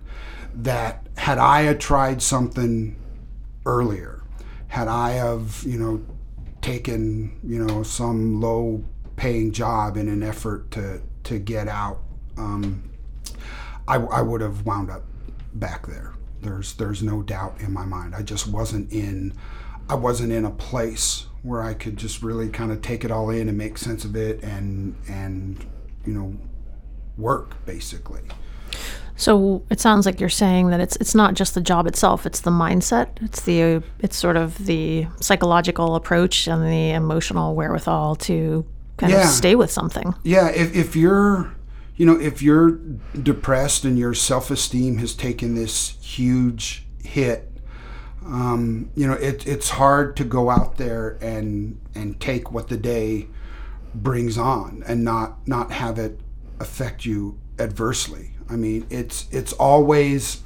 that 0.55 1.07
had 1.17 1.39
I 1.39 1.63
had 1.63 1.81
tried 1.81 2.23
something 2.23 2.97
earlier, 3.65 4.23
had 4.69 4.89
I 4.89 5.11
have, 5.13 5.63
you 5.65 5.79
know, 5.79 6.05
taken, 6.61 7.39
you 7.43 7.65
know, 7.65 7.83
some 7.83 8.41
low 8.41 8.85
paying 9.17 9.53
job 9.53 9.97
in 9.97 10.09
an 10.09 10.23
effort 10.23 10.71
to, 10.73 11.01
to 11.25 11.39
get 11.39 11.69
out, 11.69 12.01
um, 12.37 12.83
I, 13.89 13.97
I 13.97 14.23
would 14.23 14.41
have 14.41 14.67
wound 14.67 14.91
up 14.91 15.05
back 15.55 15.87
there. 15.87 16.13
There's, 16.43 16.75
there's 16.75 17.03
no 17.03 17.23
doubt 17.23 17.61
in 17.61 17.73
my 17.73 17.85
mind. 17.85 18.15
I 18.15 18.23
just 18.23 18.47
wasn't 18.47 18.93
in, 18.93 19.33
I 19.89 19.95
wasn't 19.95 20.33
in 20.33 20.45
a 20.45 20.51
place 20.51 21.27
where 21.43 21.63
I 21.63 21.75
could 21.75 21.97
just 21.97 22.23
really 22.23 22.49
kind 22.49 22.73
of 22.73 22.83
take 22.83 23.05
it 23.05 23.11
all 23.11 23.31
in 23.31 23.49
and 23.49 23.57
make 23.57 23.79
sense 23.79 24.05
of 24.05 24.17
it 24.17 24.43
and, 24.43 24.97
and, 25.09 25.65
you 26.05 26.13
know, 26.13 26.37
work 27.17 27.65
basically. 27.65 28.23
So 29.17 29.63
it 29.71 29.81
sounds 29.81 30.05
like 30.05 30.21
you're 30.21 30.29
saying 30.29 30.69
that 30.69 30.81
it's 30.81 30.97
it's 30.97 31.15
not 31.15 31.35
just 31.35 31.55
the 31.55 31.61
job 31.61 31.87
itself; 31.87 32.27
it's 32.27 32.41
the 32.41 32.51
mindset. 32.51 33.09
It's 33.23 33.41
the 33.43 33.83
it's 34.01 34.17
sort 34.17 34.37
of 34.37 34.67
the 34.67 35.07
psychological 35.21 35.95
approach 35.95 36.47
and 36.47 36.63
the 36.63 36.91
emotional 36.91 37.55
wherewithal 37.55 38.17
to 38.17 38.67
kind 38.99 39.13
yeah. 39.13 39.23
of 39.23 39.29
stay 39.29 39.55
with 39.55 39.71
something. 39.71 40.15
Yeah, 40.23 40.51
if 40.51 40.77
if 40.77 40.95
you're 40.95 41.55
you 41.97 42.05
know 42.05 42.21
if 42.21 42.43
you're 42.43 42.73
depressed 43.23 43.85
and 43.87 43.99
your 43.99 44.13
self 44.13 44.51
esteem 44.51 44.99
has 44.99 45.15
taken 45.15 45.55
this 45.55 45.97
huge 46.03 46.87
hit, 47.03 47.51
um, 48.27 48.91
you 48.95 49.07
know 49.07 49.15
it, 49.15 49.47
it's 49.47 49.71
hard 49.71 50.15
to 50.19 50.25
go 50.25 50.51
out 50.51 50.77
there 50.77 51.17
and 51.23 51.81
and 51.95 52.21
take 52.21 52.53
what 52.53 52.69
the 52.69 52.77
day 52.77 53.29
brings 53.95 54.37
on 54.37 54.85
and 54.87 55.03
not 55.03 55.49
not 55.49 55.73
have 55.73 55.99
it 55.99 56.21
affect 56.61 57.05
you 57.05 57.39
adversely. 57.59 58.31
I 58.49 58.57
mean, 58.57 58.87
it's 58.91 59.27
it's 59.31 59.53
always 59.55 60.43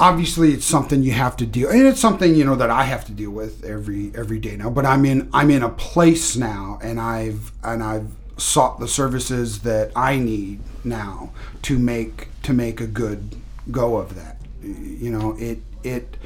obviously 0.00 0.52
it's 0.52 0.64
something 0.64 1.02
you 1.02 1.12
have 1.12 1.36
to 1.36 1.44
deal 1.44 1.68
and 1.68 1.86
it's 1.86 2.00
something 2.00 2.34
you 2.34 2.42
know 2.42 2.56
that 2.56 2.70
I 2.70 2.84
have 2.84 3.04
to 3.04 3.12
deal 3.12 3.30
with 3.30 3.62
every 3.62 4.10
every 4.14 4.38
day 4.38 4.56
now 4.56 4.70
but 4.70 4.86
I'm 4.86 5.04
in 5.04 5.28
I'm 5.34 5.50
in 5.50 5.62
a 5.62 5.68
place 5.68 6.36
now 6.36 6.78
and 6.82 6.98
I've 6.98 7.52
and 7.62 7.82
I've 7.82 8.10
sought 8.38 8.80
the 8.80 8.88
services 8.88 9.60
that 9.60 9.92
I 9.94 10.16
need 10.18 10.60
now 10.84 11.32
to 11.62 11.78
make 11.78 12.28
to 12.44 12.54
make 12.54 12.80
a 12.80 12.86
good 12.86 13.36
go 13.70 13.98
of 13.98 14.14
that 14.14 14.38
you 14.62 15.10
know 15.10 15.36
it 15.38 15.58
it 15.84 16.16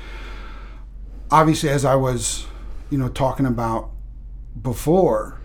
obviously 1.33 1.69
as 1.69 1.85
I 1.85 1.97
was 1.97 2.47
you 2.91 2.99
know 2.99 3.09
talking 3.09 3.45
about 3.45 3.91
before 4.63 5.41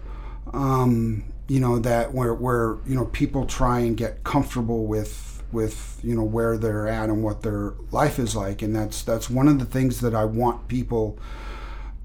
um 0.54 1.24
you 1.50 1.60
know 1.60 1.80
that 1.80 2.14
where 2.14 2.34
where 2.34 2.78
you 2.86 2.96
know 2.96 3.06
people 3.06 3.46
try 3.46 3.80
and 3.80 3.98
get 3.98 4.24
comfortable 4.24 4.86
with 4.86 5.44
with 5.52 6.00
you 6.04 6.16
know 6.16 6.24
where 6.24 6.58
they're 6.58 6.88
at 6.88 7.10
and 7.10 7.24
what 7.24 7.42
their 7.42 7.74
life 7.92 8.20
is 8.20 8.36
like. 8.36 8.62
And 8.62 8.76
that's 8.76 9.02
that's 9.02 9.30
one 9.30 9.48
of 9.48 9.60
the 9.60 9.66
things 9.66 10.00
that 10.02 10.14
I 10.14 10.26
want 10.26 10.68
people 10.68 11.18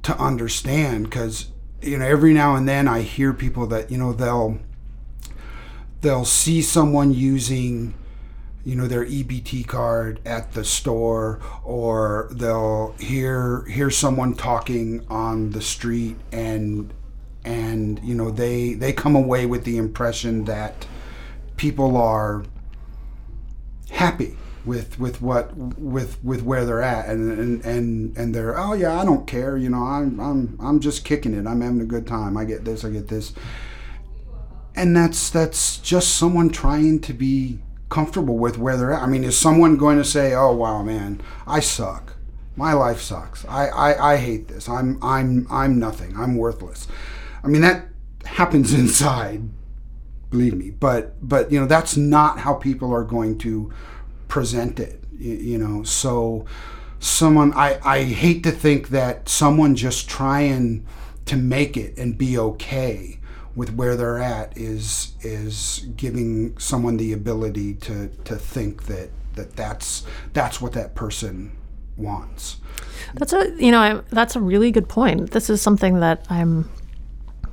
to 0.02 0.16
understand 0.18 1.04
because 1.04 1.50
you 1.83 1.98
know 1.98 2.07
every 2.07 2.33
now 2.33 2.57
and 2.57 2.66
then 2.66 2.88
I 2.88 3.02
hear 3.02 3.33
people 3.33 3.66
that 3.68 3.90
you 3.90 3.98
know 3.98 4.12
they'll 4.12 4.59
they'll 6.00 6.24
see 6.24 6.62
someone 6.62 7.12
using 7.12 7.94
you 8.64 8.74
know 8.74 8.87
their 8.87 9.04
EBT 9.04 9.66
card 9.66 10.20
at 10.24 10.52
the 10.52 10.64
store 10.64 11.38
or 11.62 12.30
they'll 12.33 12.94
hear 12.98 13.66
hear 13.66 13.90
someone 13.90 14.35
talking 14.35 15.04
on 15.11 15.50
the 15.50 15.61
street 15.61 16.16
and 16.33 16.94
and 17.44 18.00
you 18.02 18.14
know 18.14 18.30
they 18.30 18.74
they 18.74 18.92
come 18.92 19.14
away 19.14 19.46
with 19.46 19.64
the 19.64 19.76
impression 19.76 20.44
that 20.44 20.87
people 21.57 21.96
are 21.96 22.44
happy 23.90 24.37
with 24.64 24.98
with 24.98 25.20
what 25.20 25.54
with 25.57 26.22
with 26.24 26.42
where 26.42 26.64
they're 26.64 26.83
at. 26.83 27.09
And 27.09 27.38
and 27.38 27.64
and, 27.64 28.16
and 28.16 28.35
they're 28.35 28.59
oh 28.59 28.72
yeah 28.72 28.98
I 28.98 29.04
don't 29.04 29.26
care 29.26 29.57
you 29.57 29.68
know 29.68 29.83
I'm 29.83 30.18
I'm 30.20 30.59
I'm 30.61 30.80
just 30.80 31.04
kicking 31.04 31.35
it. 31.35 31.46
I'm 31.46 31.61
having 31.61 31.80
a 31.80 31.87
good 31.87 32.07
time. 32.07 32.37
I 32.37 32.44
get 32.44 32.64
this 32.64 32.85
I 32.85 32.90
get 32.90 33.09
this. 33.09 33.33
And 34.76 34.96
that's 34.96 35.30
that's 35.30 35.78
just 35.78 36.16
someone 36.16 36.50
trying 36.50 37.00
to 37.00 37.12
be 37.12 37.61
comfortable 37.88 38.38
with 38.38 38.59
where 38.59 38.76
they're 38.76 38.92
at. 38.92 39.02
I 39.02 39.07
mean 39.07 39.24
is 39.24 39.37
someone 39.37 39.76
going 39.76 39.98
to 39.98 40.04
say 40.04 40.35
oh 40.35 40.52
wow 40.52 40.83
man 40.83 41.20
I 41.46 41.61
suck. 41.61 42.16
My 42.57 42.72
life 42.72 43.00
sucks. 43.00 43.44
I 43.46 43.66
I, 43.66 44.12
I 44.14 44.16
hate 44.16 44.48
this. 44.48 44.68
I'm 44.68 44.98
I'm 45.02 45.46
I'm 45.50 45.78
nothing. 45.78 46.16
I'm 46.16 46.37
worthless 46.37 46.88
I 47.44 47.48
mean, 47.48 47.61
that 47.62 47.87
happens 48.24 48.72
inside, 48.83 49.48
believe 50.30 50.54
me. 50.54 50.70
But 50.70 51.16
but 51.26 51.52
you 51.52 51.61
know, 51.61 51.66
that's 51.66 51.96
not 51.96 52.40
how 52.40 52.54
people 52.54 52.92
are 52.92 53.04
going 53.04 53.38
to 53.38 53.72
present 54.28 54.80
it. 54.80 55.00
You, 55.16 55.59
know, 55.59 55.85
so 55.85 56.44
someone 56.98 57.52
I 57.54 57.78
I 57.85 58.02
hate 58.02 58.42
to 58.44 58.50
think 58.50 58.88
that 58.88 59.28
someone 59.28 59.76
just 59.76 60.09
trying 60.09 60.87
to 61.26 61.37
make 61.37 61.76
it 61.76 61.96
and 61.96 62.18
be 62.18 62.37
okay 62.37 63.20
with 63.54 63.74
where 63.74 63.96
they're 63.96 64.18
at 64.18 64.57
is 64.59 65.12
is 65.22 65.87
giving 65.96 66.59
someone 66.59 66.96
the 66.96 67.12
ability 67.12 67.74
to 67.74 68.09
to 68.24 68.37
think 68.37 68.85
that 68.85 69.11
that 69.35 69.54
that's 69.57 70.04
that's 70.33 70.61
what 70.61 70.72
that 70.72 70.94
person 70.94 71.52
wants. 71.96 72.57
That's 73.14 73.33
a 73.33 73.54
you 73.57 73.70
know 73.70 73.80
I, 73.80 74.00
that's 74.11 74.35
a 74.35 74.40
really 74.40 74.70
good 74.70 74.88
point. 74.88 75.30
This 75.30 75.48
is 75.48 75.62
something 75.62 76.00
that 76.00 76.26
I'm 76.28 76.68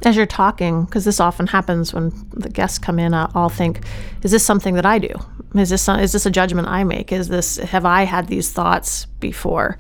as 0.04 0.16
you're 0.16 0.26
talking, 0.26 0.86
because 0.86 1.06
this 1.06 1.20
often 1.20 1.48
happens 1.48 1.94
when 1.94 2.12
the 2.32 2.50
guests 2.50 2.80
come 2.80 3.00
in, 3.00 3.14
I'll 3.14 3.50
think, 3.50 3.82
is 4.24 4.32
this 4.32 4.46
something 4.46 4.76
that 4.76 4.86
I 4.86 5.00
do? 5.00 5.14
Is 5.56 5.70
this 5.70 5.88
is 5.88 6.12
this 6.14 6.26
a 6.26 6.32
judgment 6.32 6.68
I 6.68 6.84
make? 6.84 7.12
Is 7.12 7.28
this 7.28 7.58
have 7.58 7.86
I 7.86 8.04
had 8.04 8.28
these 8.28 8.52
thoughts 8.52 9.06
before? 9.20 9.78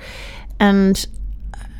And 0.59 1.05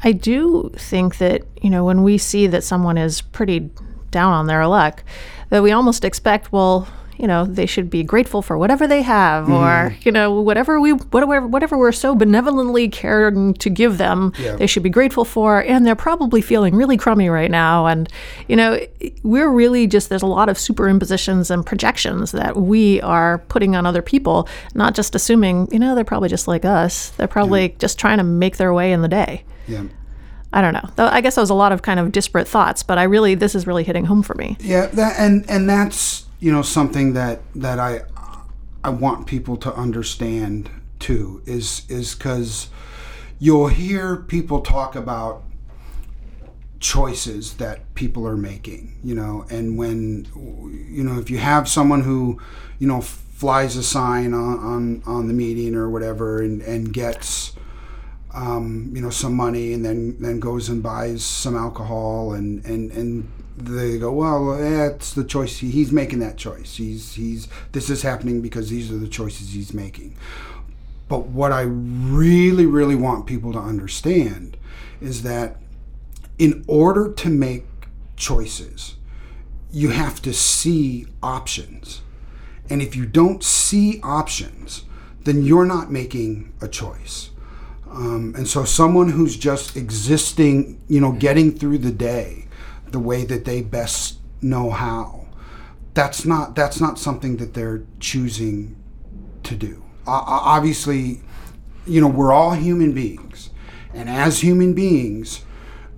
I 0.04 0.12
do 0.14 0.72
think 0.76 1.18
that 1.18 1.44
you 1.62 1.70
know 1.70 1.84
when 1.84 2.04
we 2.04 2.18
see 2.18 2.48
that 2.48 2.64
someone 2.64 2.98
is 2.98 3.22
pretty 3.22 3.70
down 4.10 4.34
on 4.34 4.48
their 4.48 4.66
luck 4.68 5.04
that 5.50 5.64
we 5.64 5.72
almost 5.72 6.06
expect, 6.06 6.52
well, 6.52 6.88
you 7.22 7.28
know, 7.28 7.46
they 7.46 7.66
should 7.66 7.90
be 7.90 8.04
grateful 8.04 8.42
for 8.42 8.58
whatever 8.58 8.88
they 8.88 9.02
have, 9.04 9.46
Mm-hmm. 9.46 9.54
or 9.54 9.96
you 10.02 10.12
know, 10.12 10.42
whatever 10.42 10.80
we 10.80 10.92
whatever 10.92 11.46
whatever 11.48 11.78
we're 11.78 11.92
so 11.92 12.16
benevolently 12.16 12.90
caring 12.90 13.54
to 13.56 13.70
give 13.70 13.98
them, 13.98 14.34
Yeah. 14.40 14.56
they 14.56 14.68
should 14.68 14.84
be 14.84 14.90
grateful 14.90 15.24
for. 15.26 15.62
And 15.64 15.86
they're 15.86 15.96
probably 15.96 16.42
feeling 16.42 16.76
really 16.76 16.98
crummy 16.98 17.30
right 17.30 17.52
now. 17.52 17.86
And 17.86 18.10
you 18.48 18.56
know, 18.56 18.80
we're 19.24 19.50
really 19.50 19.88
just 19.88 20.10
there's 20.10 20.22
a 20.24 20.26
lot 20.40 20.50
of 20.50 20.58
superimpositions 20.58 21.52
and 21.52 21.66
projections 21.66 22.32
that 22.32 22.58
we 22.58 23.00
are 23.02 23.38
putting 23.50 23.76
on 23.76 23.86
other 23.86 24.02
people, 24.02 24.48
not 24.74 24.96
just 24.96 25.16
assuming, 25.16 25.68
you 25.72 25.80
know, 25.80 25.94
they're 25.96 26.04
probably 26.04 26.30
just 26.30 26.48
like 26.48 26.66
us. 26.66 27.10
They're 27.12 27.28
probably 27.28 27.76
just 27.80 28.00
trying 28.00 28.18
to 28.18 28.24
make 28.24 28.58
their 28.58 28.74
way 28.74 28.92
in 28.92 29.02
the 29.02 29.08
day. 29.08 29.44
Yeah. 29.68 29.84
I 30.54 30.60
don't 30.62 30.74
know. 30.74 30.90
I 30.98 31.22
guess 31.22 31.36
that 31.36 31.42
was 31.42 31.50
a 31.50 31.54
lot 31.54 31.72
of 31.72 31.82
kind 31.82 31.98
of 31.98 32.12
disparate 32.12 32.46
thoughts, 32.48 32.84
but 32.84 32.98
I 32.98 33.04
really 33.04 33.36
this 33.36 33.56
is 33.56 33.66
really 33.66 33.84
hitting 33.86 34.04
home 34.06 34.22
for 34.22 34.34
me. 34.36 34.58
Yeah, 34.60 34.88
that 34.88 35.18
and 35.18 35.50
and 35.50 35.70
that's 35.70 36.26
you 36.42 36.52
know 36.52 36.64
something 36.64 37.14
that 37.14 37.40
that 37.56 37.80
I 37.80 38.02
I 38.84 38.90
want 38.90 39.28
people 39.28 39.56
to 39.58 39.74
understand 39.74 40.70
too 41.00 41.42
is 41.46 41.84
is 41.88 42.16
because 42.16 42.70
you'll 43.40 43.68
hear 43.68 44.18
people 44.18 44.60
talk 44.60 44.96
about 44.96 45.44
choices 46.80 47.54
that 47.54 47.94
people 47.94 48.28
are 48.28 48.36
making, 48.36 48.98
you 49.04 49.14
know, 49.14 49.46
and 49.52 49.78
when 49.78 50.28
you 50.90 51.04
know 51.04 51.20
if 51.20 51.30
you 51.30 51.38
have 51.38 51.70
someone 51.70 52.02
who 52.02 52.42
you 52.80 52.88
know 52.88 53.02
flies 53.02 53.76
a 53.76 53.84
sign 53.84 54.34
on 54.34 54.60
on, 54.60 55.04
on 55.06 55.28
the 55.28 55.34
meeting 55.34 55.76
or 55.76 55.90
whatever 55.90 56.42
and 56.42 56.62
and 56.64 56.92
gets 56.92 57.54
um, 58.34 58.92
you 58.96 59.02
know 59.02 59.12
some 59.12 59.36
money 59.36 59.74
and 59.74 59.86
then 59.86 60.18
then 60.20 60.40
goes 60.40 60.70
and 60.70 60.82
buys 60.82 61.24
some 61.24 61.56
alcohol 61.56 62.34
and 62.34 62.66
and 62.66 62.92
and 62.92 63.32
they 63.58 63.98
go 63.98 64.12
well 64.12 64.58
that's 64.58 65.14
the 65.14 65.24
choice. 65.24 65.58
He's 65.58 65.92
making 65.92 66.20
that 66.20 66.38
choice. 66.38 66.76
He's 66.76 67.14
he's 67.14 67.48
this 67.72 67.90
is 67.90 68.02
happening 68.02 68.42
because 68.42 68.70
these 68.70 68.92
are 68.92 68.98
the 68.98 69.08
choices 69.08 69.54
he's 69.54 69.74
making. 69.74 70.16
But 71.08 71.28
what 71.28 71.52
I 71.52 71.62
really 71.62 72.66
really 72.66 72.96
want 72.96 73.26
people 73.26 73.52
to 73.54 73.60
understand 73.60 74.58
is 75.02 75.24
that 75.24 75.58
in 76.38 76.64
order 76.68 77.12
to 77.12 77.30
make 77.30 77.66
choices 78.16 78.96
you 79.74 79.90
have 79.90 80.22
to 80.22 80.34
see 80.34 81.08
options. 81.24 82.02
And 82.70 82.82
if 82.82 82.96
you 82.96 83.06
don't 83.06 83.44
see 83.44 84.00
options 84.04 84.84
then 85.24 85.44
you're 85.44 85.66
not 85.66 85.92
making 85.92 86.52
a 86.62 86.68
choice. 86.68 87.30
Um, 87.90 88.34
and 88.38 88.48
so 88.48 88.64
someone 88.64 89.10
who's 89.10 89.36
just 89.36 89.76
existing, 89.76 90.82
you 90.88 91.02
know, 91.02 91.12
getting 91.12 91.52
through 91.52 91.80
the 91.80 91.92
day 91.92 92.48
the 92.92 93.00
way 93.00 93.26
that 93.26 93.46
they 93.46 93.62
best 93.62 94.20
know 94.42 94.70
how, 94.70 95.28
that's 95.94 96.26
not 96.26 96.56
that's 96.56 96.80
not 96.80 96.98
something 96.98 97.38
that 97.38 97.54
they're 97.54 97.84
choosing 98.00 98.76
to 99.44 99.56
do. 99.56 99.84
O- 100.08 100.24
obviously, 100.26 101.22
you 101.86 102.02
know, 102.02 102.08
we're 102.08 102.32
all 102.32 102.52
human 102.52 102.94
beings, 102.94 103.50
and 103.94 104.10
as 104.10 104.42
human 104.42 104.74
beings, 104.74 105.44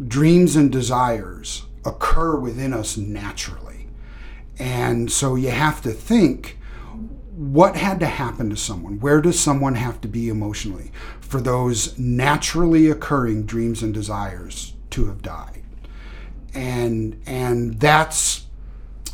dreams 0.06 0.56
and 0.56 0.72
desires 0.72 1.66
occur 1.86 2.36
within 2.36 2.74
us 2.74 2.98
naturally. 2.98 3.88
And 4.58 5.12
so 5.12 5.36
you 5.36 5.50
have 5.50 5.82
to 5.82 5.92
think 5.92 6.58
what 7.36 7.76
had 7.76 8.00
to 8.00 8.06
happen 8.06 8.50
to 8.52 8.56
someone? 8.56 9.00
Where 9.00 9.20
does 9.20 9.40
someone 9.40 9.76
have 9.76 10.00
to 10.02 10.08
be 10.08 10.30
emotionally 10.30 10.92
for 11.20 11.42
those 11.42 11.98
naturally 11.98 12.90
occurring 12.90 13.46
dreams 13.46 13.82
and 13.82 13.94
desires 13.94 14.74
to 14.92 15.08
have 15.08 15.22
died? 15.24 15.63
And 16.54 17.22
and 17.26 17.80
that's 17.80 18.46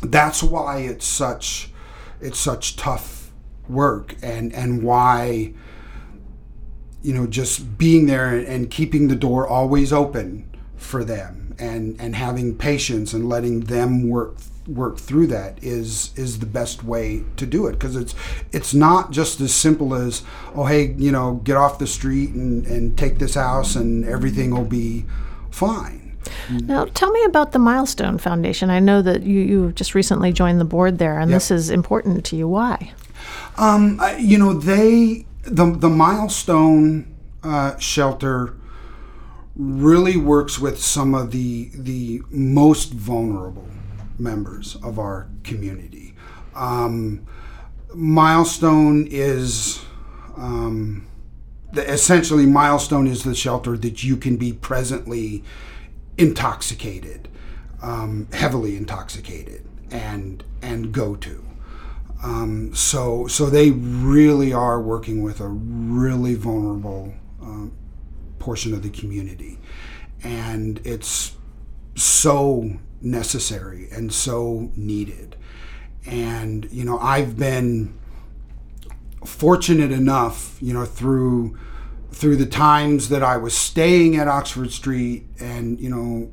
that's 0.02 0.42
why 0.42 0.78
it's 0.78 1.06
such 1.06 1.70
it's 2.20 2.38
such 2.38 2.76
tough 2.76 3.32
work 3.68 4.16
and 4.22 4.52
and 4.52 4.82
why 4.82 5.52
you 7.02 7.14
know 7.14 7.26
just 7.26 7.78
being 7.78 8.06
there 8.06 8.36
and 8.36 8.70
keeping 8.70 9.08
the 9.08 9.16
door 9.16 9.46
always 9.46 9.92
open 9.92 10.54
for 10.76 11.04
them 11.04 11.54
and 11.58 11.98
and 12.00 12.16
having 12.16 12.56
patience 12.56 13.12
and 13.12 13.28
letting 13.28 13.60
them 13.60 14.08
work 14.08 14.36
work 14.66 14.98
through 14.98 15.26
that 15.26 15.62
is 15.62 16.12
is 16.16 16.38
the 16.38 16.46
best 16.46 16.84
way 16.84 17.24
to 17.36 17.46
do 17.46 17.66
it. 17.66 17.72
Because 17.72 17.96
it's 17.96 18.14
it's 18.52 18.74
not 18.74 19.10
just 19.10 19.40
as 19.40 19.54
simple 19.54 19.94
as 19.94 20.22
oh 20.54 20.66
hey 20.66 20.94
you 20.98 21.12
know 21.12 21.40
get 21.44 21.56
off 21.56 21.78
the 21.78 21.86
street 21.86 22.30
and 22.30 22.66
and 22.66 22.96
take 22.96 23.18
this 23.18 23.34
house 23.34 23.76
and 23.76 24.04
everything 24.04 24.50
will 24.50 24.64
be 24.64 25.04
fine 25.50 26.09
Now, 26.50 26.84
tell 26.84 27.10
me 27.10 27.24
about 27.24 27.52
the 27.52 27.58
Milestone 27.58 28.18
Foundation. 28.18 28.70
I 28.70 28.80
know 28.80 29.02
that 29.02 29.22
you, 29.22 29.40
you 29.40 29.72
just 29.72 29.94
recently 29.94 30.32
joined 30.32 30.60
the 30.60 30.64
board 30.64 30.98
there, 30.98 31.18
and 31.18 31.32
this 31.32 31.50
is 31.50 31.70
important 31.70 32.24
to 32.26 32.36
you. 32.36 32.48
Why? 32.48 32.92
Um, 33.56 34.00
you 34.18 34.38
know, 34.38 34.54
they 34.54 35.26
the 35.42 35.70
the 35.70 35.88
milestone 35.88 37.14
uh, 37.42 37.76
shelter 37.78 38.54
really 39.56 40.16
works 40.16 40.58
with 40.58 40.80
some 40.80 41.14
of 41.14 41.30
the 41.30 41.70
the 41.74 42.22
most 42.30 42.92
vulnerable 42.92 43.68
members 44.18 44.76
of 44.82 44.98
our 44.98 45.28
community. 45.44 46.14
Um, 46.54 47.26
milestone 47.94 49.06
is 49.10 49.82
um, 50.36 51.06
the, 51.72 51.88
essentially 51.90 52.46
milestone 52.46 53.06
is 53.06 53.24
the 53.24 53.34
shelter 53.34 53.76
that 53.78 54.04
you 54.04 54.16
can 54.16 54.36
be 54.36 54.52
presently 54.52 55.42
intoxicated, 56.20 57.28
um, 57.82 58.28
heavily 58.32 58.76
intoxicated, 58.76 59.64
and 59.90 60.44
and 60.62 60.92
go 60.92 61.16
to. 61.16 61.44
Um, 62.22 62.74
so 62.74 63.26
so 63.26 63.46
they 63.46 63.70
really 63.70 64.52
are 64.52 64.80
working 64.80 65.22
with 65.22 65.40
a 65.40 65.48
really 65.48 66.34
vulnerable 66.34 67.14
um, 67.40 67.72
portion 68.38 68.74
of 68.74 68.82
the 68.82 68.90
community, 68.90 69.58
and 70.22 70.80
it's 70.84 71.36
so 71.94 72.78
necessary 73.00 73.88
and 73.90 74.12
so 74.12 74.70
needed. 74.76 75.36
And 76.06 76.68
you 76.70 76.84
know, 76.84 76.98
I've 76.98 77.38
been 77.38 77.98
fortunate 79.24 79.92
enough, 79.92 80.58
you 80.60 80.74
know, 80.74 80.84
through 80.84 81.58
through 82.12 82.36
the 82.36 82.46
times 82.46 83.08
that 83.08 83.22
I 83.22 83.36
was 83.36 83.56
staying 83.56 84.16
at 84.16 84.28
Oxford 84.28 84.72
Street 84.72 85.26
and 85.38 85.80
you 85.80 85.88
know 85.88 86.30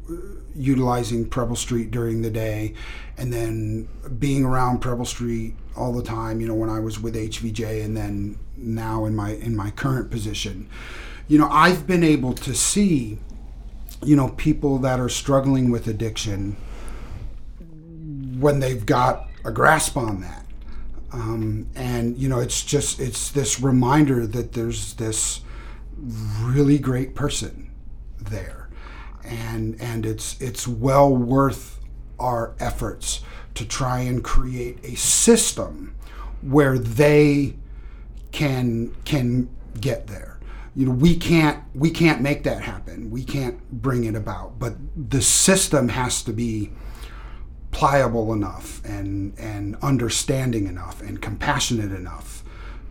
utilizing 0.55 1.29
Preble 1.29 1.55
Street 1.55 1.91
during 1.91 2.21
the 2.21 2.31
day, 2.31 2.73
and 3.17 3.31
then 3.31 3.87
being 4.17 4.43
around 4.43 4.79
Preble 4.79 5.05
Street 5.05 5.55
all 5.75 5.93
the 5.93 6.03
time. 6.03 6.41
You 6.41 6.47
know, 6.47 6.55
when 6.55 6.69
I 6.69 6.79
was 6.79 6.99
with 6.99 7.15
HVJ, 7.15 7.83
and 7.83 7.95
then 7.95 8.37
now 8.55 9.05
in 9.05 9.15
my 9.15 9.31
in 9.31 9.55
my 9.55 9.71
current 9.71 10.09
position, 10.09 10.69
you 11.27 11.37
know, 11.37 11.49
I've 11.49 11.85
been 11.85 12.03
able 12.03 12.33
to 12.33 12.53
see, 12.53 13.19
you 14.03 14.15
know, 14.15 14.29
people 14.29 14.79
that 14.79 14.99
are 14.99 15.09
struggling 15.09 15.71
with 15.71 15.87
addiction 15.87 16.55
when 18.39 18.59
they've 18.59 18.85
got 18.85 19.27
a 19.43 19.51
grasp 19.51 19.97
on 19.97 20.21
that 20.21 20.47
um, 21.11 21.67
and 21.75 22.17
you 22.17 22.27
know 22.27 22.39
it's 22.39 22.63
just 22.63 22.99
it's 22.99 23.31
this 23.31 23.61
reminder 23.61 24.27
that 24.27 24.53
there's 24.53 24.93
this 24.95 25.41
really 25.97 26.77
great 26.77 27.15
person 27.15 27.71
there. 28.19 28.69
And 29.23 29.79
and 29.81 30.05
it's 30.05 30.39
it's 30.39 30.67
well 30.67 31.13
worth 31.13 31.79
our 32.19 32.55
efforts 32.60 33.21
to 33.55 33.65
try 33.65 33.99
and 34.01 34.23
create 34.23 34.79
a 34.83 34.95
system 34.95 35.95
where 36.41 36.77
they 36.77 37.55
can 38.31 38.95
can 39.03 39.49
get 39.79 40.07
there. 40.07 40.39
You 40.75 40.86
know 40.86 40.91
we 40.91 41.15
can't 41.15 41.63
we 41.73 41.89
can't 41.89 42.21
make 42.21 42.43
that 42.43 42.62
happen. 42.62 43.10
We 43.10 43.23
can't 43.23 43.69
bring 43.71 44.03
it 44.03 44.15
about. 44.15 44.60
But 44.60 44.75
the 44.95 45.21
system 45.21 45.89
has 45.89 46.21
to 46.23 46.31
be 46.31 46.71
pliable 47.71 48.31
enough 48.31 48.83
and 48.86 49.38
and 49.38 49.75
understanding 49.81 50.67
enough 50.67 51.01
and 51.01 51.21
compassionate 51.21 51.91
enough 51.91 52.43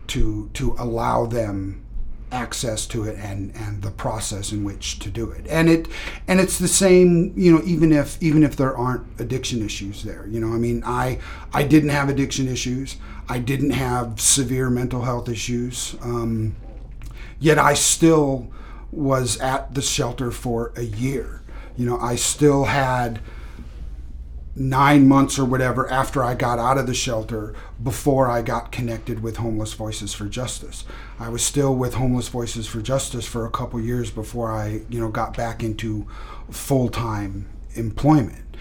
to 0.07 0.49
to 0.53 0.75
allow 0.77 1.25
them 1.25 1.83
access 2.31 2.85
to 2.85 3.05
it 3.05 3.17
and 3.19 3.55
and 3.55 3.81
the 3.81 3.91
process 3.91 4.51
in 4.51 4.63
which 4.63 4.99
to 4.99 5.09
do 5.09 5.31
it. 5.31 5.47
And 5.47 5.69
it 5.69 5.87
and 6.27 6.39
it's 6.39 6.59
the 6.59 6.67
same 6.67 7.33
you 7.35 7.51
know 7.53 7.61
even 7.63 7.91
if 7.93 8.21
even 8.21 8.43
if 8.43 8.55
there 8.55 8.75
aren't 8.75 9.05
addiction 9.19 9.63
issues 9.63 10.03
there 10.03 10.27
you 10.27 10.39
know 10.39 10.53
i 10.53 10.57
mean 10.57 10.83
i 10.85 11.19
i 11.53 11.63
didn't 11.63 11.89
have 11.89 12.09
addiction 12.09 12.47
issues. 12.47 12.97
I 13.29 13.39
didn't 13.39 13.71
have 13.71 14.21
severe 14.21 14.69
mental 14.69 15.01
health 15.01 15.27
issues. 15.29 15.95
Um, 16.01 16.55
yet 17.39 17.57
i 17.57 17.73
still 17.73 18.47
was 18.91 19.37
at 19.39 19.73
the 19.73 19.81
shelter 19.81 20.31
for 20.31 20.73
a 20.75 20.83
year. 20.83 21.41
You 21.77 21.85
know 21.85 21.99
i 21.99 22.15
still 22.15 22.65
had 22.65 23.19
nine 24.59 25.07
months 25.07 25.37
or 25.37 25.45
whatever 25.45 25.89
after 25.91 26.23
I 26.23 26.33
got 26.33 26.57
out 26.57 26.77
of 26.77 26.87
the 26.87 26.93
shelter 26.93 27.53
before 27.81 28.27
I 28.27 28.41
got 28.41 28.71
connected 28.71 29.21
with 29.21 29.37
Homeless 29.37 29.73
Voices 29.73 30.13
for 30.13 30.25
Justice. 30.25 30.83
I 31.19 31.29
was 31.29 31.43
still 31.43 31.75
with 31.75 31.93
Homeless 31.93 32.27
Voices 32.29 32.65
for 32.67 32.81
Justice 32.81 33.27
for 33.27 33.45
a 33.45 33.51
couple 33.51 33.79
years 33.79 34.09
before 34.09 34.51
I, 34.51 34.81
you 34.89 34.99
know, 34.99 35.09
got 35.09 35.37
back 35.37 35.63
into 35.63 36.07
full-time 36.49 37.47
employment. 37.75 38.57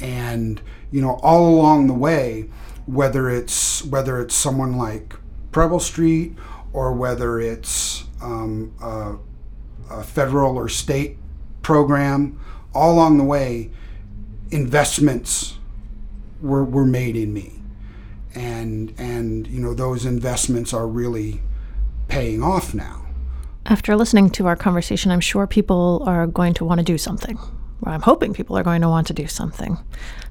and 0.00 0.60
you 0.90 1.00
know 1.00 1.18
all 1.22 1.48
along 1.48 1.86
the 1.86 1.94
way, 1.94 2.48
whether 2.86 3.30
it's 3.30 3.84
whether 3.84 4.20
it's 4.20 4.34
someone 4.34 4.76
like 4.76 5.14
Preble 5.52 5.80
Street 5.80 6.36
or 6.72 6.92
whether 6.92 7.38
it's 7.40 8.04
um, 8.22 8.74
a, 8.82 9.16
a 9.90 10.02
federal 10.02 10.56
or 10.56 10.68
state 10.68 11.18
program, 11.62 12.40
all 12.74 12.94
along 12.94 13.18
the 13.18 13.24
way, 13.24 13.70
investments 14.52 15.58
were, 16.40 16.64
were 16.64 16.86
made 16.86 17.16
in 17.16 17.32
me. 17.32 17.60
And, 18.34 18.94
and, 18.98 19.46
you 19.46 19.60
know, 19.60 19.74
those 19.74 20.06
investments 20.06 20.72
are 20.72 20.86
really 20.86 21.40
paying 22.08 22.42
off 22.42 22.74
now. 22.74 23.06
After 23.66 23.96
listening 23.96 24.30
to 24.30 24.46
our 24.46 24.56
conversation, 24.56 25.10
I'm 25.10 25.20
sure 25.20 25.46
people 25.46 26.02
are 26.06 26.26
going 26.26 26.54
to 26.54 26.64
want 26.64 26.78
to 26.78 26.84
do 26.84 26.98
something. 26.98 27.38
Or 27.82 27.92
I'm 27.92 28.02
hoping 28.02 28.32
people 28.32 28.56
are 28.56 28.62
going 28.62 28.80
to 28.82 28.88
want 28.88 29.06
to 29.08 29.12
do 29.12 29.26
something. 29.26 29.78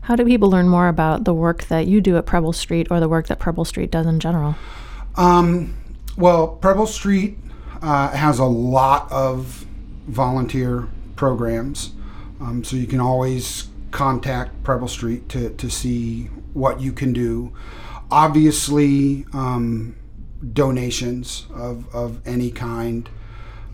How 0.01 0.15
do 0.15 0.25
people 0.25 0.49
learn 0.49 0.69
more 0.69 0.87
about 0.87 1.25
the 1.25 1.33
work 1.33 1.65
that 1.65 1.87
you 1.87 2.01
do 2.01 2.17
at 2.17 2.25
Preble 2.25 2.53
Street 2.53 2.87
or 2.89 2.99
the 2.99 3.09
work 3.09 3.27
that 3.27 3.39
Preble 3.39 3.65
Street 3.65 3.91
does 3.91 4.05
in 4.05 4.19
general? 4.19 4.55
Um, 5.15 5.75
well, 6.17 6.47
Preble 6.47 6.87
Street 6.87 7.37
uh, 7.81 8.09
has 8.09 8.39
a 8.39 8.45
lot 8.45 9.11
of 9.11 9.65
volunteer 10.07 10.87
programs, 11.15 11.91
um, 12.39 12.63
so 12.63 12.75
you 12.75 12.87
can 12.87 12.99
always 12.99 13.67
contact 13.91 14.63
Preble 14.63 14.87
Street 14.87 15.29
to, 15.29 15.49
to 15.51 15.69
see 15.69 16.25
what 16.53 16.81
you 16.81 16.91
can 16.91 17.13
do. 17.13 17.53
Obviously, 18.09 19.25
um, 19.33 19.95
donations 20.53 21.45
of, 21.53 21.93
of 21.93 22.25
any 22.27 22.51
kind 22.51 23.09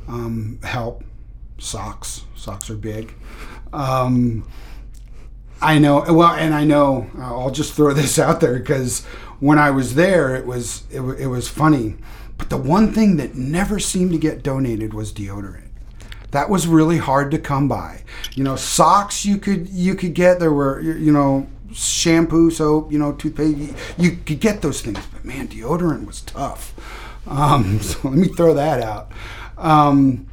um, 0.08 0.60
help. 0.64 1.04
Socks, 1.60 2.26
socks 2.36 2.70
are 2.70 2.78
big. 2.78 3.16
Um, 3.74 4.48
I 5.60 5.80
know. 5.80 6.04
Well, 6.08 6.34
and 6.34 6.54
I 6.54 6.66
know. 6.66 7.10
I'll 7.18 7.50
just 7.50 7.74
throw 7.74 7.94
this 7.96 8.20
out 8.20 8.42
there 8.42 8.60
because 8.60 9.04
when 9.40 9.58
I 9.58 9.72
was 9.72 9.96
there, 9.96 10.36
it 10.36 10.46
was 10.46 10.84
it, 10.92 11.02
it 11.02 11.28
was 11.28 11.48
funny. 11.48 11.96
But 12.38 12.50
the 12.50 12.58
one 12.58 12.94
thing 12.94 13.18
that 13.18 13.36
never 13.36 13.80
seemed 13.80 14.12
to 14.12 14.20
get 14.20 14.44
donated 14.44 14.94
was 14.94 15.12
deodorant. 15.12 15.67
That 16.32 16.50
was 16.50 16.68
really 16.68 16.98
hard 16.98 17.32
to 17.32 17.40
come 17.40 17.68
by. 17.68 18.04
You 18.34 18.44
know, 18.44 18.56
socks 18.56 19.26
you 19.26 19.38
could 19.38 19.70
you 19.70 19.96
could 19.96 20.14
get. 20.14 20.40
There 20.40 20.54
were 20.54 20.82
you 20.82 21.12
know 21.12 21.48
shampoo, 21.74 22.52
soap, 22.52 22.92
you 22.92 23.00
know, 23.00 23.14
toothpaste. 23.14 23.74
You 23.98 24.12
could 24.26 24.40
get 24.40 24.62
those 24.62 24.82
things, 24.82 25.00
but 25.14 25.24
man, 25.24 25.48
deodorant 25.48 26.06
was 26.06 26.22
tough. 26.22 26.74
Um, 27.28 27.80
so 27.82 28.10
let 28.10 28.18
me 28.18 28.28
throw 28.28 28.54
that 28.54 28.82
out. 28.82 29.12
Um, 29.58 30.28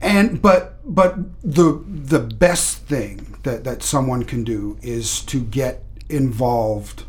and 0.00 0.40
but 0.40 0.78
but 0.84 1.16
the 1.42 1.84
the 1.86 2.20
best 2.20 2.78
thing 2.82 3.36
that 3.42 3.64
that 3.64 3.82
someone 3.82 4.24
can 4.24 4.44
do 4.44 4.78
is 4.82 5.22
to 5.22 5.40
get 5.40 5.84
involved 6.08 7.04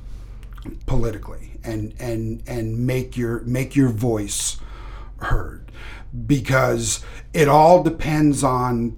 politically 0.86 1.51
and 1.63 1.93
and 1.99 2.43
and 2.47 2.86
make 2.86 3.15
your 3.15 3.39
make 3.41 3.75
your 3.75 3.89
voice 3.89 4.58
heard 5.17 5.70
because 6.28 7.04
it 7.34 7.47
all 7.47 7.84
depends 7.84 8.43
on 8.43 8.97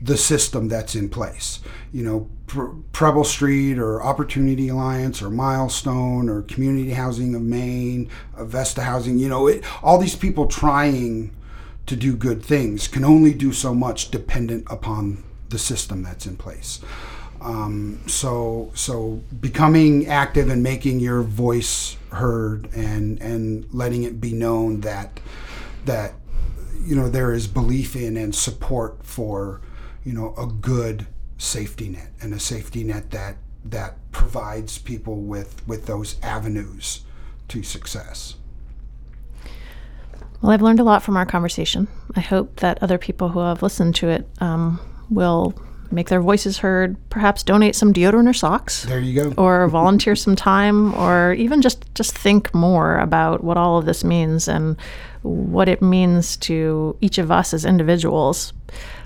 the 0.00 0.16
system 0.16 0.68
that's 0.68 0.94
in 0.94 1.08
place. 1.08 1.60
You 1.92 2.04
know, 2.04 2.30
Preble 2.92 3.24
Street 3.24 3.78
or 3.78 4.02
Opportunity 4.02 4.68
Alliance 4.68 5.20
or 5.20 5.30
Milestone 5.30 6.28
or 6.28 6.42
Community 6.42 6.90
Housing 6.90 7.34
of 7.34 7.42
Maine, 7.42 8.08
Avesta 8.36 8.82
Housing, 8.82 9.18
you 9.18 9.28
know, 9.28 9.46
it, 9.46 9.64
all 9.82 9.98
these 9.98 10.16
people 10.16 10.46
trying 10.46 11.34
to 11.86 11.96
do 11.96 12.16
good 12.16 12.44
things 12.44 12.88
can 12.88 13.04
only 13.04 13.32
do 13.32 13.52
so 13.52 13.74
much 13.74 14.10
dependent 14.10 14.66
upon 14.68 15.24
the 15.48 15.58
system 15.58 16.02
that's 16.02 16.26
in 16.26 16.36
place. 16.36 16.80
Um, 17.40 18.00
so, 18.06 18.70
so 18.74 19.22
becoming 19.40 20.06
active 20.06 20.48
and 20.48 20.62
making 20.62 21.00
your 21.00 21.22
voice 21.22 21.96
heard 22.10 22.68
and 22.74 23.20
and 23.20 23.66
letting 23.72 24.04
it 24.04 24.20
be 24.20 24.32
known 24.32 24.80
that 24.80 25.20
that 25.84 26.14
you 26.86 26.94
know 26.94 27.08
there 27.08 27.32
is 27.32 27.46
belief 27.46 27.96
in 27.96 28.16
and 28.16 28.34
support 28.34 29.04
for 29.04 29.60
you 30.04 30.12
know 30.12 30.34
a 30.38 30.46
good 30.46 31.06
safety 31.38 31.88
net 31.88 32.12
and 32.20 32.32
a 32.32 32.40
safety 32.40 32.84
net 32.84 33.10
that 33.10 33.36
that 33.64 33.96
provides 34.12 34.78
people 34.78 35.16
with 35.16 35.66
with 35.66 35.86
those 35.86 36.16
avenues 36.22 37.04
to 37.48 37.62
success. 37.62 38.36
Well, 40.42 40.52
I've 40.52 40.62
learned 40.62 40.80
a 40.80 40.84
lot 40.84 41.02
from 41.02 41.16
our 41.16 41.26
conversation. 41.26 41.88
I 42.14 42.20
hope 42.20 42.56
that 42.56 42.82
other 42.82 42.98
people 42.98 43.30
who 43.30 43.40
have 43.40 43.62
listened 43.62 43.94
to 43.96 44.08
it 44.08 44.28
um, 44.40 44.80
will 45.10 45.54
make 45.90 46.08
their 46.08 46.20
voices 46.20 46.58
heard, 46.58 46.96
perhaps 47.10 47.42
donate 47.42 47.74
some 47.74 47.92
deodorant 47.92 48.28
or 48.28 48.32
socks. 48.32 48.84
There 48.84 49.00
you 49.00 49.30
go. 49.30 49.34
or 49.42 49.68
volunteer 49.68 50.16
some 50.16 50.36
time 50.36 50.94
or 50.94 51.32
even 51.34 51.62
just 51.62 51.92
just 51.94 52.16
think 52.16 52.54
more 52.54 52.98
about 52.98 53.42
what 53.42 53.56
all 53.56 53.78
of 53.78 53.86
this 53.86 54.04
means 54.04 54.48
and 54.48 54.76
what 55.26 55.68
it 55.68 55.82
means 55.82 56.36
to 56.38 56.96
each 57.00 57.18
of 57.18 57.30
us 57.30 57.52
as 57.52 57.64
individuals. 57.64 58.52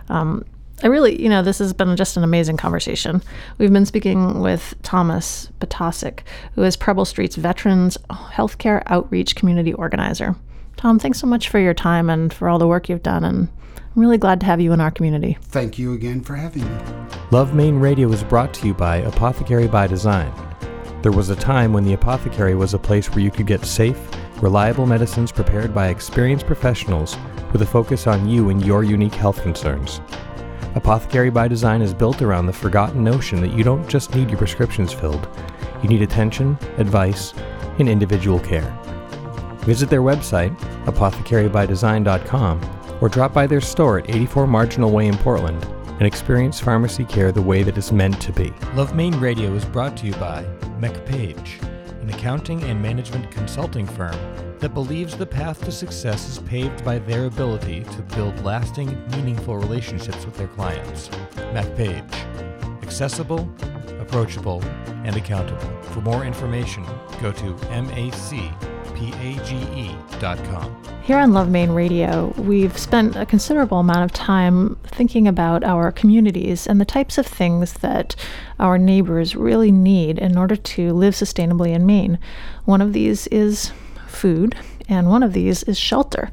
Um, 0.08 0.44
I 0.82 0.86
really, 0.86 1.20
you 1.20 1.28
know, 1.28 1.42
this 1.42 1.58
has 1.58 1.72
been 1.72 1.94
just 1.96 2.16
an 2.16 2.24
amazing 2.24 2.56
conversation. 2.56 3.22
We've 3.58 3.72
been 3.72 3.86
speaking 3.86 4.40
with 4.40 4.74
Thomas 4.82 5.50
Batasic, 5.60 6.20
who 6.54 6.62
is 6.62 6.76
Preble 6.76 7.04
Street's 7.04 7.36
Veterans 7.36 7.98
Healthcare 8.10 8.82
Outreach 8.86 9.36
Community 9.36 9.74
Organizer. 9.74 10.36
Tom, 10.76 10.98
thanks 10.98 11.18
so 11.18 11.26
much 11.26 11.50
for 11.50 11.58
your 11.58 11.74
time 11.74 12.08
and 12.08 12.32
for 12.32 12.48
all 12.48 12.58
the 12.58 12.66
work 12.66 12.88
you've 12.88 13.02
done, 13.02 13.24
and 13.24 13.48
I'm 13.76 14.00
really 14.00 14.16
glad 14.16 14.40
to 14.40 14.46
have 14.46 14.60
you 14.60 14.72
in 14.72 14.80
our 14.80 14.90
community. 14.90 15.36
Thank 15.42 15.78
you 15.78 15.92
again 15.92 16.22
for 16.22 16.34
having 16.34 16.64
me. 16.64 16.78
Love 17.30 17.54
Maine 17.54 17.78
Radio 17.78 18.10
is 18.10 18.24
brought 18.24 18.54
to 18.54 18.66
you 18.66 18.72
by 18.72 18.96
Apothecary 18.98 19.68
by 19.68 19.86
Design. 19.86 20.32
There 21.02 21.12
was 21.12 21.30
a 21.30 21.36
time 21.36 21.72
when 21.72 21.84
the 21.84 21.94
apothecary 21.94 22.54
was 22.54 22.74
a 22.74 22.78
place 22.78 23.08
where 23.08 23.24
you 23.24 23.30
could 23.30 23.46
get 23.46 23.64
safe, 23.64 23.98
reliable 24.42 24.84
medicines 24.84 25.32
prepared 25.32 25.74
by 25.74 25.88
experienced 25.88 26.46
professionals 26.46 27.16
with 27.52 27.62
a 27.62 27.66
focus 27.66 28.06
on 28.06 28.28
you 28.28 28.50
and 28.50 28.64
your 28.64 28.84
unique 28.84 29.14
health 29.14 29.42
concerns. 29.42 30.02
Apothecary 30.74 31.30
by 31.30 31.48
Design 31.48 31.80
is 31.80 31.94
built 31.94 32.20
around 32.20 32.44
the 32.44 32.52
forgotten 32.52 33.02
notion 33.02 33.40
that 33.40 33.54
you 33.54 33.64
don't 33.64 33.88
just 33.88 34.14
need 34.14 34.28
your 34.28 34.36
prescriptions 34.36 34.92
filled, 34.92 35.26
you 35.82 35.88
need 35.88 36.02
attention, 36.02 36.58
advice, 36.76 37.32
and 37.78 37.88
individual 37.88 38.38
care. 38.38 38.78
Visit 39.60 39.88
their 39.88 40.02
website, 40.02 40.54
apothecarybydesign.com, 40.84 42.98
or 43.00 43.08
drop 43.08 43.32
by 43.32 43.46
their 43.46 43.62
store 43.62 44.00
at 44.00 44.10
84 44.10 44.46
Marginal 44.46 44.90
Way 44.90 45.06
in 45.06 45.16
Portland 45.16 45.66
and 46.00 46.06
experience 46.06 46.58
pharmacy 46.58 47.04
care 47.04 47.30
the 47.30 47.42
way 47.42 47.62
that 47.62 47.76
it's 47.76 47.92
meant 47.92 48.20
to 48.22 48.32
be. 48.32 48.50
Love 48.74 48.94
Maine 48.94 49.20
Radio 49.20 49.54
is 49.54 49.66
brought 49.66 49.98
to 49.98 50.06
you 50.06 50.14
by 50.14 50.42
MacPage, 50.80 51.62
an 52.00 52.08
accounting 52.08 52.62
and 52.62 52.80
management 52.80 53.30
consulting 53.30 53.86
firm 53.86 54.16
that 54.60 54.72
believes 54.72 55.14
the 55.14 55.26
path 55.26 55.62
to 55.62 55.70
success 55.70 56.26
is 56.26 56.38
paved 56.38 56.82
by 56.86 56.98
their 56.98 57.26
ability 57.26 57.84
to 57.84 58.02
build 58.14 58.42
lasting, 58.42 58.98
meaningful 59.10 59.58
relationships 59.58 60.24
with 60.24 60.36
their 60.38 60.48
clients. 60.48 61.10
MacPage. 61.52 62.14
Accessible, 62.82 63.52
approachable, 64.00 64.62
and 65.04 65.16
accountable. 65.16 65.82
For 65.82 66.00
more 66.00 66.24
information, 66.24 66.82
go 67.20 67.30
to 67.30 67.54
macpage.com. 69.00 70.76
Here 71.02 71.18
on 71.18 71.32
Love 71.32 71.48
Maine 71.48 71.70
Radio, 71.70 72.34
we've 72.36 72.76
spent 72.78 73.16
a 73.16 73.24
considerable 73.26 73.78
amount 73.78 74.04
of 74.04 74.12
time 74.12 74.76
thinking 74.84 75.26
about 75.26 75.64
our 75.64 75.90
communities 75.90 76.66
and 76.66 76.80
the 76.80 76.84
types 76.84 77.18
of 77.18 77.26
things 77.26 77.72
that 77.74 78.14
our 78.58 78.78
neighbors 78.78 79.34
really 79.34 79.72
need 79.72 80.18
in 80.18 80.36
order 80.36 80.56
to 80.56 80.92
live 80.92 81.14
sustainably 81.14 81.74
in 81.74 81.86
Maine. 81.86 82.18
One 82.66 82.82
of 82.82 82.92
these 82.92 83.26
is 83.28 83.72
food, 84.06 84.56
and 84.88 85.08
one 85.08 85.22
of 85.22 85.32
these 85.32 85.62
is 85.62 85.78
shelter. 85.78 86.30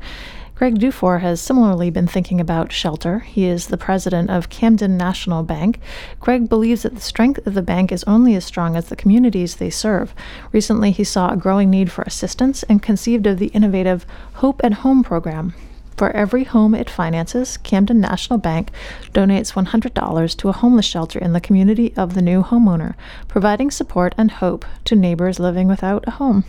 Greg 0.58 0.80
Dufour 0.80 1.20
has 1.20 1.40
similarly 1.40 1.92
been 1.92 2.08
thinking 2.08 2.42
about 2.42 2.72
shelter. 2.72 3.20
He 3.20 3.46
is 3.46 3.68
the 3.68 3.78
president 3.78 4.32
of 4.32 4.50
Camden 4.50 4.98
National 4.98 5.44
Bank. 5.44 5.80
Greg 6.20 6.50
believes 6.50 6.82
that 6.82 6.96
the 6.96 7.02
strength 7.02 7.46
of 7.46 7.54
the 7.54 7.62
bank 7.62 7.92
is 7.92 8.04
only 8.06 8.34
as 8.34 8.44
strong 8.44 8.76
as 8.76 8.90
the 8.90 8.96
communities 8.96 9.58
they 9.58 9.70
serve. 9.70 10.16
Recently, 10.52 10.90
he 10.90 11.04
saw 11.04 11.30
a 11.30 11.38
growing 11.38 11.70
need 11.70 11.92
for 11.92 12.02
assistance 12.02 12.64
and 12.64 12.82
conceived 12.82 13.28
of 13.28 13.38
the 13.38 13.50
innovative 13.50 14.04
Hope 14.34 14.60
at 14.64 14.82
Home 14.82 15.04
program. 15.04 15.54
For 15.96 16.10
every 16.10 16.46
home 16.46 16.74
it 16.74 16.90
finances, 16.90 17.58
Camden 17.58 18.02
National 18.02 18.40
Bank 18.40 18.72
donates 19.14 19.54
$100 19.54 20.38
to 20.38 20.50
a 20.50 20.54
homeless 20.54 20.88
shelter 20.88 21.20
in 21.20 21.34
the 21.34 21.40
community 21.40 21.94
of 21.96 22.16
the 22.16 22.22
new 22.24 22.42
homeowner, 22.42 22.96
providing 23.28 23.70
support 23.70 24.16
and 24.18 24.32
hope 24.32 24.66
to 24.86 24.96
neighbors 24.96 25.40
living 25.40 25.68
without 25.68 26.04
a 26.08 26.12
home. 26.18 26.46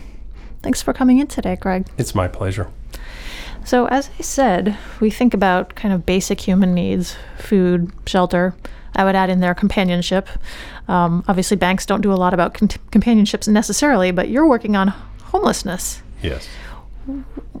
Thanks 0.63 0.81
for 0.81 0.93
coming 0.93 1.19
in 1.19 1.27
today, 1.27 1.55
Greg. 1.55 1.85
It's 1.99 2.15
my 2.15 2.27
pleasure. 2.27 2.71
So, 3.69 3.85
as 3.85 4.09
I 4.17 4.23
said, 4.23 4.75
we 4.99 5.11
think 5.11 5.35
about 5.35 5.75
kind 5.75 5.93
of 5.93 6.03
basic 6.03 6.41
human 6.41 6.73
needs 6.73 7.15
food, 7.37 7.91
shelter. 8.07 8.55
I 8.95 9.03
would 9.03 9.15
add 9.15 9.29
in 9.29 9.41
there 9.41 9.53
companionship. 9.53 10.27
Um, 10.87 11.23
obviously, 11.27 11.55
banks 11.55 11.85
don't 11.85 12.01
do 12.01 12.11
a 12.11 12.17
lot 12.17 12.33
about 12.33 12.55
con- 12.55 12.69
companionships 12.89 13.47
necessarily, 13.47 14.09
but 14.09 14.27
you're 14.27 14.47
working 14.47 14.75
on 14.75 14.87
homelessness. 15.25 16.01
Yes. 16.23 16.49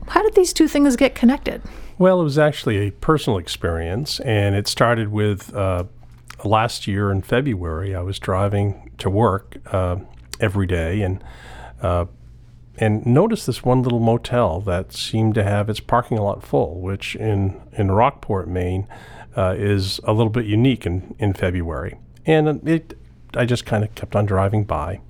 How 0.07 0.23
did 0.23 0.33
these 0.33 0.51
two 0.51 0.67
things 0.67 0.95
get 0.95 1.13
connected? 1.13 1.61
Well, 1.99 2.19
it 2.21 2.23
was 2.23 2.39
actually 2.39 2.77
a 2.87 2.89
personal 2.89 3.37
experience, 3.37 4.19
and 4.21 4.55
it 4.55 4.67
started 4.67 5.09
with 5.09 5.53
uh, 5.53 5.83
last 6.43 6.87
year 6.87 7.11
in 7.11 7.21
February, 7.21 7.93
I 7.93 8.01
was 8.01 8.17
driving 8.17 8.89
to 8.97 9.11
work 9.11 9.57
uh, 9.67 9.97
every 10.39 10.65
day 10.65 11.03
and 11.03 11.23
uh, 11.83 12.05
and 12.79 13.05
noticed 13.05 13.45
this 13.45 13.63
one 13.63 13.83
little 13.83 13.99
motel 13.99 14.61
that 14.61 14.93
seemed 14.93 15.35
to 15.35 15.43
have 15.43 15.69
its 15.69 15.81
parking 15.81 16.17
lot 16.17 16.43
full, 16.43 16.79
which 16.79 17.15
in 17.15 17.61
in 17.73 17.91
Rockport, 17.91 18.47
Maine, 18.47 18.87
uh, 19.35 19.53
is 19.57 19.99
a 20.05 20.13
little 20.13 20.31
bit 20.31 20.45
unique 20.45 20.85
in 20.85 21.15
in 21.19 21.33
February. 21.33 21.97
And 22.25 22.67
it, 22.67 22.97
I 23.35 23.45
just 23.45 23.65
kind 23.65 23.83
of 23.83 23.93
kept 23.95 24.15
on 24.15 24.25
driving 24.25 24.63
by. 24.63 25.01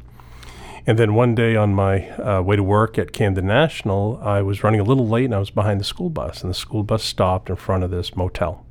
And 0.88 0.98
then 0.98 1.14
one 1.14 1.36
day 1.36 1.56
on 1.56 1.76
my 1.76 2.10
uh, 2.18 2.42
way 2.42 2.56
to 2.56 2.64
work 2.64 2.98
at 2.98 3.12
Camden 3.12 3.46
National, 3.46 4.20
I 4.24 4.42
was 4.42 4.64
running 4.64 4.80
a 4.80 4.84
little 4.84 5.08
late 5.08 5.26
and 5.26 5.36
I 5.36 5.40
was 5.40 5.52
behind 5.52 5.80
the 5.80 5.84
school 5.86 6.10
bus, 6.10 6.42
and 6.42 6.50
the 6.50 6.56
school 6.56 6.84
bus 6.84 7.04
stopped 7.04 7.50
in 7.50 7.58
front 7.58 7.84
of 7.84 7.92
this 7.92 8.16
motel. 8.16 8.66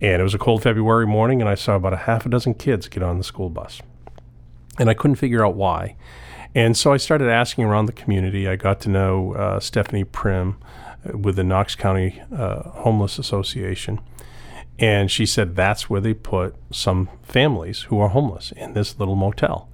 And 0.00 0.20
it 0.20 0.22
was 0.22 0.34
a 0.34 0.38
cold 0.38 0.62
February 0.62 1.06
morning, 1.06 1.40
and 1.40 1.48
I 1.48 1.56
saw 1.56 1.74
about 1.74 1.92
a 1.92 1.96
half 1.96 2.24
a 2.24 2.28
dozen 2.28 2.54
kids 2.54 2.86
get 2.86 3.02
on 3.02 3.18
the 3.18 3.24
school 3.24 3.50
bus. 3.50 3.80
And 4.78 4.88
I 4.88 4.94
couldn't 4.94 5.16
figure 5.16 5.44
out 5.44 5.56
why. 5.56 5.96
And 6.58 6.76
so 6.76 6.92
I 6.92 6.96
started 6.96 7.28
asking 7.28 7.66
around 7.66 7.86
the 7.86 7.92
community. 7.92 8.48
I 8.48 8.56
got 8.56 8.80
to 8.80 8.88
know 8.88 9.32
uh, 9.34 9.60
Stephanie 9.60 10.02
Prim 10.02 10.56
uh, 11.08 11.16
with 11.16 11.36
the 11.36 11.44
Knox 11.44 11.76
County 11.76 12.20
uh, 12.36 12.70
Homeless 12.70 13.16
Association. 13.16 14.00
And 14.76 15.08
she 15.08 15.24
said 15.24 15.54
that's 15.54 15.88
where 15.88 16.00
they 16.00 16.14
put 16.14 16.56
some 16.72 17.10
families 17.22 17.82
who 17.82 18.00
are 18.00 18.08
homeless 18.08 18.50
in 18.50 18.72
this 18.72 18.98
little 18.98 19.14
motel. 19.14 19.68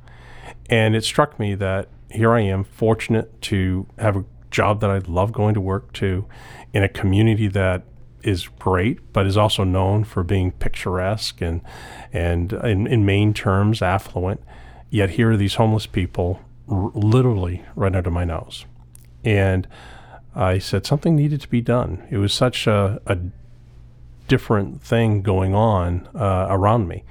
And 0.69 0.95
it 0.95 1.05
struck 1.05 1.41
me 1.41 1.55
that 1.55 1.89
here 2.11 2.35
I 2.35 2.43
am, 2.43 2.65
fortunate 2.65 3.41
to 3.43 3.87
have 3.97 4.19
a 4.19 4.27
job 4.51 4.83
that 4.83 4.91
I 4.91 4.99
love 4.99 5.33
going 5.33 5.55
to 5.55 5.63
work 5.63 5.91
to 5.95 6.27
in 6.75 6.83
a 6.83 6.89
community 6.91 7.47
that 7.49 7.85
is 8.23 8.49
great, 8.59 9.11
but 9.15 9.27
is 9.27 9.39
also 9.39 9.65
known 9.65 10.05
for 10.05 10.23
being 10.23 10.53
picturesque 10.53 11.41
and 11.41 11.63
and 12.13 12.53
in, 12.53 12.87
in 12.87 13.07
Maine 13.07 13.33
terms 13.33 13.81
affluent. 13.81 14.43
Yet 14.91 15.11
here 15.11 15.31
are 15.31 15.37
these 15.39 15.55
homeless 15.55 15.87
people, 15.87 16.41
r- 16.69 16.91
literally 16.95 17.63
right 17.75 17.95
under 17.95 18.11
my 18.11 18.25
nose, 18.25 18.67
and 19.25 19.67
I 20.35 20.59
said 20.59 20.87
something 20.87 21.15
needed 21.15 21.41
to 21.43 21.49
be 21.49 21.61
done. 21.61 22.07
It 22.11 22.19
was 22.19 22.33
such 22.33 22.67
a, 22.67 23.01
a 23.07 23.19
different 24.27 24.83
thing 24.83 25.23
going 25.23 25.55
on 25.55 26.09
uh, 26.15 26.47
around 26.51 26.89
me. 26.89 27.05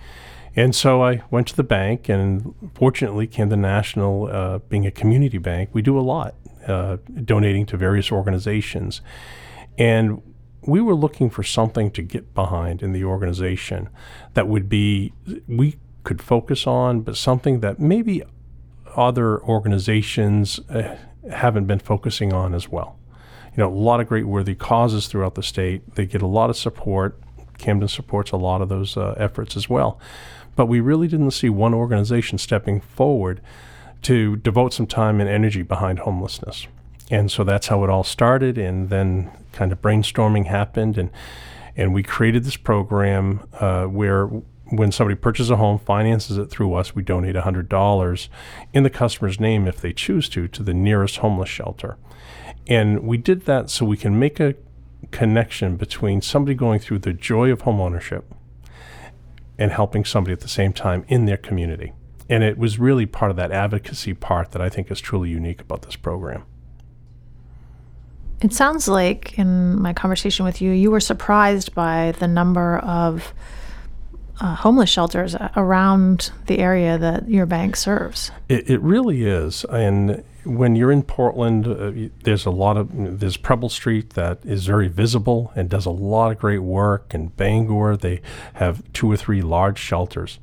And 0.55 0.75
so 0.75 1.03
I 1.03 1.23
went 1.31 1.47
to 1.47 1.55
the 1.55 1.63
bank, 1.63 2.09
and 2.09 2.53
fortunately, 2.75 3.25
Camden 3.25 3.61
National, 3.61 4.27
uh, 4.27 4.59
being 4.59 4.85
a 4.85 4.91
community 4.91 5.39
bank, 5.39 5.69
we 5.73 5.81
do 5.81 5.97
a 5.97 6.01
lot, 6.01 6.35
uh, 6.67 6.97
donating 7.23 7.65
to 7.67 7.77
various 7.77 8.11
organizations. 8.11 9.01
And 9.77 10.21
we 10.61 10.79
were 10.79 10.93
looking 10.93 11.29
for 11.29 11.43
something 11.43 11.89
to 11.91 12.01
get 12.03 12.35
behind 12.35 12.83
in 12.83 12.93
the 12.93 13.03
organization 13.03 13.89
that 14.35 14.47
would 14.47 14.69
be 14.69 15.13
we 15.47 15.77
could 16.03 16.21
focus 16.21 16.67
on, 16.67 17.01
but 17.01 17.17
something 17.17 17.61
that 17.61 17.79
maybe 17.79 18.21
other 18.95 19.41
organizations 19.43 20.59
uh, 20.69 20.97
haven't 21.31 21.65
been 21.65 21.79
focusing 21.79 22.33
on 22.33 22.53
as 22.53 22.69
well. 22.69 22.97
You 23.55 23.63
know, 23.63 23.69
a 23.69 23.73
lot 23.73 23.99
of 23.99 24.07
great 24.07 24.25
worthy 24.25 24.55
causes 24.55 25.07
throughout 25.07 25.35
the 25.35 25.43
state. 25.43 25.95
They 25.95 26.05
get 26.05 26.21
a 26.21 26.27
lot 26.27 26.49
of 26.49 26.57
support. 26.57 27.19
Camden 27.57 27.87
supports 27.87 28.31
a 28.31 28.37
lot 28.37 28.61
of 28.61 28.69
those 28.69 28.97
uh, 28.97 29.13
efforts 29.17 29.55
as 29.55 29.69
well. 29.69 29.99
But 30.55 30.65
we 30.65 30.79
really 30.79 31.07
didn't 31.07 31.31
see 31.31 31.49
one 31.49 31.73
organization 31.73 32.37
stepping 32.37 32.81
forward 32.81 33.41
to 34.03 34.35
devote 34.37 34.73
some 34.73 34.87
time 34.87 35.21
and 35.21 35.29
energy 35.29 35.61
behind 35.61 35.99
homelessness. 35.99 36.67
And 37.09 37.31
so 37.31 37.43
that's 37.43 37.67
how 37.67 37.83
it 37.83 37.89
all 37.89 38.03
started. 38.03 38.57
And 38.57 38.89
then 38.89 39.31
kind 39.51 39.71
of 39.71 39.81
brainstorming 39.81 40.47
happened. 40.47 40.97
And, 40.97 41.09
and 41.75 41.93
we 41.93 42.03
created 42.03 42.43
this 42.43 42.57
program 42.57 43.47
uh, 43.59 43.85
where 43.85 44.29
when 44.69 44.91
somebody 44.91 45.15
purchases 45.15 45.49
a 45.49 45.57
home, 45.57 45.77
finances 45.77 46.37
it 46.37 46.49
through 46.49 46.73
us, 46.73 46.95
we 46.95 47.03
donate 47.03 47.35
$100 47.35 48.27
in 48.73 48.83
the 48.83 48.89
customer's 48.89 49.39
name 49.39 49.67
if 49.67 49.81
they 49.81 49.93
choose 49.93 50.29
to, 50.29 50.47
to 50.47 50.63
the 50.63 50.73
nearest 50.73 51.17
homeless 51.17 51.49
shelter. 51.49 51.97
And 52.67 53.03
we 53.03 53.17
did 53.17 53.45
that 53.45 53.69
so 53.69 53.85
we 53.85 53.97
can 53.97 54.17
make 54.17 54.39
a 54.39 54.55
connection 55.11 55.75
between 55.75 56.21
somebody 56.21 56.55
going 56.55 56.79
through 56.79 56.99
the 56.99 57.13
joy 57.13 57.51
of 57.51 57.63
homeownership 57.63 58.23
and 59.57 59.71
helping 59.71 60.05
somebody 60.05 60.33
at 60.33 60.39
the 60.39 60.47
same 60.47 60.73
time 60.73 61.05
in 61.07 61.25
their 61.25 61.37
community. 61.37 61.93
And 62.29 62.43
it 62.43 62.57
was 62.57 62.79
really 62.79 63.05
part 63.05 63.31
of 63.31 63.37
that 63.37 63.51
advocacy 63.51 64.13
part 64.13 64.51
that 64.51 64.61
I 64.61 64.69
think 64.69 64.89
is 64.89 65.01
truly 65.01 65.29
unique 65.29 65.61
about 65.61 65.83
this 65.83 65.95
program. 65.95 66.45
It 68.41 68.53
sounds 68.53 68.87
like 68.87 69.37
in 69.37 69.81
my 69.81 69.93
conversation 69.93 70.45
with 70.45 70.61
you, 70.61 70.71
you 70.71 70.89
were 70.89 70.99
surprised 70.99 71.73
by 71.75 72.13
the 72.19 72.27
number 72.27 72.79
of 72.79 73.33
uh, 74.39 74.55
homeless 74.55 74.89
shelters 74.89 75.35
around 75.55 76.31
the 76.47 76.59
area 76.59 76.97
that 76.97 77.29
your 77.29 77.45
bank 77.45 77.75
serves. 77.75 78.31
It, 78.49 78.69
it 78.69 78.81
really 78.81 79.25
is. 79.25 79.63
And 79.65 80.23
when 80.43 80.75
you're 80.75 80.91
in 80.91 81.03
Portland, 81.03 81.67
uh, 81.67 82.09
there's 82.23 82.45
a 82.45 82.51
lot 82.51 82.77
of, 82.77 83.19
there's 83.19 83.37
Preble 83.37 83.69
Street 83.69 84.11
that 84.11 84.39
is 84.43 84.65
very 84.65 84.87
visible 84.87 85.51
and 85.55 85.69
does 85.69 85.85
a 85.85 85.91
lot 85.91 86.31
of 86.31 86.39
great 86.39 86.59
work. 86.59 87.13
And 87.13 87.35
Bangor, 87.37 87.95
they 87.95 88.21
have 88.53 88.81
two 88.93 89.11
or 89.11 89.17
three 89.17 89.41
large 89.41 89.79
shelters. 89.79 90.39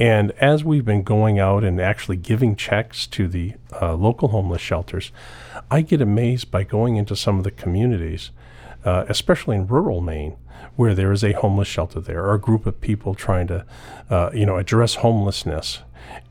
And 0.00 0.30
as 0.32 0.62
we've 0.62 0.84
been 0.84 1.02
going 1.02 1.38
out 1.38 1.64
and 1.64 1.80
actually 1.80 2.16
giving 2.16 2.54
checks 2.54 3.06
to 3.08 3.26
the 3.26 3.54
uh, 3.80 3.94
local 3.94 4.28
homeless 4.28 4.62
shelters, 4.62 5.10
I 5.70 5.82
get 5.82 6.00
amazed 6.00 6.50
by 6.50 6.64
going 6.64 6.96
into 6.96 7.16
some 7.16 7.38
of 7.38 7.44
the 7.44 7.50
communities, 7.50 8.30
uh, 8.84 9.04
especially 9.08 9.56
in 9.56 9.66
rural 9.66 10.00
Maine, 10.00 10.36
where 10.76 10.94
there 10.94 11.12
is 11.12 11.24
a 11.24 11.32
homeless 11.32 11.68
shelter 11.68 12.00
there 12.00 12.24
or 12.24 12.34
a 12.34 12.40
group 12.40 12.66
of 12.66 12.80
people 12.80 13.14
trying 13.14 13.46
to, 13.48 13.66
uh, 14.10 14.30
you 14.32 14.46
know, 14.46 14.56
address 14.56 14.96
homelessness. 14.96 15.80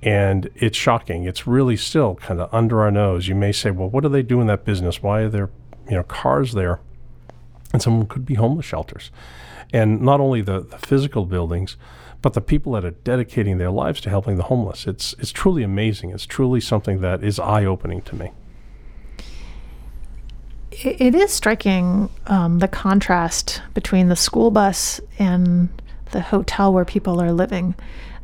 And 0.02 0.50
it's 0.56 0.78
shocking. 0.78 1.26
It's 1.26 1.46
really 1.46 1.78
still 1.78 2.16
kind 2.16 2.42
of 2.42 2.54
under 2.54 2.82
our 2.82 2.92
nose. 2.92 3.28
You 3.28 3.36
may 3.36 3.52
say, 3.52 3.72
well, 3.72 3.90
what 3.90 4.02
do 4.02 4.10
they 4.10 4.24
do 4.24 4.42
in 4.42 4.48
that 4.48 4.66
business? 4.66 5.04
Why 5.04 5.22
are 5.22 5.30
there, 5.30 5.50
you 5.90 5.96
know, 5.96 6.04
cars 6.04 6.54
there? 6.54 6.80
And 7.74 7.82
some 7.82 8.06
could 8.08 8.26
be 8.26 8.36
homeless 8.36 8.66
shelters. 8.66 9.12
And 9.74 10.02
not 10.02 10.20
only 10.20 10.42
the, 10.42 10.62
the 10.62 10.78
physical 10.78 11.26
buildings, 11.26 11.76
but 12.22 12.34
the 12.34 12.42
people 12.42 12.72
that 12.74 12.86
are 12.86 12.92
dedicating 12.92 13.58
their 13.58 13.70
lives 13.70 14.02
to 14.02 14.10
helping 14.10 14.38
the 14.38 14.44
homeless. 14.44 14.88
It's 14.88 15.14
it's 15.20 15.32
truly 15.32 15.64
amazing. 15.64 16.10
It's 16.10 16.26
truly 16.26 16.60
something 16.60 17.02
that 17.02 17.24
is 17.24 17.40
eye 17.40 17.66
opening 17.66 18.02
to 18.04 18.16
me. 18.16 18.32
It 20.84 21.16
is 21.16 21.34
striking 21.34 22.10
um, 22.28 22.60
the 22.60 22.68
contrast 22.68 23.62
between 23.74 24.10
the 24.10 24.16
school 24.16 24.52
bus 24.52 25.02
and 25.18 25.70
the 26.12 26.22
hotel 26.22 26.72
where 26.72 26.86
people 26.86 27.20
are 27.22 27.32
living. 27.32 27.74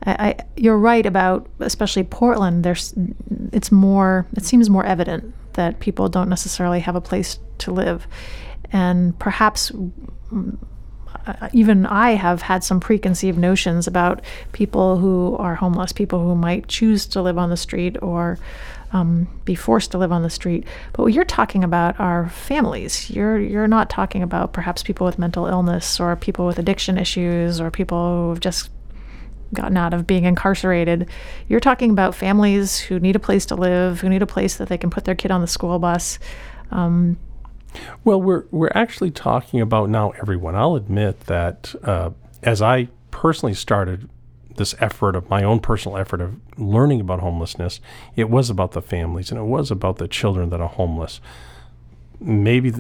I, 0.06 0.12
I, 0.12 0.36
you're 0.56 0.78
right 0.78 1.06
about 1.06 1.50
especially 1.60 2.04
Portland. 2.04 2.64
There's 2.64 2.94
it's 3.52 3.72
more. 3.72 4.28
It 4.36 4.46
seems 4.46 4.70
more 4.70 4.86
evident 4.86 5.34
that 5.54 5.80
people 5.80 6.10
don't 6.10 6.30
necessarily 6.30 6.80
have 6.82 6.96
a 6.96 7.02
place 7.02 7.40
to 7.60 7.72
live, 7.72 8.08
and 8.72 9.18
perhaps 9.18 9.72
even 11.54 11.86
I 11.86 12.12
have 12.12 12.42
had 12.42 12.64
some 12.64 12.80
preconceived 12.80 13.38
notions 13.38 13.88
about 13.88 14.22
people 14.52 14.98
who 14.98 15.36
are 15.38 15.56
homeless, 15.56 15.92
people 15.92 16.20
who 16.20 16.36
might 16.36 16.68
choose 16.68 17.06
to 17.08 17.22
live 17.22 17.38
on 17.38 17.50
the 17.50 17.58
street 17.58 17.98
or 18.02 18.38
um, 18.94 19.28
be 19.44 19.56
forced 19.56 19.92
to 19.92 19.98
live 19.98 20.12
on 20.12 20.22
the 20.22 20.30
street. 20.30 20.66
But 20.94 21.04
what 21.04 21.14
you're 21.14 21.26
talking 21.26 21.64
about 21.64 22.00
are 22.00 22.30
families. 22.30 23.10
You're 23.10 23.40
you're 23.40 23.68
not 23.68 23.90
talking 23.90 24.22
about 24.22 24.54
perhaps 24.54 24.84
people 24.84 25.06
with 25.06 25.20
mental 25.20 25.48
illness 25.48 26.00
or 26.00 26.16
people 26.16 26.46
with 26.46 26.60
addiction 26.60 26.98
issues 26.98 27.60
or 27.60 27.72
people 27.72 28.30
who've 28.30 28.40
just 28.40 28.70
gotten 29.54 29.78
out 29.78 29.94
of 29.94 30.08
being 30.08 30.26
incarcerated. 30.26 31.10
You're 31.48 31.60
talking 31.60 31.92
about 31.92 32.16
families 32.16 32.80
who 32.80 33.00
need 33.00 33.16
a 33.16 33.20
place 33.20 33.46
to 33.48 33.56
live, 33.56 34.00
who 34.00 34.10
need 34.10 34.22
a 34.22 34.28
place 34.28 34.58
that 34.58 34.70
they 34.70 34.78
can 34.78 34.90
put 34.90 35.06
their 35.06 35.16
kid 35.16 35.32
on 35.32 35.42
the 35.42 35.48
school 35.48 35.78
bus. 35.80 36.20
Um, 36.72 37.18
well, 38.04 38.22
we're 38.22 38.46
we're 38.52 38.72
actually 38.76 39.12
talking 39.12 39.60
about 39.60 39.90
now 39.90 40.12
everyone. 40.22 40.56
I'll 40.56 40.76
admit 40.76 41.22
that 41.22 41.74
uh, 41.84 42.12
as 42.44 42.62
I 42.62 42.90
personally 43.10 43.56
started 43.56 44.10
this 44.56 44.76
effort 44.80 45.16
of 45.16 45.30
my 45.30 45.44
own 45.44 45.60
personal 45.60 45.98
effort 45.98 46.22
of 46.22 46.36
learning 46.58 47.02
about 47.02 47.20
homelessness, 47.20 47.80
it 48.16 48.30
was 48.30 48.50
about 48.50 48.72
the 48.72 48.82
families 48.82 49.32
and 49.32 49.40
it 49.40 49.44
was 49.44 49.72
about 49.72 49.98
the 49.98 50.08
children 50.08 50.50
that 50.50 50.62
are 50.62 50.70
homeless. 50.70 51.20
Maybe 52.20 52.74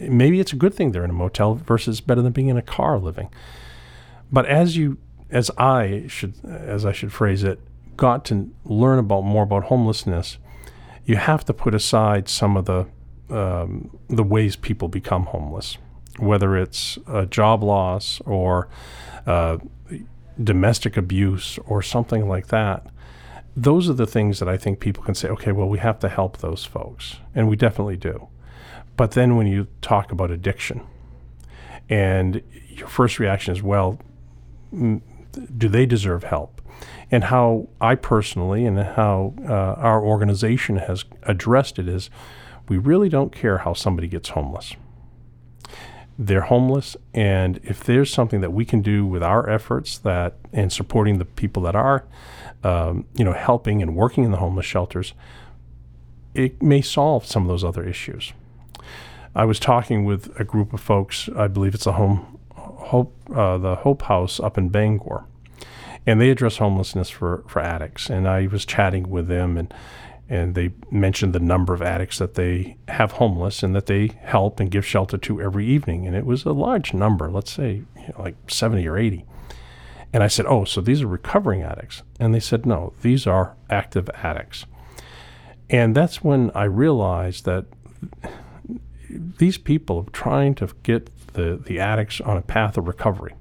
maybe 0.00 0.40
it's 0.40 0.52
a 0.52 0.56
good 0.56 0.74
thing 0.74 0.92
they're 0.92 1.04
in 1.04 1.10
a 1.10 1.14
motel 1.14 1.54
versus 1.54 2.00
better 2.00 2.22
than 2.22 2.32
being 2.32 2.48
in 2.48 2.56
a 2.56 2.62
car 2.62 2.98
living. 2.98 3.28
But 4.30 4.46
as 4.46 4.76
you 4.76 4.98
as 5.30 5.50
I 5.58 6.06
should 6.06 6.34
as 6.44 6.84
I 6.84 6.92
should 6.92 7.12
phrase 7.12 7.42
it, 7.42 7.58
got 7.96 8.24
to 8.26 8.50
learn 8.64 8.98
about 8.98 9.22
more 9.22 9.42
about 9.42 9.64
homelessness, 9.64 10.38
you 11.04 11.16
have 11.16 11.44
to 11.46 11.52
put 11.52 11.74
aside 11.74 12.28
some 12.28 12.56
of 12.56 12.66
the 12.66 12.86
um, 13.30 13.98
the 14.08 14.22
ways 14.22 14.54
people 14.54 14.88
become 14.88 15.24
homeless, 15.26 15.78
whether 16.18 16.56
it's 16.56 16.98
a 17.06 17.26
job 17.26 17.62
loss 17.62 18.20
or 18.26 18.68
uh, 19.26 19.58
domestic 20.42 20.96
abuse 20.96 21.58
or 21.66 21.82
something 21.82 22.28
like 22.28 22.48
that. 22.48 22.86
Those 23.56 23.88
are 23.88 23.94
the 23.94 24.06
things 24.06 24.40
that 24.40 24.48
I 24.48 24.56
think 24.56 24.80
people 24.80 25.04
can 25.04 25.14
say, 25.14 25.28
okay, 25.28 25.52
well, 25.52 25.68
we 25.68 25.78
have 25.78 26.00
to 26.00 26.08
help 26.08 26.38
those 26.38 26.64
folks. 26.64 27.16
And 27.34 27.48
we 27.48 27.56
definitely 27.56 27.96
do. 27.96 28.28
But 28.96 29.12
then 29.12 29.36
when 29.36 29.46
you 29.46 29.68
talk 29.80 30.12
about 30.12 30.30
addiction, 30.30 30.82
and 31.88 32.42
your 32.68 32.88
first 32.88 33.18
reaction 33.18 33.54
is, 33.54 33.62
well, 33.62 34.00
do 34.72 35.68
they 35.68 35.86
deserve 35.86 36.24
help? 36.24 36.60
And 37.10 37.24
how 37.24 37.68
I 37.80 37.94
personally 37.94 38.66
and 38.66 38.78
how 38.78 39.34
uh, 39.46 39.52
our 39.52 40.02
organization 40.02 40.76
has 40.76 41.04
addressed 41.22 41.78
it 41.78 41.88
is 41.88 42.10
we 42.68 42.78
really 42.78 43.08
don't 43.08 43.32
care 43.32 43.58
how 43.58 43.74
somebody 43.74 44.08
gets 44.08 44.30
homeless. 44.30 44.74
They're 46.18 46.42
homeless, 46.42 46.96
and 47.12 47.58
if 47.64 47.82
there's 47.82 48.12
something 48.12 48.40
that 48.40 48.52
we 48.52 48.64
can 48.64 48.82
do 48.82 49.04
with 49.04 49.22
our 49.22 49.50
efforts 49.50 49.98
that 49.98 50.36
and 50.52 50.72
supporting 50.72 51.18
the 51.18 51.24
people 51.24 51.62
that 51.62 51.74
are, 51.74 52.04
um, 52.62 53.04
you 53.14 53.24
know, 53.24 53.32
helping 53.32 53.82
and 53.82 53.96
working 53.96 54.22
in 54.24 54.30
the 54.30 54.36
homeless 54.36 54.66
shelters, 54.66 55.12
it 56.34 56.62
may 56.62 56.80
solve 56.80 57.26
some 57.26 57.42
of 57.42 57.48
those 57.48 57.64
other 57.64 57.84
issues. 57.84 58.32
I 59.34 59.44
was 59.44 59.58
talking 59.58 60.04
with 60.04 60.38
a 60.38 60.44
group 60.44 60.72
of 60.72 60.80
folks. 60.80 61.28
I 61.36 61.48
believe 61.48 61.74
it's 61.74 61.86
a 61.86 61.92
home 61.92 62.38
Hope, 62.54 63.12
uh, 63.34 63.58
the 63.58 63.76
Hope 63.76 64.02
House 64.02 64.38
up 64.38 64.56
in 64.56 64.68
Bangor, 64.68 65.24
and 66.06 66.20
they 66.20 66.30
address 66.30 66.58
homelessness 66.58 67.10
for 67.10 67.42
for 67.48 67.60
addicts. 67.60 68.08
And 68.08 68.28
I 68.28 68.46
was 68.46 68.64
chatting 68.64 69.10
with 69.10 69.26
them, 69.26 69.56
and 69.56 69.74
and 70.28 70.54
they 70.54 70.72
mentioned 70.90 71.34
the 71.34 71.40
number 71.40 71.74
of 71.74 71.82
addicts 71.82 72.18
that 72.18 72.34
they 72.34 72.76
have 72.88 73.12
homeless 73.12 73.62
and 73.62 73.74
that 73.74 73.86
they 73.86 74.10
help 74.22 74.58
and 74.58 74.70
give 74.70 74.86
shelter 74.86 75.18
to 75.18 75.40
every 75.40 75.66
evening. 75.66 76.06
And 76.06 76.16
it 76.16 76.24
was 76.24 76.44
a 76.44 76.52
large 76.52 76.94
number, 76.94 77.30
let's 77.30 77.52
say 77.52 77.82
you 77.96 78.08
know, 78.08 78.22
like 78.22 78.36
70 78.48 78.86
or 78.88 78.96
80. 78.96 79.24
And 80.12 80.22
I 80.22 80.28
said, 80.28 80.46
Oh, 80.46 80.64
so 80.64 80.80
these 80.80 81.02
are 81.02 81.06
recovering 81.06 81.62
addicts? 81.62 82.02
And 82.18 82.34
they 82.34 82.40
said, 82.40 82.64
No, 82.64 82.94
these 83.02 83.26
are 83.26 83.56
active 83.68 84.08
addicts. 84.22 84.64
And 85.68 85.94
that's 85.94 86.22
when 86.22 86.50
I 86.54 86.64
realized 86.64 87.44
that 87.44 87.66
these 89.10 89.58
people 89.58 90.06
are 90.06 90.10
trying 90.10 90.54
to 90.56 90.68
get 90.82 91.10
the, 91.34 91.60
the 91.64 91.80
addicts 91.80 92.20
on 92.20 92.36
a 92.36 92.42
path 92.42 92.78
of 92.78 92.86
recovery. 92.86 93.34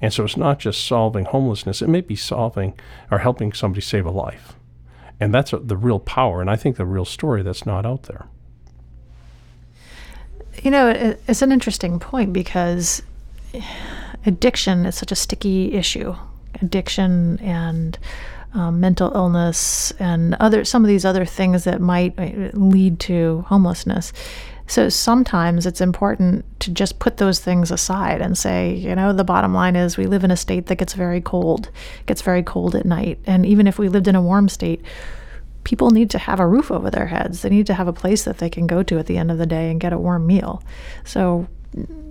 And 0.00 0.12
so 0.12 0.24
it's 0.24 0.36
not 0.36 0.58
just 0.58 0.86
solving 0.86 1.24
homelessness, 1.24 1.82
it 1.82 1.88
may 1.88 2.02
be 2.02 2.16
solving 2.16 2.78
or 3.10 3.18
helping 3.18 3.52
somebody 3.52 3.80
save 3.80 4.06
a 4.06 4.10
life. 4.10 4.54
And 5.18 5.32
that's 5.32 5.52
the 5.58 5.76
real 5.76 5.98
power, 5.98 6.40
and 6.40 6.50
I 6.50 6.56
think 6.56 6.76
the 6.76 6.84
real 6.84 7.06
story 7.06 7.42
that's 7.42 7.64
not 7.64 7.86
out 7.86 8.04
there. 8.04 8.26
You 10.62 10.70
know, 10.70 10.88
it, 10.88 11.22
it's 11.26 11.42
an 11.42 11.52
interesting 11.52 11.98
point 11.98 12.32
because 12.32 13.02
addiction 14.26 14.84
is 14.84 14.94
such 14.96 15.12
a 15.12 15.16
sticky 15.16 15.72
issue. 15.72 16.14
Addiction 16.60 17.38
and 17.40 17.98
um, 18.54 18.80
mental 18.80 19.12
illness 19.14 19.92
and 19.98 20.34
other 20.40 20.64
some 20.64 20.82
of 20.82 20.88
these 20.88 21.04
other 21.04 21.24
things 21.24 21.64
that 21.64 21.80
might 21.80 22.18
uh, 22.18 22.50
lead 22.54 22.98
to 23.00 23.44
homelessness. 23.48 24.12
So 24.66 24.88
sometimes 24.88 25.64
it's 25.64 25.80
important 25.80 26.44
to 26.60 26.70
just 26.70 26.98
put 26.98 27.18
those 27.18 27.38
things 27.38 27.70
aside 27.70 28.20
and 28.20 28.36
say, 28.36 28.74
you 28.74 28.94
know, 28.94 29.12
the 29.12 29.24
bottom 29.24 29.54
line 29.54 29.76
is 29.76 29.96
we 29.96 30.06
live 30.06 30.24
in 30.24 30.30
a 30.30 30.36
state 30.36 30.66
that 30.66 30.76
gets 30.76 30.94
very 30.94 31.20
cold, 31.20 31.70
gets 32.06 32.22
very 32.22 32.42
cold 32.42 32.74
at 32.74 32.84
night. 32.84 33.18
And 33.26 33.46
even 33.46 33.66
if 33.66 33.78
we 33.78 33.88
lived 33.88 34.08
in 34.08 34.16
a 34.16 34.22
warm 34.22 34.48
state, 34.48 34.82
people 35.62 35.90
need 35.90 36.10
to 36.10 36.18
have 36.18 36.40
a 36.40 36.46
roof 36.46 36.70
over 36.70 36.90
their 36.90 37.06
heads. 37.06 37.42
They 37.42 37.48
need 37.48 37.66
to 37.66 37.74
have 37.74 37.88
a 37.88 37.92
place 37.92 38.24
that 38.24 38.38
they 38.38 38.50
can 38.50 38.66
go 38.66 38.82
to 38.82 38.98
at 38.98 39.06
the 39.06 39.18
end 39.18 39.30
of 39.30 39.38
the 39.38 39.46
day 39.46 39.70
and 39.70 39.80
get 39.80 39.92
a 39.92 39.98
warm 39.98 40.26
meal. 40.26 40.62
So 41.04 41.46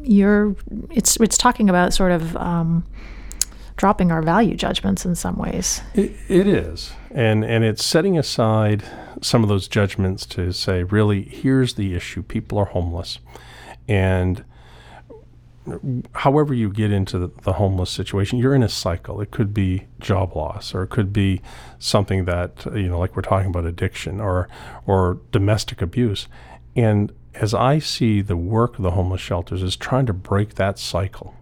you're 0.03 0.55
it's 0.91 1.17
it's 1.17 1.37
talking 1.37 1.69
about 1.69 1.93
sort 1.93 2.11
of 2.11 2.35
um, 2.37 2.85
dropping 3.77 4.11
our 4.11 4.21
value 4.21 4.55
judgments 4.55 5.05
in 5.05 5.15
some 5.15 5.37
ways. 5.37 5.81
It, 5.93 6.15
it 6.27 6.47
is, 6.47 6.93
and 7.11 7.43
and 7.43 7.63
it's 7.63 7.83
setting 7.83 8.17
aside 8.17 8.83
some 9.21 9.43
of 9.43 9.49
those 9.49 9.67
judgments 9.67 10.25
to 10.27 10.51
say, 10.51 10.83
really, 10.83 11.23
here's 11.23 11.75
the 11.75 11.93
issue: 11.93 12.23
people 12.23 12.57
are 12.57 12.65
homeless, 12.65 13.19
and 13.87 14.43
however 16.13 16.53
you 16.53 16.69
get 16.69 16.91
into 16.91 17.17
the, 17.17 17.31
the, 17.41 17.53
homeless 17.53 17.89
situation, 17.89 18.37
you're 18.37 18.53
in 18.53 18.61
a 18.61 18.69
cycle. 18.69 19.19
It 19.19 19.31
could 19.31 19.51
be 19.53 19.87
job 19.99 20.35
loss, 20.35 20.75
or 20.75 20.83
it 20.83 20.89
could 20.89 21.11
be 21.11 21.41
something 21.79 22.25
that 22.25 22.65
you 22.73 22.87
know, 22.87 22.99
like 22.99 23.15
we're 23.15 23.23
talking 23.23 23.49
about 23.49 23.65
addiction 23.65 24.21
or 24.21 24.47
or 24.85 25.19
domestic 25.31 25.81
abuse. 25.81 26.27
And 26.75 27.11
as 27.33 27.53
I 27.53 27.79
see 27.79 28.21
the 28.21 28.37
work 28.37 28.77
of 28.77 28.83
the 28.83 28.91
homeless 28.91 29.21
shelters 29.21 29.63
is 29.63 29.75
trying 29.75 30.05
to 30.05 30.13
break 30.13 30.55
that 30.55 30.77
cycle 30.77 31.33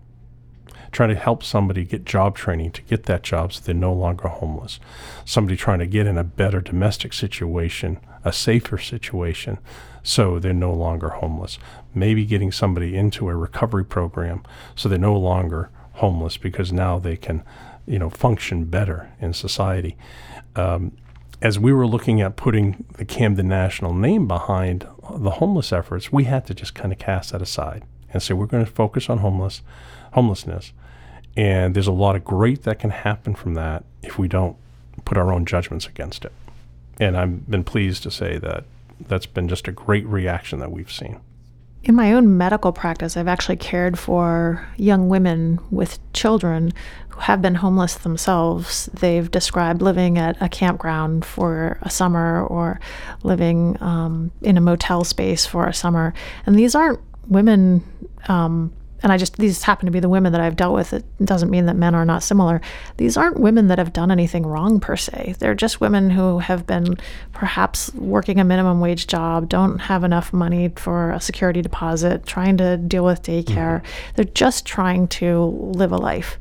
trying 0.93 1.09
to 1.09 1.15
help 1.15 1.43
somebody 1.43 1.83
get 1.83 2.05
job 2.05 2.35
training 2.35 2.71
to 2.71 2.81
get 2.83 3.03
that 3.03 3.23
job 3.23 3.51
so 3.51 3.61
they're 3.61 3.75
no 3.75 3.91
longer 3.91 4.27
homeless. 4.29 4.79
Somebody 5.25 5.57
trying 5.57 5.79
to 5.79 5.87
get 5.87 6.07
in 6.07 6.17
a 6.17 6.23
better 6.23 6.61
domestic 6.61 7.13
situation, 7.13 7.99
a 8.23 8.31
safer 8.31 8.77
situation, 8.77 9.57
so 10.03 10.39
they're 10.39 10.53
no 10.53 10.73
longer 10.73 11.09
homeless. 11.09 11.57
Maybe 11.93 12.25
getting 12.25 12.51
somebody 12.51 12.95
into 12.95 13.27
a 13.27 13.35
recovery 13.35 13.83
program 13.83 14.43
so 14.75 14.87
they're 14.87 14.99
no 14.99 15.17
longer 15.17 15.69
homeless 15.93 16.37
because 16.37 16.71
now 16.71 16.99
they 16.99 17.17
can, 17.17 17.43
you 17.85 17.99
know, 17.99 18.09
function 18.09 18.65
better 18.65 19.11
in 19.19 19.33
society. 19.33 19.97
Um, 20.55 20.95
as 21.41 21.59
we 21.59 21.73
were 21.73 21.87
looking 21.87 22.21
at 22.21 22.37
putting 22.37 22.85
the 22.97 23.03
Camden 23.03 23.49
National 23.49 23.93
name 23.93 24.27
behind 24.27 24.87
the 25.15 25.31
homeless 25.31 25.73
efforts, 25.73 26.11
we 26.11 26.23
had 26.23 26.45
to 26.47 26.53
just 26.53 26.73
kind 26.73 26.93
of 26.93 26.99
cast 26.99 27.31
that 27.31 27.41
aside 27.41 27.83
and 28.13 28.21
say 28.21 28.33
we're 28.33 28.45
going 28.45 28.63
to 28.63 28.71
focus 28.71 29.09
on 29.09 29.17
homeless 29.17 29.61
homelessness 30.13 30.71
and 31.35 31.75
there's 31.75 31.87
a 31.87 31.91
lot 31.91 32.15
of 32.15 32.23
great 32.23 32.63
that 32.63 32.79
can 32.79 32.89
happen 32.89 33.35
from 33.35 33.55
that 33.55 33.83
if 34.01 34.17
we 34.19 34.27
don't 34.27 34.55
put 35.05 35.17
our 35.17 35.31
own 35.31 35.45
judgments 35.45 35.87
against 35.87 36.25
it. 36.25 36.31
And 36.99 37.17
I've 37.17 37.49
been 37.49 37.63
pleased 37.63 38.03
to 38.03 38.11
say 38.11 38.37
that 38.37 38.65
that's 39.07 39.25
been 39.25 39.47
just 39.47 39.67
a 39.67 39.71
great 39.71 40.05
reaction 40.05 40.59
that 40.59 40.71
we've 40.71 40.91
seen. 40.91 41.19
In 41.83 41.95
my 41.95 42.13
own 42.13 42.37
medical 42.37 42.71
practice, 42.71 43.17
I've 43.17 43.27
actually 43.27 43.57
cared 43.57 43.99
for 43.99 44.65
young 44.77 45.09
women 45.09 45.59
with 45.69 45.99
children 46.13 46.71
who 47.09 47.19
have 47.19 47.41
been 47.41 47.55
homeless 47.55 47.95
themselves. 47.95 48.89
They've 48.93 49.29
described 49.29 49.81
living 49.81 50.17
at 50.17 50.41
a 50.41 50.47
campground 50.47 51.25
for 51.25 51.77
a 51.81 51.89
summer 51.89 52.45
or 52.45 52.79
living 53.23 53.75
um, 53.81 54.31
in 54.41 54.55
a 54.55 54.61
motel 54.61 55.03
space 55.03 55.45
for 55.45 55.67
a 55.67 55.73
summer. 55.73 56.13
And 56.45 56.57
these 56.57 56.73
aren't 56.73 57.01
women 57.27 57.83
um, 58.29 58.71
and 59.03 59.11
I 59.11 59.17
just 59.17 59.37
these 59.37 59.61
happen 59.63 59.85
to 59.85 59.91
be 59.91 59.99
the 59.99 60.09
women 60.09 60.31
that 60.31 60.41
I've 60.41 60.55
dealt 60.55 60.73
with. 60.73 60.93
It 60.93 61.03
doesn't 61.23 61.49
mean 61.49 61.65
that 61.65 61.75
men 61.75 61.93
are 61.93 62.05
not 62.05 62.23
similar. 62.23 62.61
These 62.95 63.17
aren't 63.17 63.39
women 63.39 63.67
that 63.67 63.77
have 63.77 63.91
done 63.91 64.09
anything 64.09 64.45
wrong 64.45 64.79
per 64.79 64.95
se. 64.95 65.35
They're 65.39 65.53
just 65.53 65.81
women 65.81 66.09
who 66.09 66.39
have 66.39 66.65
been 66.65 66.97
perhaps 67.33 67.93
working 67.95 68.39
a 68.39 68.45
minimum 68.45 68.79
wage 68.79 69.07
job, 69.07 69.49
don't 69.49 69.77
have 69.79 70.05
enough 70.05 70.31
money 70.31 70.69
for 70.77 71.11
a 71.11 71.19
security 71.19 71.61
deposit, 71.61 72.25
trying 72.25 72.55
to 72.57 72.77
deal 72.77 73.03
with 73.03 73.21
daycare. 73.21 73.81
Mm-hmm. 73.81 74.11
They're 74.15 74.25
just 74.25 74.65
trying 74.65 75.09
to 75.09 75.43
live 75.75 75.91
a 75.91 75.97
life. 75.97 76.39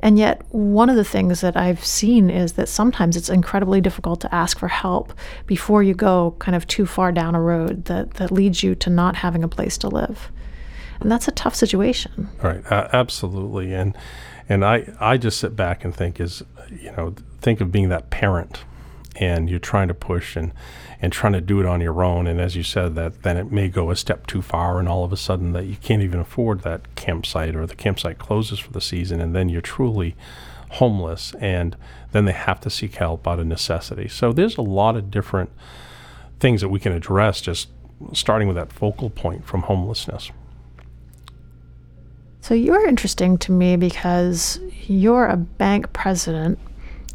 And 0.00 0.18
yet, 0.18 0.42
one 0.50 0.90
of 0.90 0.96
the 0.96 1.04
things 1.04 1.40
that 1.42 1.56
I've 1.56 1.84
seen 1.84 2.28
is 2.28 2.54
that 2.54 2.68
sometimes 2.68 3.16
it's 3.16 3.30
incredibly 3.30 3.80
difficult 3.80 4.20
to 4.22 4.34
ask 4.34 4.58
for 4.58 4.66
help 4.66 5.14
before 5.46 5.82
you 5.82 5.94
go 5.94 6.34
kind 6.40 6.56
of 6.56 6.66
too 6.66 6.86
far 6.86 7.12
down 7.12 7.36
a 7.36 7.40
road 7.40 7.84
that, 7.84 8.14
that 8.14 8.32
leads 8.32 8.64
you 8.64 8.74
to 8.74 8.90
not 8.90 9.16
having 9.16 9.44
a 9.44 9.48
place 9.48 9.78
to 9.78 9.88
live 9.88 10.30
and 11.02 11.10
that's 11.10 11.28
a 11.28 11.32
tough 11.32 11.54
situation. 11.54 12.28
Right, 12.42 12.64
uh, 12.70 12.88
absolutely, 12.92 13.74
and 13.74 13.96
and 14.48 14.64
I 14.64 14.92
I 15.00 15.16
just 15.16 15.38
sit 15.38 15.56
back 15.56 15.84
and 15.84 15.94
think 15.94 16.20
is 16.20 16.42
you 16.70 16.92
know 16.92 17.14
think 17.40 17.60
of 17.60 17.70
being 17.72 17.88
that 17.90 18.10
parent, 18.10 18.64
and 19.16 19.50
you're 19.50 19.58
trying 19.58 19.88
to 19.88 19.94
push 19.94 20.36
and 20.36 20.52
and 21.00 21.12
trying 21.12 21.32
to 21.32 21.40
do 21.40 21.60
it 21.60 21.66
on 21.66 21.80
your 21.80 22.04
own, 22.04 22.26
and 22.26 22.40
as 22.40 22.56
you 22.56 22.62
said 22.62 22.94
that 22.94 23.22
then 23.22 23.36
it 23.36 23.50
may 23.50 23.68
go 23.68 23.90
a 23.90 23.96
step 23.96 24.26
too 24.26 24.42
far, 24.42 24.78
and 24.78 24.88
all 24.88 25.04
of 25.04 25.12
a 25.12 25.16
sudden 25.16 25.52
that 25.52 25.64
you 25.64 25.76
can't 25.76 26.02
even 26.02 26.20
afford 26.20 26.62
that 26.62 26.94
campsite 26.94 27.56
or 27.56 27.66
the 27.66 27.74
campsite 27.74 28.18
closes 28.18 28.58
for 28.58 28.72
the 28.72 28.80
season, 28.80 29.20
and 29.20 29.34
then 29.34 29.48
you're 29.48 29.60
truly 29.60 30.14
homeless, 30.70 31.34
and 31.40 31.76
then 32.12 32.24
they 32.24 32.32
have 32.32 32.60
to 32.60 32.70
seek 32.70 32.94
help 32.94 33.26
out 33.28 33.38
of 33.38 33.46
necessity. 33.46 34.08
So 34.08 34.32
there's 34.32 34.56
a 34.56 34.62
lot 34.62 34.96
of 34.96 35.10
different 35.10 35.50
things 36.40 36.60
that 36.60 36.68
we 36.68 36.80
can 36.80 36.92
address 36.92 37.40
just 37.40 37.68
starting 38.12 38.48
with 38.48 38.56
that 38.56 38.72
focal 38.72 39.10
point 39.10 39.44
from 39.46 39.62
homelessness. 39.62 40.30
So 42.42 42.54
you're 42.54 42.88
interesting 42.88 43.38
to 43.38 43.52
me 43.52 43.76
because 43.76 44.58
you're 44.88 45.26
a 45.26 45.36
bank 45.36 45.92
president. 45.92 46.58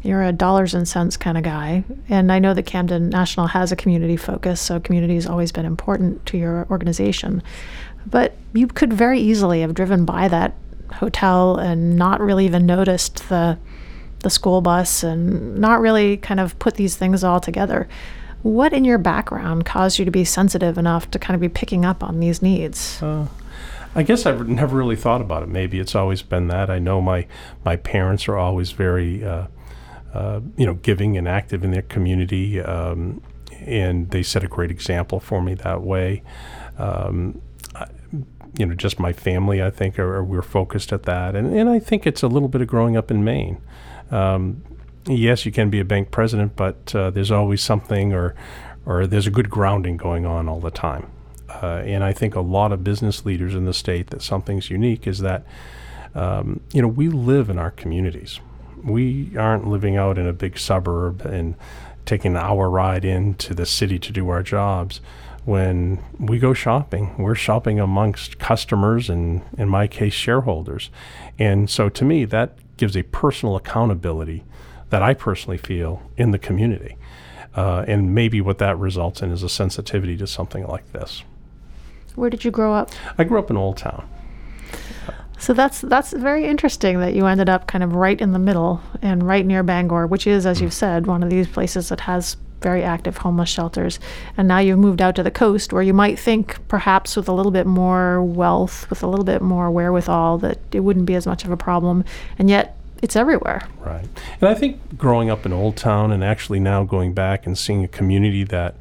You're 0.02 0.22
a 0.22 0.32
dollars 0.32 0.72
and 0.72 0.88
cents 0.88 1.18
kind 1.18 1.36
of 1.36 1.44
guy. 1.44 1.84
And 2.08 2.32
I 2.32 2.38
know 2.38 2.54
that 2.54 2.62
Camden 2.62 3.10
National 3.10 3.46
has 3.48 3.70
a 3.70 3.76
community 3.76 4.16
focus, 4.16 4.58
so 4.58 4.80
community 4.80 5.16
has 5.16 5.26
always 5.26 5.52
been 5.52 5.66
important 5.66 6.24
to 6.26 6.38
your 6.38 6.66
organization. 6.70 7.42
But 8.06 8.36
you 8.54 8.68
could 8.68 8.90
very 8.90 9.20
easily 9.20 9.60
have 9.60 9.74
driven 9.74 10.06
by 10.06 10.28
that 10.28 10.54
hotel 10.94 11.56
and 11.58 11.96
not 11.96 12.22
really 12.22 12.46
even 12.46 12.64
noticed 12.64 13.28
the 13.28 13.58
the 14.20 14.30
school 14.30 14.62
bus 14.62 15.02
and 15.02 15.58
not 15.58 15.80
really 15.80 16.16
kind 16.16 16.40
of 16.40 16.58
put 16.58 16.74
these 16.76 16.96
things 16.96 17.22
all 17.22 17.38
together. 17.38 17.86
What 18.42 18.72
in 18.72 18.84
your 18.84 18.98
background 18.98 19.66
caused 19.66 19.98
you 19.98 20.06
to 20.06 20.10
be 20.10 20.24
sensitive 20.24 20.78
enough 20.78 21.10
to 21.10 21.18
kind 21.18 21.34
of 21.34 21.40
be 21.42 21.50
picking 21.50 21.84
up 21.84 22.02
on 22.02 22.18
these 22.18 22.40
needs? 22.40 23.02
Uh, 23.02 23.26
I 23.94 24.02
guess 24.02 24.26
I've 24.26 24.48
never 24.48 24.76
really 24.76 24.96
thought 24.96 25.20
about 25.20 25.42
it. 25.42 25.48
Maybe 25.48 25.80
it's 25.80 25.94
always 25.94 26.22
been 26.22 26.48
that. 26.48 26.70
I 26.70 26.78
know 26.78 27.00
my 27.00 27.26
my 27.64 27.76
parents 27.76 28.28
are 28.28 28.36
always 28.36 28.72
very, 28.72 29.24
uh, 29.24 29.46
uh, 30.12 30.40
you 30.56 30.66
know, 30.66 30.74
giving 30.74 31.16
and 31.16 31.26
active 31.26 31.64
in 31.64 31.70
their 31.70 31.82
community, 31.82 32.60
um, 32.60 33.22
and 33.60 34.10
they 34.10 34.22
set 34.22 34.44
a 34.44 34.48
great 34.48 34.70
example 34.70 35.20
for 35.20 35.42
me 35.42 35.54
that 35.54 35.82
way. 35.82 36.22
Um, 36.78 37.40
you 38.58 38.66
know, 38.66 38.74
just 38.74 38.98
my 38.98 39.12
family, 39.12 39.62
I 39.62 39.70
think, 39.70 39.98
are, 39.98 40.16
are, 40.16 40.24
we're 40.24 40.42
focused 40.42 40.92
at 40.92 41.04
that. 41.04 41.36
And, 41.36 41.54
and 41.54 41.68
I 41.68 41.78
think 41.78 42.06
it's 42.06 42.22
a 42.22 42.28
little 42.28 42.48
bit 42.48 42.60
of 42.60 42.68
growing 42.68 42.96
up 42.96 43.10
in 43.10 43.22
Maine. 43.22 43.60
Um, 44.10 44.64
yes, 45.06 45.46
you 45.46 45.52
can 45.52 45.70
be 45.70 45.80
a 45.80 45.84
bank 45.84 46.10
president, 46.10 46.56
but 46.56 46.94
uh, 46.94 47.10
there's 47.10 47.30
always 47.30 47.62
something 47.62 48.12
or, 48.12 48.34
or 48.86 49.06
there's 49.06 49.26
a 49.26 49.30
good 49.30 49.50
grounding 49.50 49.96
going 49.96 50.26
on 50.26 50.48
all 50.48 50.60
the 50.60 50.70
time. 50.70 51.10
Uh, 51.60 51.82
and 51.84 52.04
I 52.04 52.12
think 52.12 52.34
a 52.34 52.40
lot 52.40 52.72
of 52.72 52.84
business 52.84 53.24
leaders 53.24 53.54
in 53.54 53.64
the 53.64 53.74
state 53.74 54.10
that 54.10 54.22
something's 54.22 54.70
unique 54.70 55.06
is 55.06 55.18
that, 55.20 55.44
um, 56.14 56.60
you 56.72 56.82
know, 56.82 56.88
we 56.88 57.08
live 57.08 57.50
in 57.50 57.58
our 57.58 57.70
communities. 57.70 58.40
We 58.84 59.36
aren't 59.36 59.66
living 59.66 59.96
out 59.96 60.18
in 60.18 60.26
a 60.26 60.32
big 60.32 60.58
suburb 60.58 61.22
and 61.22 61.56
taking 62.06 62.32
an 62.32 62.42
hour 62.42 62.70
ride 62.70 63.04
into 63.04 63.54
the 63.54 63.66
city 63.66 63.98
to 63.98 64.12
do 64.12 64.28
our 64.28 64.42
jobs 64.42 65.00
when 65.48 65.98
we 66.18 66.38
go 66.38 66.52
shopping, 66.52 67.14
we're 67.16 67.34
shopping 67.34 67.80
amongst 67.80 68.38
customers 68.38 69.08
and, 69.08 69.40
in 69.56 69.66
my 69.66 69.86
case, 69.86 70.12
shareholders. 70.12 70.90
And 71.38 71.70
so 71.70 71.88
to 71.88 72.04
me, 72.04 72.26
that 72.26 72.58
gives 72.76 72.94
a 72.94 73.02
personal 73.04 73.56
accountability 73.56 74.44
that 74.90 75.02
I 75.02 75.14
personally 75.14 75.56
feel 75.56 76.02
in 76.18 76.32
the 76.32 76.38
community. 76.38 76.98
Uh, 77.56 77.82
and 77.88 78.14
maybe 78.14 78.42
what 78.42 78.58
that 78.58 78.78
results 78.78 79.22
in 79.22 79.32
is 79.32 79.42
a 79.42 79.48
sensitivity 79.48 80.18
to 80.18 80.26
something 80.26 80.66
like 80.66 80.92
this. 80.92 81.22
Where 82.18 82.30
did 82.30 82.44
you 82.44 82.50
grow 82.50 82.74
up? 82.74 82.90
I 83.16 83.24
grew 83.24 83.38
up 83.38 83.50
in 83.50 83.56
Old 83.56 83.76
Town. 83.76 84.08
So 85.38 85.52
that's 85.52 85.80
that's 85.82 86.12
very 86.12 86.46
interesting 86.46 86.98
that 87.00 87.14
you 87.14 87.26
ended 87.26 87.48
up 87.48 87.68
kind 87.68 87.84
of 87.84 87.94
right 87.94 88.20
in 88.20 88.32
the 88.32 88.40
middle 88.40 88.80
and 89.00 89.22
right 89.22 89.46
near 89.46 89.62
Bangor, 89.62 90.06
which 90.06 90.26
is, 90.26 90.44
as 90.44 90.58
mm. 90.58 90.62
you've 90.62 90.74
said, 90.74 91.06
one 91.06 91.22
of 91.22 91.30
these 91.30 91.46
places 91.46 91.88
that 91.90 92.00
has 92.00 92.36
very 92.60 92.82
active 92.82 93.18
homeless 93.18 93.48
shelters. 93.48 94.00
And 94.36 94.48
now 94.48 94.58
you've 94.58 94.80
moved 94.80 95.00
out 95.00 95.14
to 95.16 95.22
the 95.22 95.30
coast 95.30 95.72
where 95.72 95.82
you 95.82 95.94
might 95.94 96.18
think 96.18 96.58
perhaps 96.66 97.14
with 97.16 97.28
a 97.28 97.32
little 97.32 97.52
bit 97.52 97.66
more 97.66 98.20
wealth, 98.22 98.90
with 98.90 99.04
a 99.04 99.06
little 99.06 99.24
bit 99.24 99.40
more 99.40 99.70
wherewithal, 99.70 100.38
that 100.38 100.58
it 100.72 100.80
wouldn't 100.80 101.06
be 101.06 101.14
as 101.14 101.24
much 101.24 101.44
of 101.44 101.52
a 101.52 101.56
problem. 101.56 102.04
And 102.36 102.50
yet 102.50 102.76
it's 103.00 103.14
everywhere. 103.14 103.62
Right. 103.78 104.08
And 104.40 104.48
I 104.48 104.54
think 104.54 104.98
growing 104.98 105.30
up 105.30 105.46
in 105.46 105.52
Old 105.52 105.76
Town 105.76 106.10
and 106.10 106.24
actually 106.24 106.58
now 106.58 106.82
going 106.82 107.14
back 107.14 107.46
and 107.46 107.56
seeing 107.56 107.84
a 107.84 107.88
community 107.88 108.42
that 108.44 108.74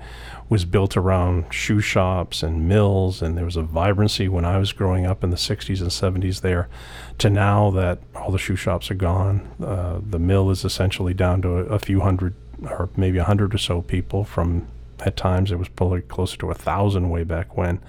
was 0.50 0.64
built 0.64 0.96
around 0.96 1.52
shoe 1.54 1.82
shops 1.82 2.42
and 2.42 2.68
mills, 2.68 3.22
and 3.22 3.38
there 3.38 3.46
was 3.46 3.58
a 3.58 3.62
vibrancy 3.62 4.30
when 4.30 4.46
I 4.46 4.58
was 4.58 4.72
growing 4.72 5.06
up 5.06 5.24
in 5.24 5.30
the 5.30 5.36
60s 5.38 5.82
and 5.82 6.24
70s 6.24 6.42
there, 6.42 6.70
to 7.18 7.30
now 7.30 7.70
that 7.72 8.00
all 8.16 8.32
the 8.32 8.38
shoe 8.38 8.56
shops 8.56 8.90
are 8.90 8.96
gone. 8.96 9.50
Uh, 9.62 10.00
the 10.02 10.20
mill 10.20 10.50
is 10.50 10.64
essentially 10.64 11.14
down 11.14 11.42
to 11.42 11.50
a, 11.50 11.64
a 11.66 11.80
few 11.80 12.00
hundred 12.00 12.34
or 12.64 12.90
maybe 12.96 13.18
a 13.18 13.24
hundred 13.24 13.54
or 13.54 13.58
so 13.58 13.82
people 13.82 14.24
from 14.24 14.68
at 15.02 15.16
times 15.16 15.52
it 15.52 15.60
was 15.60 15.68
probably 15.68 16.02
closer 16.02 16.38
to 16.38 16.50
a 16.50 16.56
thousand 16.56 17.10
way 17.10 17.24
back 17.24 17.56
when. 17.56 17.80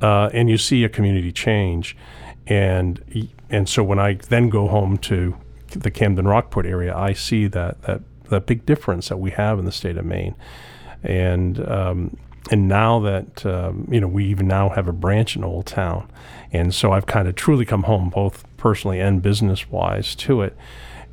Uh, 0.00 0.28
and 0.32 0.50
you 0.50 0.58
see 0.58 0.84
a 0.84 0.88
community 0.88 1.32
change, 1.32 1.96
and 2.46 3.28
and 3.48 3.68
so 3.68 3.82
when 3.82 3.98
I 3.98 4.14
then 4.14 4.50
go 4.50 4.68
home 4.68 4.98
to 4.98 5.36
the 5.68 5.90
Camden 5.90 6.26
Rockport 6.26 6.66
area, 6.66 6.94
I 6.94 7.12
see 7.12 7.46
that 7.46 7.80
that 7.82 8.02
that 8.28 8.46
big 8.46 8.66
difference 8.66 9.08
that 9.08 9.18
we 9.18 9.30
have 9.30 9.58
in 9.58 9.64
the 9.64 9.72
state 9.72 9.96
of 9.96 10.04
Maine, 10.04 10.34
and 11.02 11.66
um, 11.68 12.16
and 12.50 12.68
now 12.68 13.00
that 13.00 13.44
um, 13.44 13.88
you 13.90 14.00
know 14.00 14.08
we 14.08 14.24
even 14.26 14.46
now 14.46 14.68
have 14.70 14.88
a 14.88 14.92
branch 14.92 15.36
in 15.36 15.44
Old 15.44 15.66
Town, 15.66 16.10
and 16.52 16.74
so 16.74 16.92
I've 16.92 17.06
kind 17.06 17.28
of 17.28 17.34
truly 17.34 17.64
come 17.64 17.84
home 17.84 18.10
both 18.10 18.44
personally 18.56 19.00
and 19.00 19.22
business 19.22 19.70
wise 19.70 20.14
to 20.16 20.42
it. 20.42 20.56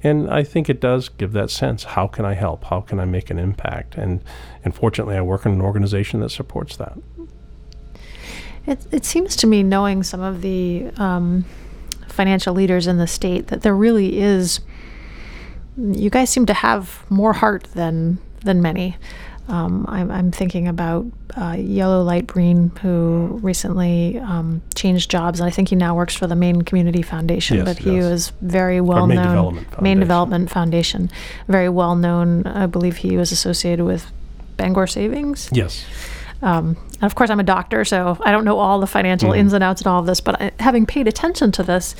And 0.03 0.29
I 0.29 0.43
think 0.43 0.69
it 0.69 0.81
does 0.81 1.07
give 1.07 1.31
that 1.31 1.49
sense. 1.49 1.85
How 1.85 2.07
can 2.07 2.25
I 2.25 2.33
help? 2.33 2.65
How 2.65 2.81
can 2.81 2.99
I 2.99 3.05
make 3.05 3.29
an 3.29 3.39
impact? 3.39 3.95
And, 3.95 4.21
and 4.65 4.75
fortunately, 4.75 5.15
I 5.15 5.21
work 5.21 5.45
in 5.45 5.53
an 5.53 5.61
organization 5.61 6.19
that 6.19 6.29
supports 6.29 6.75
that. 6.75 6.97
It, 8.67 8.85
it 8.91 9.05
seems 9.05 9.37
to 9.37 9.47
me, 9.47 9.63
knowing 9.63 10.03
some 10.03 10.19
of 10.19 10.41
the 10.41 10.91
um, 10.97 11.45
financial 12.09 12.53
leaders 12.53 12.85
in 12.85 12.97
the 12.97 13.07
state, 13.07 13.47
that 13.47 13.61
there 13.61 13.75
really 13.75 14.19
is. 14.19 14.59
You 15.77 16.09
guys 16.09 16.29
seem 16.29 16.45
to 16.47 16.53
have 16.53 17.09
more 17.09 17.33
heart 17.33 17.63
than 17.73 18.19
than 18.43 18.61
many. 18.61 18.97
Um, 19.47 19.85
I'm, 19.89 20.09
I'm, 20.09 20.31
thinking 20.31 20.69
about 20.69 21.05
uh, 21.35 21.57
Yellow 21.59 22.01
Light 22.01 22.27
Breen, 22.27 22.69
who 22.81 23.39
recently 23.41 24.17
um, 24.19 24.61
changed 24.73 25.11
jobs, 25.11 25.41
and 25.41 25.47
I 25.47 25.51
think 25.51 25.67
he 25.67 25.75
now 25.75 25.95
works 25.95 26.15
for 26.15 26.27
the 26.27 26.35
Maine 26.35 26.61
Community 26.61 27.01
Foundation. 27.01 27.57
Yes, 27.57 27.65
but 27.65 27.77
he 27.77 27.97
was 27.97 28.31
very 28.41 28.79
well 28.79 29.05
Maine 29.05 29.17
known. 29.17 29.27
Development 29.27 29.81
Maine 29.81 29.99
Development 29.99 30.49
Foundation, 30.49 31.11
very 31.49 31.67
well 31.67 31.95
known. 31.95 32.47
I 32.47 32.67
believe 32.67 32.97
he 32.97 33.17
was 33.17 33.33
associated 33.33 33.83
with 33.83 34.09
Bangor 34.55 34.87
Savings. 34.87 35.49
Yes. 35.51 35.85
Um, 36.41 36.77
and 36.95 37.03
of 37.03 37.15
course, 37.15 37.29
I'm 37.29 37.39
a 37.39 37.43
doctor, 37.43 37.83
so 37.83 38.17
I 38.21 38.31
don't 38.31 38.45
know 38.45 38.59
all 38.59 38.79
the 38.79 38.87
financial 38.87 39.31
mm. 39.31 39.37
ins 39.37 39.53
and 39.53 39.63
outs 39.63 39.81
and 39.81 39.87
all 39.87 39.99
of 39.99 40.05
this. 40.05 40.21
But 40.21 40.41
I, 40.41 40.51
having 40.59 40.85
paid 40.85 41.07
attention 41.07 41.51
to 41.53 41.63
this, 41.63 41.95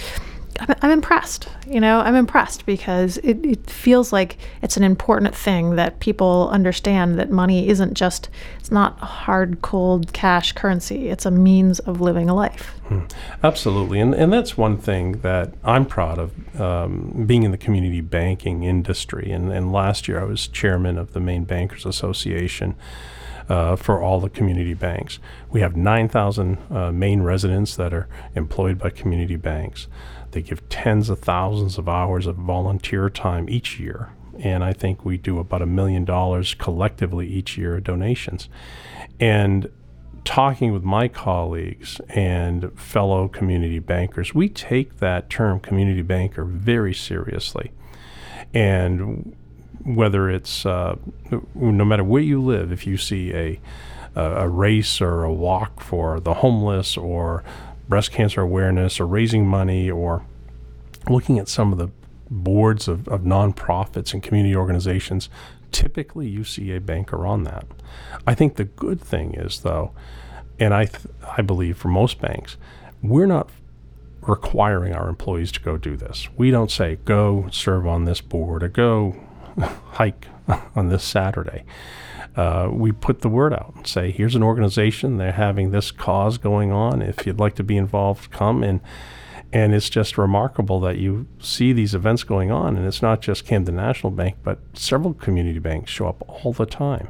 I'm, 0.60 0.76
I'm 0.82 0.92
impressed. 0.92 1.48
You 1.68 1.80
know, 1.80 2.00
I'm 2.00 2.16
impressed 2.16 2.66
because 2.66 3.18
it, 3.18 3.46
it 3.46 3.70
feels 3.70 4.14
like 4.14 4.38
it's 4.62 4.78
an 4.78 4.84
important 4.84 5.36
thing 5.36 5.76
that 5.76 6.00
people 6.00 6.50
understand 6.52 7.18
that 7.20 7.30
money 7.30 7.70
isn't 7.70 7.94
just, 7.94 8.30
it's 8.60 8.72
not 8.72 9.00
hard, 9.00 9.62
cold 9.62 10.14
cash 10.14 10.52
currency. 10.54 11.10
It's 11.10 11.26
a 11.26 11.32
means 11.32 11.80
of 11.80 12.02
living 12.02 12.30
a 12.30 12.36
life. 12.36 12.74
Hmm. 12.88 13.02
Absolutely. 13.44 14.00
And, 14.00 14.14
and 14.14 14.32
that's 14.32 14.58
one 14.58 14.78
thing 14.78 15.14
that 15.20 15.54
I'm 15.64 15.86
proud 15.86 16.20
of 16.20 16.60
um, 16.60 17.26
being 17.26 17.44
in 17.44 17.52
the 17.52 17.58
community 17.58 18.02
banking 18.02 18.64
industry. 18.64 19.32
And, 19.32 19.52
and 19.52 19.72
last 19.72 20.08
year 20.08 20.20
I 20.20 20.26
was 20.26 20.48
chairman 20.48 20.98
of 20.98 21.14
the 21.14 21.20
Maine 21.20 21.46
Bankers 21.46 21.86
Association. 21.86 22.76
Uh, 23.50 23.76
for 23.76 24.02
all 24.02 24.22
the 24.22 24.30
community 24.30 24.74
banks. 24.74 25.20
We 25.52 25.60
have 25.60 25.76
9,000 25.76 26.58
uh, 26.72 26.92
Maine 26.94 27.24
residents 27.24 27.76
that 27.76 27.94
are 27.94 28.08
employed 28.36 28.80
by 28.80 28.90
community 28.90 29.36
banks. 29.36 29.88
They 30.34 30.42
give 30.42 30.68
tens 30.70 31.10
of 31.10 31.20
thousands 31.20 31.78
of 31.78 31.88
hours 31.88 32.28
of 32.28 32.36
volunteer 32.36 33.10
time 33.10 33.50
each 33.50 33.80
year. 33.80 34.10
And 34.40 34.64
I 34.64 34.74
think 34.74 35.06
we 35.06 35.18
do 35.18 35.40
about 35.40 35.62
a 35.62 35.66
million 35.66 36.06
dollars 36.06 36.56
collectively 36.56 37.28
each 37.28 37.58
year 37.58 37.78
of 37.78 37.84
donations. 37.84 38.50
And 39.20 39.70
talking 40.26 40.74
with 40.74 40.84
my 40.84 41.08
colleagues 41.08 42.02
and 42.10 42.78
fellow 42.78 43.28
community 43.28 43.80
bankers, 43.80 44.34
we 44.34 44.50
take 44.50 44.98
that 44.98 45.30
term 45.30 45.60
community 45.60 46.02
banker 46.02 46.44
very 46.44 46.94
seriously. 46.94 47.72
And 48.54 49.36
whether 49.86 50.30
it's 50.30 50.66
uh, 50.66 50.96
no 51.54 51.86
matter 51.86 52.04
where 52.04 52.22
you 52.22 52.42
live, 52.42 52.72
if 52.72 52.88
you 52.88 52.98
see 52.98 53.34
a 53.34 53.60
a 54.16 54.48
race 54.48 55.02
or 55.02 55.24
a 55.24 55.34
walk 55.34 55.82
for 55.82 56.20
the 56.20 56.36
homeless 56.36 56.98
or 56.98 57.44
breast 57.88 58.12
cancer 58.12 58.42
awareness 58.42 59.00
or 59.00 59.08
raising 59.08 59.48
money 59.48 59.90
or 59.90 60.26
looking 61.10 61.40
at 61.40 61.48
some 61.48 61.72
of 61.72 61.78
the 61.78 61.90
boards 62.30 62.88
of, 62.88 63.08
of 63.08 63.22
nonprofits 63.22 64.14
and 64.14 64.24
community 64.24 64.56
organizations, 64.56 65.30
typically 65.72 66.28
you 66.28 66.44
see 66.44 66.72
a 66.72 66.80
banker 66.80 67.26
on 67.28 67.44
that. 67.44 67.66
I 68.26 68.34
think 68.34 68.56
the 68.56 68.64
good 68.64 69.02
thing 69.02 69.34
is, 69.36 69.62
though, 69.62 69.94
and 70.60 70.74
I, 70.74 70.86
th- 70.86 71.08
I 71.38 71.42
believe 71.42 71.78
for 71.78 71.90
most 71.90 72.22
banks, 72.22 72.58
we're 73.02 73.26
not 73.26 73.50
requiring 74.22 74.94
our 74.94 75.10
employees 75.10 75.52
to 75.52 75.60
go 75.60 75.78
do 75.78 75.98
this. 75.98 76.30
We 76.38 76.52
don't 76.52 76.72
say, 76.72 76.98
go 77.04 77.48
serve 77.52 77.86
on 77.86 78.06
this 78.06 78.22
board 78.22 78.64
or 78.64 78.70
go 78.70 79.16
hike 79.60 80.28
on 80.76 80.90
this 80.90 81.04
Saturday. 81.04 81.64
Uh, 82.36 82.70
we 82.72 82.92
put 82.92 83.22
the 83.22 83.30
word 83.30 83.54
out 83.54 83.74
and 83.76 83.86
say, 83.86 84.12
here's 84.12 84.36
an 84.36 84.44
organization, 84.44 85.18
they're 85.18 85.32
having 85.32 85.72
this 85.72 85.92
cause 85.92 86.38
going 86.38 86.72
on. 86.72 87.02
If 87.02 87.28
you'd 87.28 87.40
like 87.40 87.56
to 87.56 87.64
be 87.64 87.78
involved, 87.78 88.32
come. 88.32 88.64
And, 88.64 88.82
and 89.52 89.76
it's 89.76 89.90
just 89.90 90.18
remarkable 90.18 90.80
that 90.80 90.98
you 90.98 91.28
see 91.40 91.74
these 91.74 91.94
events 91.94 92.24
going 92.24 92.52
on. 92.52 92.76
And 92.76 92.88
it's 92.88 93.02
not 93.02 93.22
just 93.22 93.46
Camden 93.46 93.76
National 93.76 94.12
Bank, 94.12 94.38
but 94.44 94.60
several 94.74 95.14
community 95.14 95.60
banks 95.60 95.92
show 95.92 96.08
up 96.08 96.24
all 96.28 96.54
the 96.54 96.66
time. 96.66 97.10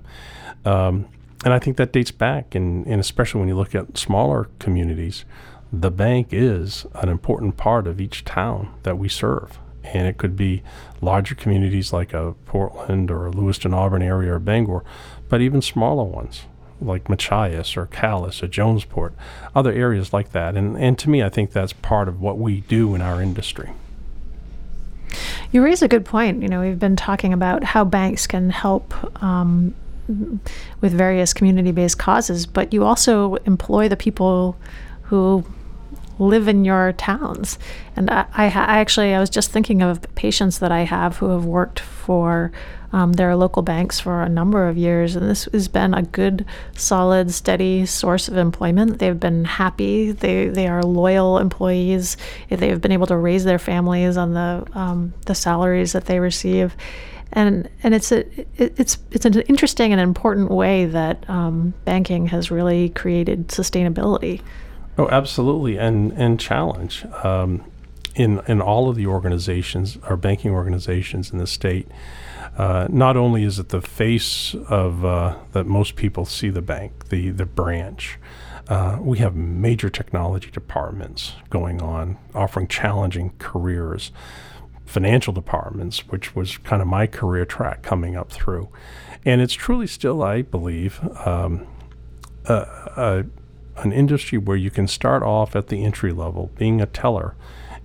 Um, 0.66 1.08
and 1.46 1.54
I 1.54 1.60
think 1.60 1.78
that 1.78 1.94
dates 1.94 2.12
back, 2.12 2.56
and, 2.56 2.86
and 2.86 3.00
especially 3.00 3.40
when 3.40 3.48
you 3.48 3.56
look 3.56 3.76
at 3.76 3.98
smaller 3.98 4.50
communities, 4.60 5.26
the 5.72 5.92
bank 5.92 6.30
is 6.32 6.86
an 6.96 7.10
important 7.10 7.58
part 7.58 7.88
of 7.88 8.00
each 8.00 8.24
town 8.26 8.74
that 8.84 8.98
we 8.98 9.10
serve 9.10 9.58
and 9.84 10.08
it 10.08 10.18
could 10.18 10.36
be 10.36 10.64
larger 11.02 11.36
communities 11.36 11.92
like 11.94 12.14
a 12.14 12.34
Portland 12.46 13.12
or 13.12 13.28
a 13.28 13.32
Lewiston, 13.32 13.74
Auburn 13.74 14.02
area 14.02 14.34
or 14.34 14.40
Bangor, 14.40 14.84
but 15.30 15.42
even 15.42 15.62
smaller 15.62 16.04
ones 16.04 16.44
like 16.82 17.10
Machias 17.10 17.78
or 17.78 17.86
Calais 17.88 18.42
or 18.42 18.48
Jonesport, 18.48 19.14
other 19.56 19.72
areas 19.72 20.14
like 20.14 20.32
that. 20.32 20.56
And, 20.56 20.78
and 20.78 20.98
to 21.00 21.10
me, 21.10 21.24
I 21.24 21.30
think 21.30 21.52
that's 21.52 21.74
part 21.74 22.08
of 22.08 22.20
what 22.20 22.38
we 22.38 22.62
do 22.62 22.96
in 22.96 23.02
our 23.02 23.22
industry. 23.22 23.72
You 25.52 25.64
raise 25.64 25.82
a 25.82 25.88
good 25.88 26.06
point. 26.06 26.42
You 26.42 26.50
know, 26.50 26.62
we've 26.62 26.80
been 26.80 26.96
talking 26.96 27.34
about 27.34 27.64
how 27.64 27.86
banks 27.86 28.26
can 28.26 28.50
help 28.50 28.94
um, 29.24 29.76
with 30.82 30.94
various 30.94 31.34
community 31.34 31.72
based 31.72 32.00
causes, 32.00 32.46
but 32.46 32.74
you 32.74 32.84
also 32.84 33.36
employ 33.46 33.88
the 33.88 33.96
people 33.96 34.58
who 35.04 35.46
live 36.20 36.48
in 36.48 36.66
your 36.66 36.94
towns. 36.94 37.58
And 37.96 38.10
I, 38.10 38.26
I, 38.34 38.46
I, 38.46 38.80
actually, 38.80 39.14
I 39.14 39.20
was 39.20 39.30
just 39.30 39.52
thinking 39.52 39.82
of 39.82 40.02
patients 40.16 40.60
that 40.60 40.72
I 40.72 40.82
have 40.82 41.18
who 41.18 41.30
have 41.30 41.46
worked 41.46 41.80
for 41.80 42.52
um, 42.92 43.14
their 43.14 43.36
local 43.36 43.64
banks 43.64 44.00
for 44.00 44.22
a 44.22 44.30
number 44.30 44.68
of 44.68 44.78
years, 44.78 45.16
and 45.16 45.28
this 45.28 45.46
has 45.46 45.68
been 45.68 45.96
a 45.96 46.04
good, 46.04 46.46
solid, 46.76 47.32
steady 47.32 47.88
source 47.88 48.28
of 48.28 48.38
employment. 48.38 49.00
They've 49.00 49.20
been 49.20 49.46
happy. 49.46 50.12
They 50.12 50.48
they 50.48 50.68
are 50.68 50.84
loyal 50.84 51.40
employees. 51.40 52.18
They've 52.50 52.80
been 52.80 52.92
able 52.92 53.08
to 53.08 53.18
raise 53.18 53.46
their 53.46 53.58
families 53.58 54.16
on 54.16 54.34
the 54.34 54.68
um, 54.74 55.14
the 55.26 55.34
salaries 55.34 55.94
that 55.94 56.06
they 56.06 56.20
receive 56.20 56.76
and 57.34 57.68
and 57.82 57.94
it's 57.94 58.12
a 58.12 58.20
it, 58.62 58.74
it's 58.78 58.98
it's 59.12 59.26
an 59.26 59.42
interesting 59.42 59.92
and 59.92 60.00
important 60.00 60.52
way 60.52 60.86
that 60.86 61.28
um, 61.30 61.74
banking 61.84 62.28
has 62.28 62.52
really 62.52 62.90
created 62.90 63.50
sustainability. 63.50 64.42
Oh, 64.98 65.10
absolutely, 65.10 65.78
and 65.78 66.12
and 66.14 66.40
challenge. 66.40 67.06
Um, 67.24 67.64
in 68.16 68.42
in 68.48 68.62
all 68.62 68.90
of 68.90 68.96
the 68.96 69.08
organizations, 69.08 69.98
our 70.04 70.16
banking 70.16 70.52
organizations 70.52 71.32
in 71.32 71.40
the 71.40 71.48
state, 71.48 71.88
uh, 72.58 72.88
not 72.90 73.18
only 73.18 73.44
is 73.44 73.58
it 73.58 73.70
the 73.70 73.82
face 73.82 74.54
of 74.70 75.04
uh, 75.04 75.36
that 75.54 75.66
most 75.66 75.96
people 75.96 76.26
see 76.26 76.50
the 76.50 76.62
bank, 76.62 77.10
the 77.10 77.30
the 77.32 77.46
branch. 77.46 78.20
Uh, 78.70 78.98
we 79.02 79.18
have 79.18 79.36
major 79.36 79.90
technology 79.90 80.50
departments 80.50 81.34
going 81.50 81.82
on, 81.82 82.18
offering 82.34 82.66
challenging 82.68 83.34
careers 83.38 84.12
financial 84.86 85.34
departments, 85.34 86.08
which 86.08 86.36
was 86.36 86.58
kind 86.60 86.82
of 86.82 86.88
my 86.88 87.08
career 87.08 87.46
track 87.46 87.82
coming 87.82 88.16
up 88.16 88.32
through. 88.32 88.70
And 89.26 89.42
it's 89.42 89.54
truly 89.54 89.88
still, 89.88 90.22
I 90.22 90.44
believe, 90.44 91.00
um, 91.26 91.66
an 93.78 93.92
industry 93.92 94.38
where 94.38 94.58
you 94.58 94.70
can 94.70 94.88
start 94.88 95.24
off 95.24 95.56
at 95.56 95.68
the 95.68 95.84
entry 95.84 96.12
level, 96.12 96.52
being 96.58 96.82
a 96.82 96.86
teller. 96.86 97.36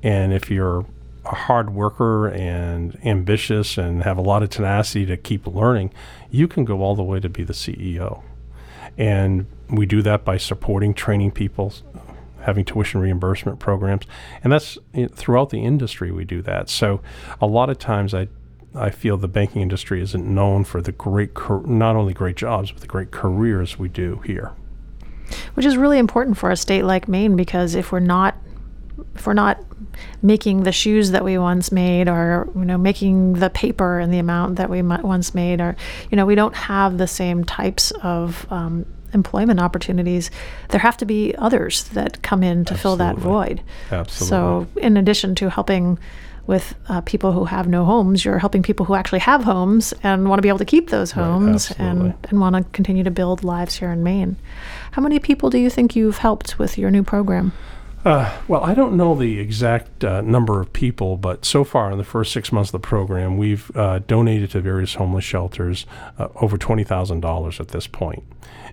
And 0.03 0.32
if 0.32 0.51
you're 0.51 0.86
a 1.24 1.34
hard 1.34 1.70
worker 1.70 2.28
and 2.28 2.99
ambitious 3.05 3.76
and 3.76 4.03
have 4.03 4.16
a 4.16 4.22
lot 4.22 4.43
of 4.43 4.51
tenacity 4.51 5.07
to 5.07 5.16
keep 5.16 5.47
learning, 5.47 5.93
you 6.30 6.49
can 6.49 6.64
go 6.64 6.82
all 6.82 6.95
the 6.95 7.03
way 7.03 7.20
to 7.20 7.28
be 7.28 7.45
the 7.45 7.53
CEO. 7.53 8.22
And 8.97 9.47
we 9.68 9.86
do 9.86 10.03
that 10.03 10.24
by 10.24 10.39
supporting, 10.39 10.95
training 10.95 11.32
people, 11.32 11.72
having 12.41 12.64
tuition 12.64 13.01
reimbursement 13.01 13.59
programs, 13.59 14.05
and 14.43 14.53
that's 14.53 14.78
throughout 15.14 15.51
the 15.51 15.62
industry 15.64 16.11
we 16.11 16.24
do 16.24 16.43
that. 16.43 16.68
So 16.68 17.01
a 17.41 17.47
lot 17.47 17.70
of 17.70 17.78
times 17.78 18.14
I 18.14 18.28
I 18.74 18.91
feel 18.91 19.16
the 19.16 19.28
banking 19.28 19.62
industry 19.62 20.01
isn't 20.03 20.26
known 20.26 20.64
for 20.64 20.82
the 20.82 20.93
great 20.93 21.30
not 21.66 21.97
only 21.97 22.12
great 22.12 22.36
jobs 22.36 22.70
but 22.70 22.80
the 22.80 22.86
great 22.86 23.11
careers 23.11 23.78
we 23.78 23.89
do 23.89 24.20
here. 24.24 24.53
Which 25.55 25.66
is 25.66 25.76
really 25.76 25.99
important 25.99 26.39
for 26.39 26.51
a 26.51 26.57
state 26.57 26.85
like 26.85 27.09
Maine 27.09 27.37
because 27.37 27.74
if 27.74 27.93
we're 27.93 28.01
not 28.01 28.37
if 29.14 29.26
we're 29.26 29.35
not 29.35 29.62
making 30.22 30.62
the 30.62 30.72
shoes 30.72 31.11
that 31.11 31.24
we 31.24 31.39
once 31.39 31.72
made 31.72 32.09
or 32.09 32.49
you 32.55 32.64
know 32.64 32.79
making 32.79 33.35
the 33.35 33.51
paper 33.51 34.01
in 34.01 34.11
the 34.11 34.18
amount 34.18 34.57
that 34.57 34.70
we 34.70 34.83
once 34.83 35.35
made 35.35 35.61
or 35.61 35.76
you 36.11 36.16
know 36.16 36.26
we 36.26 36.35
don't 36.35 36.55
have 36.55 36.99
the 36.99 37.07
same 37.07 37.45
types 37.45 37.91
of 38.03 38.47
um, 38.51 38.85
employment 39.14 39.61
opportunities, 39.61 40.31
there 40.68 40.81
have 40.81 40.97
to 40.99 41.07
be 41.07 41.35
others 41.37 41.85
that 41.91 42.22
come 42.22 42.43
in 42.43 42.64
to 42.66 42.74
Absolutely. 42.74 42.83
fill 42.83 42.97
that 42.97 43.16
void. 43.16 43.62
Absolutely. 43.91 44.29
So, 44.29 44.66
in 44.81 44.97
addition 44.97 45.35
to 45.37 45.51
helping 45.51 45.99
with 46.49 46.74
uh, 46.88 47.03
people 47.03 47.32
who 47.32 47.44
have 47.44 47.68
no 47.68 47.84
homes, 47.84 48.24
you're 48.24 48.38
helping 48.38 48.62
people 48.62 48.86
who 48.86 48.94
actually 48.94 49.18
have 49.18 49.44
homes 49.44 49.92
and 50.03 50.28
want 50.28 50.38
to 50.38 50.42
be 50.42 50.49
able 50.49 50.59
to 50.59 50.64
keep 50.64 50.88
those 50.88 51.12
homes 51.12 51.70
right, 51.70 51.80
and, 51.80 52.14
and 52.24 52.40
want 52.40 52.57
to 52.57 52.64
continue 52.72 53.05
to 53.05 53.11
build 53.11 53.44
lives 53.44 53.76
here 53.76 53.92
in 53.92 54.03
Maine. 54.03 54.34
How 54.92 55.03
many 55.03 55.18
people 55.18 55.51
do 55.51 55.59
you 55.59 55.68
think 55.68 55.94
you've 55.94 56.18
helped 56.18 56.59
with 56.59 56.78
your 56.78 56.90
new 56.90 57.03
program? 57.03 57.53
Uh, 58.03 58.34
well, 58.49 58.64
I 58.64 58.72
don't 58.72 58.96
know 58.96 59.14
the 59.14 59.38
exact 59.38 60.03
uh, 60.03 60.22
number 60.22 60.61
of 60.62 60.72
people, 60.72 61.18
but 61.18 61.44
so 61.44 61.64
far 61.64 61.92
in 61.92 61.99
the 61.99 62.05
first 62.05 62.32
six 62.32 62.51
months 62.51 62.68
of 62.68 62.80
the 62.80 62.86
program, 62.86 63.36
we've 63.36 63.70
uh, 63.76 63.99
donated 63.99 64.51
to 64.53 64.61
various 64.61 64.94
homeless 64.94 65.24
shelters 65.24 65.84
uh, 66.18 66.28
over 66.36 66.57
$20,000 66.57 67.61
at 67.61 67.68
this 67.68 67.86
point. 67.86 68.22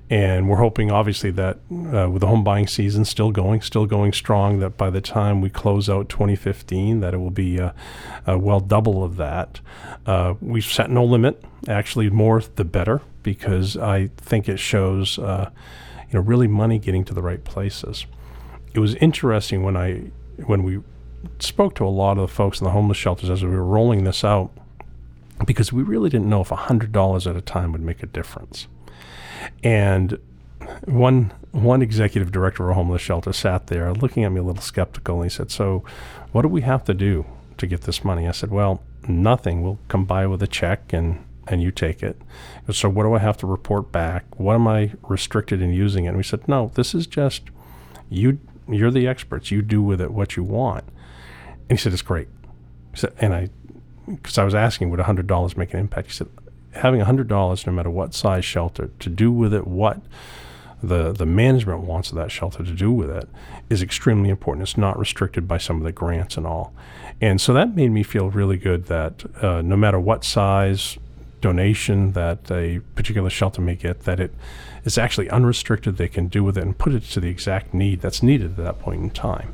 And 0.10 0.47
we're 0.47 0.58
hoping, 0.58 0.91
obviously, 0.91 1.32
that 1.32 1.58
uh, 1.72 2.10
with 2.12 2.20
the 2.20 2.28
home 2.28 2.43
buying 2.43 2.68
season 2.68 3.06
still 3.06 3.32
going, 3.32 3.62
still 3.62 3.88
going 3.88 4.14
strong, 4.14 4.60
that 4.60 4.78
by 4.78 4.91
the 4.91 5.01
time 5.01 5.41
we 5.41 5.49
close 5.49 5.89
out 5.89 6.10
2015, 6.10 6.99
that 6.99 7.16
it 7.16 7.18
will 7.18 7.32
be 7.32 7.60
uh, 7.60 7.72
well 8.28 8.60
double 8.60 9.03
of 9.03 9.18
that. 9.18 9.62
we've 10.41 10.66
set 10.66 10.91
no 10.91 11.03
limit. 11.03 11.43
Actually, 11.68 12.12
more 12.12 12.39
the 12.39 12.66
better, 12.66 13.01
because 13.24 13.76
I 13.78 14.08
think 14.18 14.47
it 14.47 14.60
shows, 14.60 15.18
you 15.18 15.24
know, 16.14 16.20
really 16.20 16.47
money 16.47 16.78
getting 16.78 17.03
to 17.06 17.14
the 17.16 17.24
right 17.24 17.43
places 17.43 18.06
it 18.76 18.80
was 18.80 18.93
interesting 18.95 19.64
when 19.64 19.78
I 19.78 20.12
when 20.45 20.64
we 20.64 20.82
spoke 21.39 21.76
to 21.76 21.86
a 21.86 21.89
lot 21.89 22.18
of 22.18 22.28
the 22.30 22.34
folks 22.34 22.60
in 22.60 22.66
the 22.66 22.72
homeless 22.72 22.97
shelters 22.97 23.30
as 23.30 23.43
we 23.43 23.49
were 23.49 23.64
rolling 23.64 24.03
this 24.03 24.24
out 24.24 24.51
because 25.47 25.72
we 25.72 25.82
really 25.82 26.10
didn't 26.10 26.30
know 26.30 26.41
if 26.41 26.49
$100 26.49 27.30
at 27.30 27.36
a 27.36 27.41
time 27.41 27.72
would 27.72 27.82
make 27.82 28.03
a 28.03 28.06
difference. 28.06 28.68
And 29.64 30.20
one 30.86 31.34
one 31.52 31.82
executive 31.82 32.32
director 32.32 32.64
of 32.64 32.72
a 32.72 32.74
homeless 32.74 33.02
shelter 33.02 33.32
sat 33.32 33.68
there 33.68 33.93
looking 33.93 34.24
at 34.24 34.32
me 34.32 34.39
a 34.39 34.43
little 34.43 34.62
skeptical 34.62 35.22
and 35.22 35.32
he 35.32 35.36
said, 35.36 35.52
"So, 35.52 35.84
what 36.32 36.41
do 36.41 36.48
we 36.48 36.62
have 36.62 36.84
to 36.86 36.93
do 36.93 37.26
to 37.58 37.68
get 37.68 37.82
this 37.82 38.04
money?" 38.04 38.28
I 38.28 38.32
said, 38.32 38.52
"Well, 38.52 38.82
nothing. 39.08 39.62
We'll 39.62 39.80
come 39.88 40.06
by 40.06 40.28
with 40.28 40.41
a 40.43 40.48
check 40.48 40.93
and 40.93 41.24
and 41.48 41.62
you 41.62 41.72
take 41.72 42.02
it. 42.02 42.20
So 42.72 42.89
what 42.89 43.04
do 43.04 43.14
I 43.14 43.20
have 43.20 43.38
to 43.38 43.48
report 43.48 43.91
back? 43.91 44.26
What 44.38 44.56
am 44.56 44.68
I 44.68 44.93
restricted 45.04 45.62
in 45.62 45.72
using 45.72 46.06
it?" 46.06 46.10
And 46.10 46.18
we 46.18 46.24
said, 46.24 46.48
"No, 46.48 46.72
this 46.76 46.96
is 46.96 47.08
just 47.08 47.43
you 48.10 48.39
you're 48.68 48.91
the 48.91 49.08
experts. 49.08 49.52
You 49.52 49.62
do 49.62 49.82
with 49.82 50.02
it 50.02 50.12
what 50.12 50.36
you 50.36 50.43
want. 50.43 50.86
And 51.70 51.78
he 51.78 51.82
said, 51.82 51.93
It's 51.93 52.02
great. 52.02 52.28
Said, 52.93 53.14
and 53.20 53.34
I, 53.34 53.50
because 54.08 54.38
I 54.38 54.43
was 54.43 54.56
asking, 54.56 54.89
would 54.89 55.00
$100 55.00 55.58
make 55.58 55.74
an 55.74 55.80
impact? 55.80 56.08
He 56.08 56.14
said, 56.14 56.28
Having 56.76 57.01
$100, 57.01 57.67
no 57.67 57.73
matter 57.73 57.89
what 57.89 58.13
size 58.13 58.45
shelter, 58.45 58.89
to 58.99 59.09
do 59.09 59.32
with 59.32 59.53
it 59.53 59.65
what 59.65 60.01
the, 60.84 61.11
the 61.11 61.26
management 61.26 61.82
wants 61.82 62.09
of 62.09 62.15
that 62.17 62.32
shelter 62.32 62.63
to 62.63 62.71
do 62.71 62.91
with 62.91 63.09
it 63.09 63.28
is 63.69 63.82
extremely 63.82 64.30
important. 64.30 64.63
It's 64.63 64.78
not 64.78 64.99
restricted 64.99 65.47
by 65.47 65.57
some 65.57 65.78
of 65.78 65.84
the 65.84 65.91
grants 65.91 66.38
and 66.38 66.45
all. 66.45 66.73
And 67.21 67.39
so 67.39 67.53
that 67.53 67.76
made 67.76 67.91
me 67.91 68.03
feel 68.03 68.30
really 68.30 68.57
good 68.57 68.86
that 68.86 69.23
uh, 69.41 69.61
no 69.61 69.76
matter 69.78 69.99
what 69.99 70.23
size 70.23 70.97
donation 71.41 72.13
that 72.13 72.51
a 72.51 72.80
particular 72.95 73.30
shelter 73.30 73.61
may 73.61 73.76
get, 73.76 74.01
that 74.01 74.19
it 74.19 74.34
is 74.84 74.97
actually 74.97 75.30
unrestricted. 75.30 75.97
They 75.97 76.07
can 76.07 76.28
do 76.28 76.43
with 76.43 76.57
it 76.57 76.63
and 76.63 76.78
put 76.78 76.93
it 76.93 77.03
to 77.03 77.19
the 77.19 77.30
exact 77.30 77.73
need 77.73 78.01
that's 78.01 78.21
needed 78.21 78.51
at 78.51 78.63
that 78.65 78.80
point 78.80 79.01
in 79.01 79.09
time. 79.11 79.53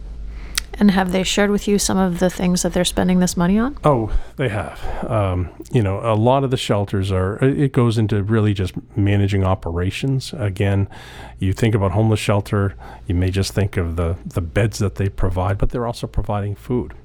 And 0.81 0.89
have 0.89 1.11
they 1.11 1.21
shared 1.21 1.51
with 1.51 1.67
you 1.67 1.77
some 1.77 1.99
of 1.99 2.17
the 2.17 2.29
things 2.31 2.63
that 2.63 2.73
they're 2.73 2.83
spending 2.83 3.19
this 3.19 3.37
money 3.37 3.59
on? 3.59 3.77
Oh, 3.83 4.11
they 4.37 4.49
have. 4.49 4.81
Um, 5.07 5.51
you 5.71 5.83
know, 5.83 5.99
a 5.99 6.15
lot 6.15 6.43
of 6.43 6.49
the 6.49 6.57
shelters 6.57 7.11
are, 7.11 7.37
it 7.45 7.71
goes 7.71 7.99
into 7.99 8.23
really 8.23 8.55
just 8.55 8.73
managing 8.97 9.43
operations. 9.43 10.33
Again, 10.33 10.89
you 11.37 11.53
think 11.53 11.75
about 11.75 11.91
homeless 11.91 12.19
shelter, 12.19 12.75
you 13.05 13.13
may 13.13 13.29
just 13.29 13.53
think 13.53 13.77
of 13.77 13.95
the, 13.95 14.17
the 14.25 14.41
beds 14.41 14.79
that 14.79 14.95
they 14.95 15.07
provide, 15.07 15.59
but 15.59 15.69
they're 15.69 15.85
also 15.85 16.07
providing 16.07 16.55
food. 16.55 16.95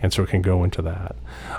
And 0.00 0.12
so 0.12 0.22
it 0.22 0.28
can 0.28 0.40
go 0.40 0.62
into 0.62 0.80
that. 0.82 1.16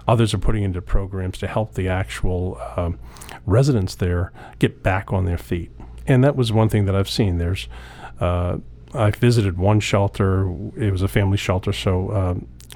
Others 0.07 0.33
are 0.33 0.39
putting 0.39 0.63
into 0.63 0.81
programs 0.81 1.37
to 1.39 1.47
help 1.47 1.73
the 1.73 1.89
actual 1.89 2.61
um, 2.77 2.97
residents 3.45 3.93
there 3.93 4.31
get 4.57 4.83
back 4.83 5.11
on 5.11 5.25
their 5.25 5.37
feet 5.37 5.71
and 6.07 6.23
that 6.23 6.35
was 6.35 6.51
one 6.51 6.69
thing 6.69 6.85
that 6.85 6.95
I've 6.95 7.09
seen. 7.09 7.37
There's, 7.37 7.67
uh, 8.19 8.57
I 8.93 9.11
visited 9.11 9.57
one 9.57 9.79
shelter. 9.79 10.49
It 10.75 10.91
was 10.91 11.01
a 11.01 11.07
family 11.07 11.37
shelter, 11.37 11.73
so 11.73 12.09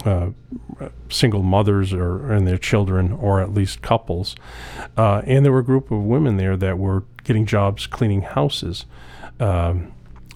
uh, 0.06 0.10
uh, 0.10 0.90
single 1.10 1.44
mothers 1.44 1.94
or 1.94 2.32
and 2.32 2.48
their 2.48 2.58
children, 2.58 3.12
or 3.12 3.42
at 3.42 3.54
least 3.54 3.82
couples, 3.82 4.36
uh, 4.98 5.22
and 5.26 5.46
there 5.46 5.52
were 5.52 5.60
a 5.60 5.64
group 5.64 5.92
of 5.92 6.04
women 6.04 6.38
there 6.38 6.58
that 6.58 6.78
were 6.78 7.04
getting 7.24 7.46
jobs 7.46 7.88
cleaning 7.88 8.22
houses 8.22 8.86
um, 9.40 9.92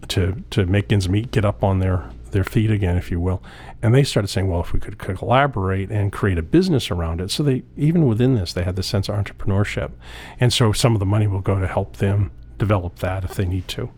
to 0.08 0.44
to 0.52 0.66
make 0.66 0.92
ends 0.92 1.10
meet, 1.10 1.32
get 1.32 1.46
up 1.46 1.64
on 1.64 1.80
their 1.80 2.10
their 2.32 2.44
feet 2.44 2.70
again, 2.70 2.98
if 2.98 3.10
you 3.10 3.20
will. 3.20 3.42
And 3.82 3.96
they 3.96 4.04
started 4.04 4.28
saying, 4.28 4.50
well, 4.50 4.60
if 4.60 4.74
we 4.74 4.80
could 4.80 4.98
collaborate 4.98 5.90
and 5.90 6.12
create 6.12 6.38
a 6.38 6.44
business 6.44 6.92
around 6.92 7.22
it. 7.22 7.32
So 7.32 7.44
they, 7.44 7.64
even 7.78 8.08
within 8.08 8.36
this, 8.36 8.52
they 8.52 8.64
had 8.64 8.76
the 8.76 8.84
sense 8.84 9.08
of 9.08 9.16
entrepreneurship. 9.16 9.92
And 10.40 10.52
so 10.52 10.74
some 10.74 10.94
of 10.94 11.00
the 11.00 11.06
money 11.06 11.28
will 11.28 11.40
go 11.40 11.60
to 11.60 11.68
help 11.68 11.98
them 11.98 12.32
develop 12.58 12.98
that 13.00 13.24
if 13.24 13.36
they 13.36 13.46
need 13.46 13.68
to. 13.70 13.90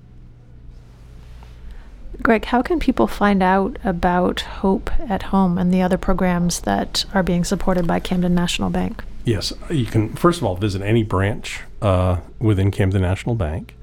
Greg, 2.21 2.45
how 2.45 2.61
can 2.61 2.79
people 2.79 3.07
find 3.07 3.43
out 3.43 3.77
about 3.83 4.41
Hope 4.41 4.89
at 5.09 5.23
Home 5.23 5.57
and 5.57 5.73
the 5.73 5.81
other 5.81 5.97
programs 5.97 6.61
that 6.61 7.05
are 7.13 7.23
being 7.23 7.43
supported 7.43 7.85
by 7.85 7.99
Camden 7.99 8.33
National 8.33 8.69
Bank? 8.69 9.03
Yes, 9.23 9.53
you 9.69 9.85
can 9.85 10.13
first 10.15 10.39
of 10.39 10.45
all 10.45 10.55
visit 10.55 10.81
any 10.81 11.03
branch 11.03 11.61
uh, 11.81 12.21
within 12.39 12.71
Camden 12.71 13.01
National 13.01 13.35
Bank, 13.35 13.75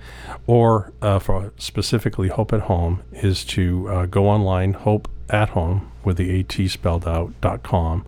or 0.46 0.92
uh, 1.02 1.18
for 1.18 1.52
specifically 1.58 2.28
Hope 2.28 2.52
at 2.52 2.62
Home 2.62 3.02
is 3.12 3.44
to 3.44 3.88
uh, 3.88 4.06
go 4.06 4.26
online, 4.26 4.72
Hope 4.72 5.08
at 5.28 5.50
Home 5.50 5.90
with 6.02 6.16
the 6.16 6.40
AT 6.40 6.70
spelled 6.70 7.06
out 7.06 7.32
dot 7.40 7.62
com, 7.62 8.06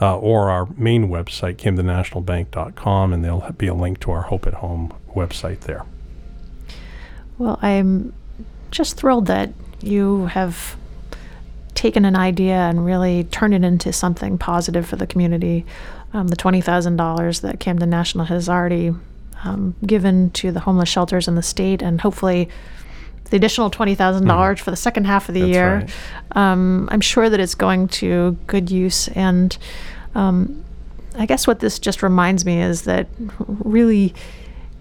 uh, 0.00 0.18
or 0.18 0.50
our 0.50 0.68
main 0.76 1.08
website, 1.08 1.56
CamdenNationalBank.com, 1.56 3.12
and 3.12 3.24
there'll 3.24 3.52
be 3.52 3.66
a 3.66 3.74
link 3.74 4.00
to 4.00 4.10
our 4.10 4.22
Hope 4.22 4.46
at 4.46 4.54
Home 4.54 4.92
website 5.14 5.60
there. 5.60 5.84
Well, 7.38 7.58
I'm 7.62 8.12
just 8.70 8.96
thrilled 8.96 9.26
that 9.26 9.52
you 9.80 10.26
have 10.26 10.76
taken 11.74 12.04
an 12.04 12.16
idea 12.16 12.56
and 12.56 12.84
really 12.84 13.24
turned 13.24 13.54
it 13.54 13.64
into 13.64 13.92
something 13.92 14.36
positive 14.36 14.86
for 14.86 14.96
the 14.96 15.06
community. 15.06 15.64
Um, 16.12 16.28
the 16.28 16.36
$20,000 16.36 17.40
that 17.40 17.60
Camden 17.60 17.88
National 17.88 18.26
has 18.26 18.48
already 18.48 18.92
um, 19.44 19.74
given 19.86 20.30
to 20.32 20.52
the 20.52 20.60
homeless 20.60 20.88
shelters 20.88 21.28
in 21.28 21.36
the 21.36 21.42
state, 21.42 21.80
and 21.82 22.00
hopefully 22.00 22.48
the 23.30 23.36
additional 23.36 23.70
$20,000 23.70 23.96
mm. 23.96 24.58
for 24.58 24.70
the 24.70 24.76
second 24.76 25.04
half 25.04 25.28
of 25.28 25.34
the 25.34 25.40
That's 25.40 25.52
year. 25.52 25.74
Right. 25.76 26.36
Um, 26.36 26.88
I'm 26.90 27.00
sure 27.00 27.30
that 27.30 27.40
it's 27.40 27.54
going 27.54 27.88
to 27.88 28.36
good 28.46 28.70
use. 28.70 29.08
And 29.08 29.56
um, 30.14 30.64
I 31.16 31.26
guess 31.26 31.46
what 31.46 31.60
this 31.60 31.78
just 31.78 32.02
reminds 32.02 32.44
me 32.44 32.60
is 32.60 32.82
that 32.82 33.06
really 33.46 34.14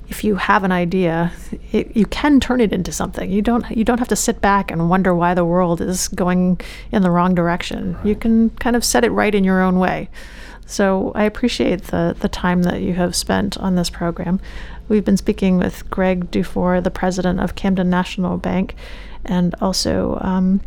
if 0.10 0.24
you 0.24 0.36
have 0.36 0.64
an 0.64 0.72
idea, 0.72 1.32
it, 1.72 1.96
you 1.96 2.06
can 2.06 2.40
turn 2.40 2.60
it 2.60 2.74
into 2.74 2.92
something. 2.92 3.32
You 3.32 3.42
don't 3.42 3.70
you 3.70 3.84
don't 3.84 4.00
have 4.00 4.08
to 4.10 4.16
sit 4.16 4.42
back 4.42 4.72
and 4.72 4.90
wonder 4.90 5.14
why 5.14 5.34
the 5.34 5.46
world 5.46 5.82
is 5.82 6.08
going 6.10 6.60
in 6.92 7.04
the 7.04 7.12
wrong 7.12 7.36
direction. 7.36 7.94
Right. 7.94 8.06
You 8.08 8.16
can 8.16 8.50
kind 8.52 8.76
of 8.76 8.84
set 8.84 9.04
it 9.04 9.12
right 9.12 9.34
in 9.34 9.44
your 9.44 9.62
own 9.62 9.80
way. 9.80 10.10
So 10.66 11.12
I 11.16 11.24
appreciate 11.24 11.84
the 11.84 12.16
the 12.20 12.28
time 12.28 12.64
that 12.64 12.82
you 12.82 12.94
have 12.94 13.16
spent 13.16 13.58
on 13.58 13.76
this 13.76 13.90
program. 13.90 14.40
We've 14.88 15.06
been 15.06 15.18
speaking 15.18 15.58
with 15.60 15.88
Greg 15.92 16.32
Dufour, 16.32 16.82
the 16.82 16.92
president 16.92 17.40
of 17.40 17.54
Camden 17.54 17.92
National 17.92 18.38
Bank, 18.38 18.74
and 19.24 19.54
also 19.62 20.18
um, 20.22 20.62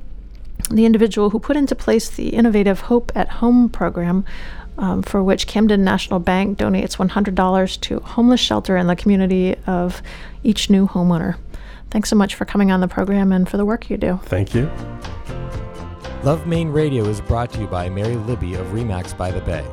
the 0.70 0.86
individual 0.86 1.30
who 1.30 1.40
put 1.40 1.57
into 1.57 1.74
place 1.74 2.09
the 2.09 2.28
innovative 2.28 2.82
Hope 2.82 3.11
at 3.16 3.28
Home 3.28 3.68
program, 3.68 4.24
um, 4.79 5.03
for 5.03 5.23
which 5.23 5.47
Camden 5.47 5.85
National 5.85 6.18
Bank 6.18 6.59
donates 6.59 6.97
$100 6.97 7.81
to 7.81 8.01
homeless 8.01 8.41
shelter 8.41 8.77
in 8.77 8.87
the 8.87 8.97
community 8.97 9.57
of 9.66 10.03
each 10.43 10.70
new 10.70 10.87
homeowner. 10.87 11.37
Thanks 11.91 12.09
so 12.09 12.16
much 12.16 12.35
for 12.35 12.45
coming 12.45 12.73
on 12.73 12.81
the 12.81 12.89
program 12.89 13.33
and 13.33 13.49
for 13.49 13.59
the 13.59 13.66
work 13.66 13.91
you 13.91 13.97
do. 13.97 14.18
Thank 14.25 14.55
you. 14.55 14.70
Love 16.25 16.47
Maine 16.47 16.68
Radio 16.68 17.05
is 17.05 17.20
brought 17.20 17.53
to 17.53 17.61
you 17.61 17.66
by 17.66 17.89
Mary 17.89 18.16
Libby 18.16 18.55
of 18.55 18.66
Remax 18.68 19.16
by 19.16 19.31
the 19.31 19.41
Bay, 19.41 19.66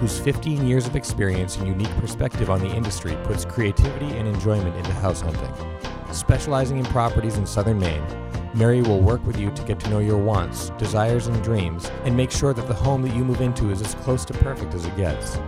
whose 0.00 0.18
15 0.18 0.66
years 0.66 0.86
of 0.86 0.96
experience 0.96 1.56
and 1.56 1.66
unique 1.66 1.96
perspective 1.98 2.50
on 2.50 2.60
the 2.60 2.68
industry 2.74 3.16
puts 3.24 3.44
creativity 3.44 4.16
and 4.16 4.28
enjoyment 4.28 4.76
into 4.76 4.92
house 4.94 5.20
hunting. 5.20 5.52
Specializing 6.12 6.78
in 6.78 6.84
properties 6.86 7.36
in 7.36 7.46
southern 7.46 7.78
Maine, 7.78 8.04
Mary 8.54 8.82
will 8.82 9.00
work 9.00 9.24
with 9.24 9.38
you 9.40 9.50
to 9.52 9.62
get 9.62 9.80
to 9.80 9.88
know 9.88 9.98
your 9.98 10.18
wants, 10.18 10.68
desires, 10.70 11.26
and 11.26 11.42
dreams, 11.42 11.90
and 12.04 12.14
make 12.14 12.30
sure 12.30 12.52
that 12.52 12.68
the 12.68 12.74
home 12.74 13.00
that 13.00 13.14
you 13.14 13.24
move 13.24 13.40
into 13.40 13.70
is 13.70 13.80
as 13.80 13.94
close 13.94 14.26
to 14.26 14.34
perfect 14.34 14.74
as 14.74 14.84
it 14.84 14.94
gets. 14.94 15.38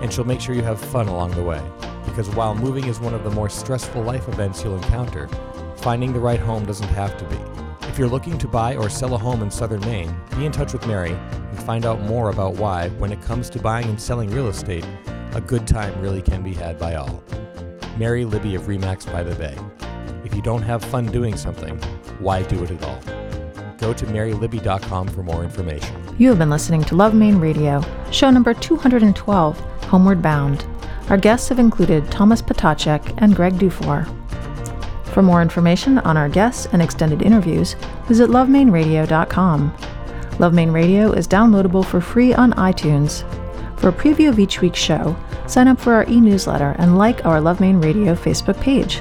And 0.00 0.12
she'll 0.12 0.24
make 0.24 0.40
sure 0.40 0.54
you 0.54 0.62
have 0.62 0.80
fun 0.80 1.06
along 1.06 1.30
the 1.32 1.44
way, 1.44 1.62
because 2.06 2.28
while 2.30 2.56
moving 2.56 2.86
is 2.86 2.98
one 2.98 3.14
of 3.14 3.22
the 3.22 3.30
more 3.30 3.48
stressful 3.48 4.02
life 4.02 4.28
events 4.28 4.64
you'll 4.64 4.76
encounter, 4.76 5.28
finding 5.76 6.12
the 6.12 6.18
right 6.18 6.40
home 6.40 6.66
doesn't 6.66 6.88
have 6.88 7.16
to 7.18 7.24
be. 7.26 7.38
If 7.86 7.98
you're 7.98 8.08
looking 8.08 8.36
to 8.38 8.48
buy 8.48 8.74
or 8.74 8.90
sell 8.90 9.14
a 9.14 9.18
home 9.18 9.42
in 9.42 9.50
southern 9.50 9.80
Maine, 9.82 10.14
be 10.36 10.44
in 10.44 10.52
touch 10.52 10.72
with 10.72 10.86
Mary 10.88 11.12
and 11.12 11.62
find 11.62 11.86
out 11.86 12.00
more 12.00 12.30
about 12.30 12.54
why, 12.54 12.88
when 12.98 13.12
it 13.12 13.22
comes 13.22 13.48
to 13.50 13.60
buying 13.60 13.86
and 13.86 14.00
selling 14.00 14.30
real 14.30 14.48
estate, 14.48 14.86
a 15.34 15.40
good 15.40 15.68
time 15.68 16.00
really 16.00 16.22
can 16.22 16.42
be 16.42 16.52
had 16.52 16.80
by 16.80 16.96
all. 16.96 17.22
Mary 17.96 18.24
Libby 18.24 18.56
of 18.56 18.62
Remax 18.62 19.10
by 19.12 19.22
the 19.22 19.36
Bay. 19.36 19.56
If 20.24 20.34
you 20.34 20.42
don't 20.42 20.62
have 20.62 20.84
fun 20.84 21.06
doing 21.06 21.36
something, 21.36 21.80
why 22.20 22.42
do 22.42 22.62
it 22.62 22.70
at 22.70 22.82
all? 22.84 23.00
Go 23.78 23.94
to 23.94 24.06
marylibby.com 24.06 25.08
for 25.08 25.22
more 25.22 25.42
information. 25.42 25.96
You 26.18 26.28
have 26.28 26.38
been 26.38 26.50
listening 26.50 26.84
to 26.84 26.94
Love 26.96 27.14
Maine 27.14 27.38
Radio, 27.38 27.82
show 28.12 28.30
number 28.30 28.52
212, 28.52 29.58
Homeward 29.84 30.20
Bound. 30.20 30.66
Our 31.08 31.16
guests 31.16 31.48
have 31.48 31.58
included 31.58 32.10
Thomas 32.10 32.42
Potacek 32.42 33.14
and 33.18 33.34
Greg 33.34 33.58
Dufour. 33.58 34.06
For 35.06 35.22
more 35.22 35.42
information 35.42 35.98
on 36.00 36.16
our 36.16 36.28
guests 36.28 36.68
and 36.72 36.80
extended 36.82 37.22
interviews, 37.22 37.74
visit 38.06 38.30
lovemaineradio.com. 38.30 39.76
Love 40.38 40.54
Maine 40.54 40.70
Radio 40.70 41.12
is 41.12 41.26
downloadable 41.26 41.84
for 41.84 42.00
free 42.00 42.32
on 42.32 42.52
iTunes. 42.52 43.24
For 43.80 43.88
a 43.88 43.92
preview 43.92 44.28
of 44.28 44.38
each 44.38 44.60
week's 44.60 44.78
show, 44.78 45.16
sign 45.46 45.68
up 45.68 45.80
for 45.80 45.94
our 45.94 46.04
e 46.08 46.20
newsletter 46.20 46.76
and 46.78 46.98
like 46.98 47.24
our 47.24 47.40
Love 47.40 47.60
Maine 47.60 47.80
Radio 47.80 48.14
Facebook 48.14 48.60
page. 48.60 49.00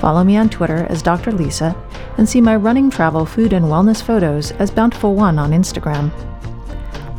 Follow 0.00 0.24
me 0.24 0.36
on 0.36 0.48
Twitter 0.48 0.86
as 0.88 1.02
Dr. 1.02 1.30
Lisa 1.30 1.76
and 2.18 2.28
see 2.28 2.40
my 2.40 2.56
running, 2.56 2.90
travel, 2.90 3.24
food, 3.24 3.52
and 3.52 3.64
wellness 3.66 4.02
photos 4.02 4.52
as 4.52 4.70
Bountiful 4.70 5.14
One 5.14 5.38
on 5.38 5.50
Instagram. 5.50 6.10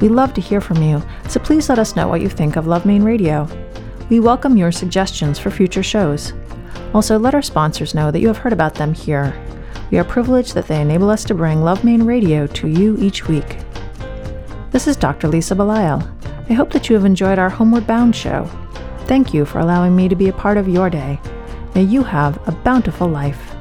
We 0.01 0.09
love 0.09 0.33
to 0.33 0.41
hear 0.41 0.61
from 0.61 0.81
you, 0.81 1.01
so 1.29 1.39
please 1.39 1.69
let 1.69 1.79
us 1.79 1.95
know 1.95 2.07
what 2.07 2.21
you 2.21 2.29
think 2.29 2.55
of 2.55 2.67
Love 2.67 2.85
Maine 2.85 3.03
Radio. 3.03 3.47
We 4.09 4.19
welcome 4.19 4.57
your 4.57 4.71
suggestions 4.71 5.39
for 5.39 5.49
future 5.49 5.83
shows. 5.83 6.33
Also, 6.93 7.17
let 7.17 7.33
our 7.33 7.41
sponsors 7.41 7.95
know 7.95 8.11
that 8.11 8.19
you 8.19 8.27
have 8.27 8.37
heard 8.37 8.53
about 8.53 8.75
them 8.75 8.93
here. 8.93 9.33
We 9.91 9.97
are 9.97 10.03
privileged 10.03 10.53
that 10.55 10.67
they 10.67 10.81
enable 10.81 11.09
us 11.09 11.23
to 11.25 11.33
bring 11.33 11.63
Love 11.63 11.83
Maine 11.83 12.03
Radio 12.03 12.47
to 12.47 12.67
you 12.67 12.97
each 12.99 13.27
week. 13.27 13.57
This 14.71 14.87
is 14.87 14.97
Dr. 14.97 15.27
Lisa 15.27 15.55
Belisle. 15.55 16.01
I 16.49 16.53
hope 16.53 16.71
that 16.73 16.89
you 16.89 16.95
have 16.95 17.05
enjoyed 17.05 17.39
our 17.39 17.49
Homeward 17.49 17.87
Bound 17.87 18.15
show. 18.15 18.49
Thank 19.05 19.33
you 19.33 19.45
for 19.45 19.59
allowing 19.59 19.95
me 19.95 20.09
to 20.09 20.15
be 20.15 20.29
a 20.29 20.33
part 20.33 20.57
of 20.57 20.67
your 20.67 20.89
day. 20.89 21.19
May 21.75 21.83
you 21.83 22.03
have 22.03 22.45
a 22.47 22.51
bountiful 22.51 23.07
life. 23.07 23.52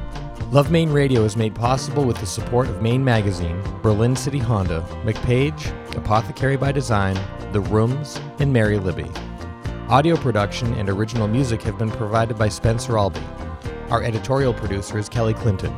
Love 0.53 0.69
Maine 0.69 0.91
Radio 0.91 1.23
is 1.23 1.35
made 1.35 1.55
possible 1.55 2.05
with 2.05 2.19
the 2.19 2.27
support 2.27 2.67
of 2.67 2.79
Maine 2.79 3.03
Magazine, 3.03 3.59
Berlin 3.81 4.15
City 4.15 4.37
Honda, 4.37 4.85
MacPage, 5.03 5.73
Apothecary 5.97 6.57
by 6.57 6.71
Design, 6.71 7.17
The 7.53 7.59
Rooms, 7.59 8.21
and 8.37 8.53
Mary 8.53 8.77
Libby. 8.77 9.09
Audio 9.89 10.15
production 10.15 10.71
and 10.75 10.89
original 10.89 11.27
music 11.27 11.63
have 11.63 11.79
been 11.79 11.89
provided 11.89 12.37
by 12.37 12.49
Spencer 12.49 12.99
Albee. 12.99 13.19
Our 13.89 14.03
editorial 14.03 14.53
producer 14.53 14.99
is 14.99 15.09
Kelly 15.09 15.33
Clinton. 15.33 15.73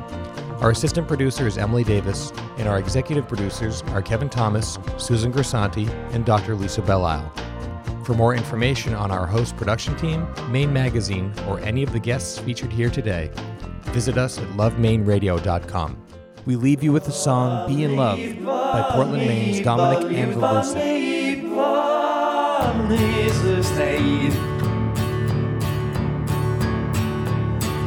Our 0.60 0.72
assistant 0.72 1.08
producer 1.08 1.48
is 1.48 1.58
Emily 1.58 1.86
Davis, 1.86 2.34
and 2.58 2.68
our 2.68 2.78
executive 2.78 3.30
producers 3.30 3.82
are 3.94 4.02
Kevin 4.02 4.28
Thomas, 4.28 4.78
Susan 4.98 5.32
Grisanti, 5.32 5.88
and 6.14 6.26
Dr. 6.26 6.54
Lisa 6.54 6.82
Belisle. 6.82 7.32
For 8.06 8.14
more 8.14 8.36
information 8.36 8.94
on 8.94 9.10
our 9.10 9.26
host 9.26 9.56
production 9.56 9.96
team, 9.96 10.28
Maine 10.52 10.74
Magazine, 10.74 11.34
or 11.48 11.62
any 11.62 11.82
of 11.82 11.94
the 11.94 12.00
guests 12.00 12.40
featured 12.40 12.74
here 12.74 12.90
today, 12.90 13.32
visit 13.96 14.18
us 14.18 14.38
at 14.38 14.46
lovemaineradio.com. 14.58 16.06
We 16.46 16.58
leave 16.58 16.84
you 16.84 16.92
with 16.92 17.06
the 17.06 17.14
song 17.14 17.66
Be 17.66 17.86
in 17.86 17.96
Love 17.96 18.20
by 18.44 18.90
Portland, 18.92 19.26
Maine's 19.26 19.62
Dominic 19.62 20.12
and 20.14 20.34
the 20.34 20.54
Lucid. 20.54 20.82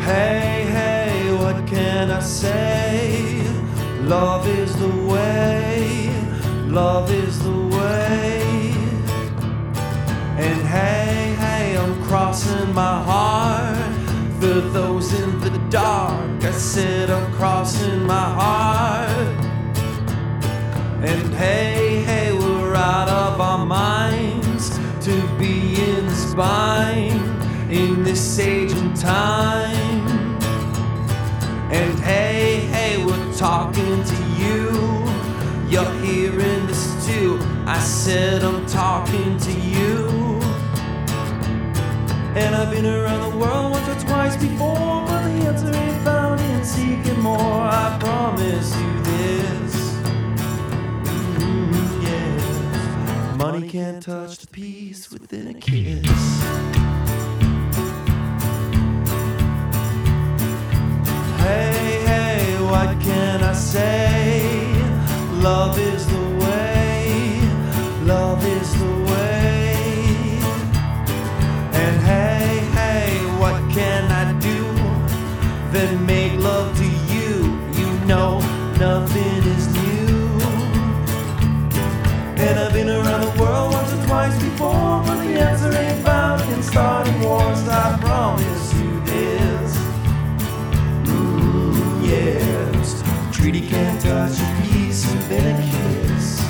Hey, 0.02 0.64
hey, 0.78 1.36
what 1.36 1.66
can 1.66 2.10
I 2.10 2.20
say? 2.20 3.42
Love 4.00 4.48
is 4.48 4.74
the 4.78 4.88
way, 5.12 6.10
love 6.68 7.12
is 7.12 7.38
the 7.44 7.60
way. 7.76 8.72
And 10.38 10.60
hey, 10.66 11.34
hey, 11.38 11.76
I'm 11.76 12.02
crossing 12.04 12.72
my 12.72 13.02
heart 13.02 13.98
for 14.40 14.60
those 14.70 15.12
in 15.12 15.40
the 15.40 15.47
dark. 15.70 16.44
I 16.44 16.50
said 16.52 17.10
I'm 17.10 17.32
crossing 17.32 18.04
my 18.04 18.14
heart. 18.40 19.44
And 21.04 21.34
hey, 21.34 22.02
hey, 22.04 22.32
we're 22.32 22.74
out 22.74 23.08
of 23.08 23.40
our 23.40 23.64
minds 23.64 24.70
to 25.04 25.12
be 25.38 25.74
in 25.74 26.06
the 26.06 26.14
spine 26.14 27.20
in 27.70 28.02
this 28.02 28.38
age 28.38 28.72
and 28.72 28.96
time. 28.96 30.08
And 31.70 31.98
hey, 32.00 32.60
hey, 32.72 33.04
we're 33.04 33.32
talking 33.34 34.02
to 34.04 34.16
you. 34.38 34.70
You're 35.68 35.92
hearing 36.02 36.66
this 36.66 37.06
too. 37.06 37.38
I 37.66 37.78
said 37.78 38.42
I'm 38.42 38.64
talking 38.66 39.36
to 39.38 39.52
you. 39.52 40.08
And 42.34 42.54
I've 42.54 42.70
been 42.70 42.86
around 42.86 43.32
the 43.32 43.36
world 43.36 43.72
once 43.72 43.88
or 43.88 44.06
twice 44.06 44.36
before, 44.36 44.97
answer 45.58 45.78
ain't 45.78 46.02
found 46.04 46.40
in 46.40 46.64
seeking 46.64 47.20
more. 47.20 47.36
I 47.38 47.96
promise 48.00 48.74
you 48.76 49.02
this. 49.02 49.74
Mm, 51.38 52.02
yes. 52.02 53.36
Money 53.36 53.68
can't 53.68 54.02
touch 54.02 54.38
the 54.38 54.46
peace 54.48 55.10
within 55.10 55.48
a 55.48 55.54
kiss. 55.54 56.42
Hey, 61.38 62.02
hey, 62.06 62.62
what 62.62 63.00
can 63.00 63.42
I 63.42 63.52
say? 63.52 64.72
Love 65.42 65.78
is 65.78 66.06
the 66.06 66.27
can't 93.68 94.00
touch 94.00 94.40
a 94.40 94.62
piece 94.62 95.04
of 95.04 95.30
a 95.30 95.52
kiss. 95.70 96.40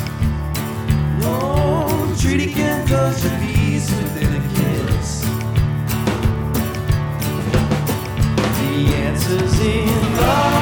No, 1.20 2.14
treaty 2.20 2.52
can 2.52 2.86
touch 2.86 3.24
a 3.24 3.30
piece 3.40 3.90
within 3.90 4.34
a 4.34 4.42
kiss. 4.54 5.22
The 8.60 8.94
answer's 8.94 9.60
in 9.60 10.16
love. 10.16 10.57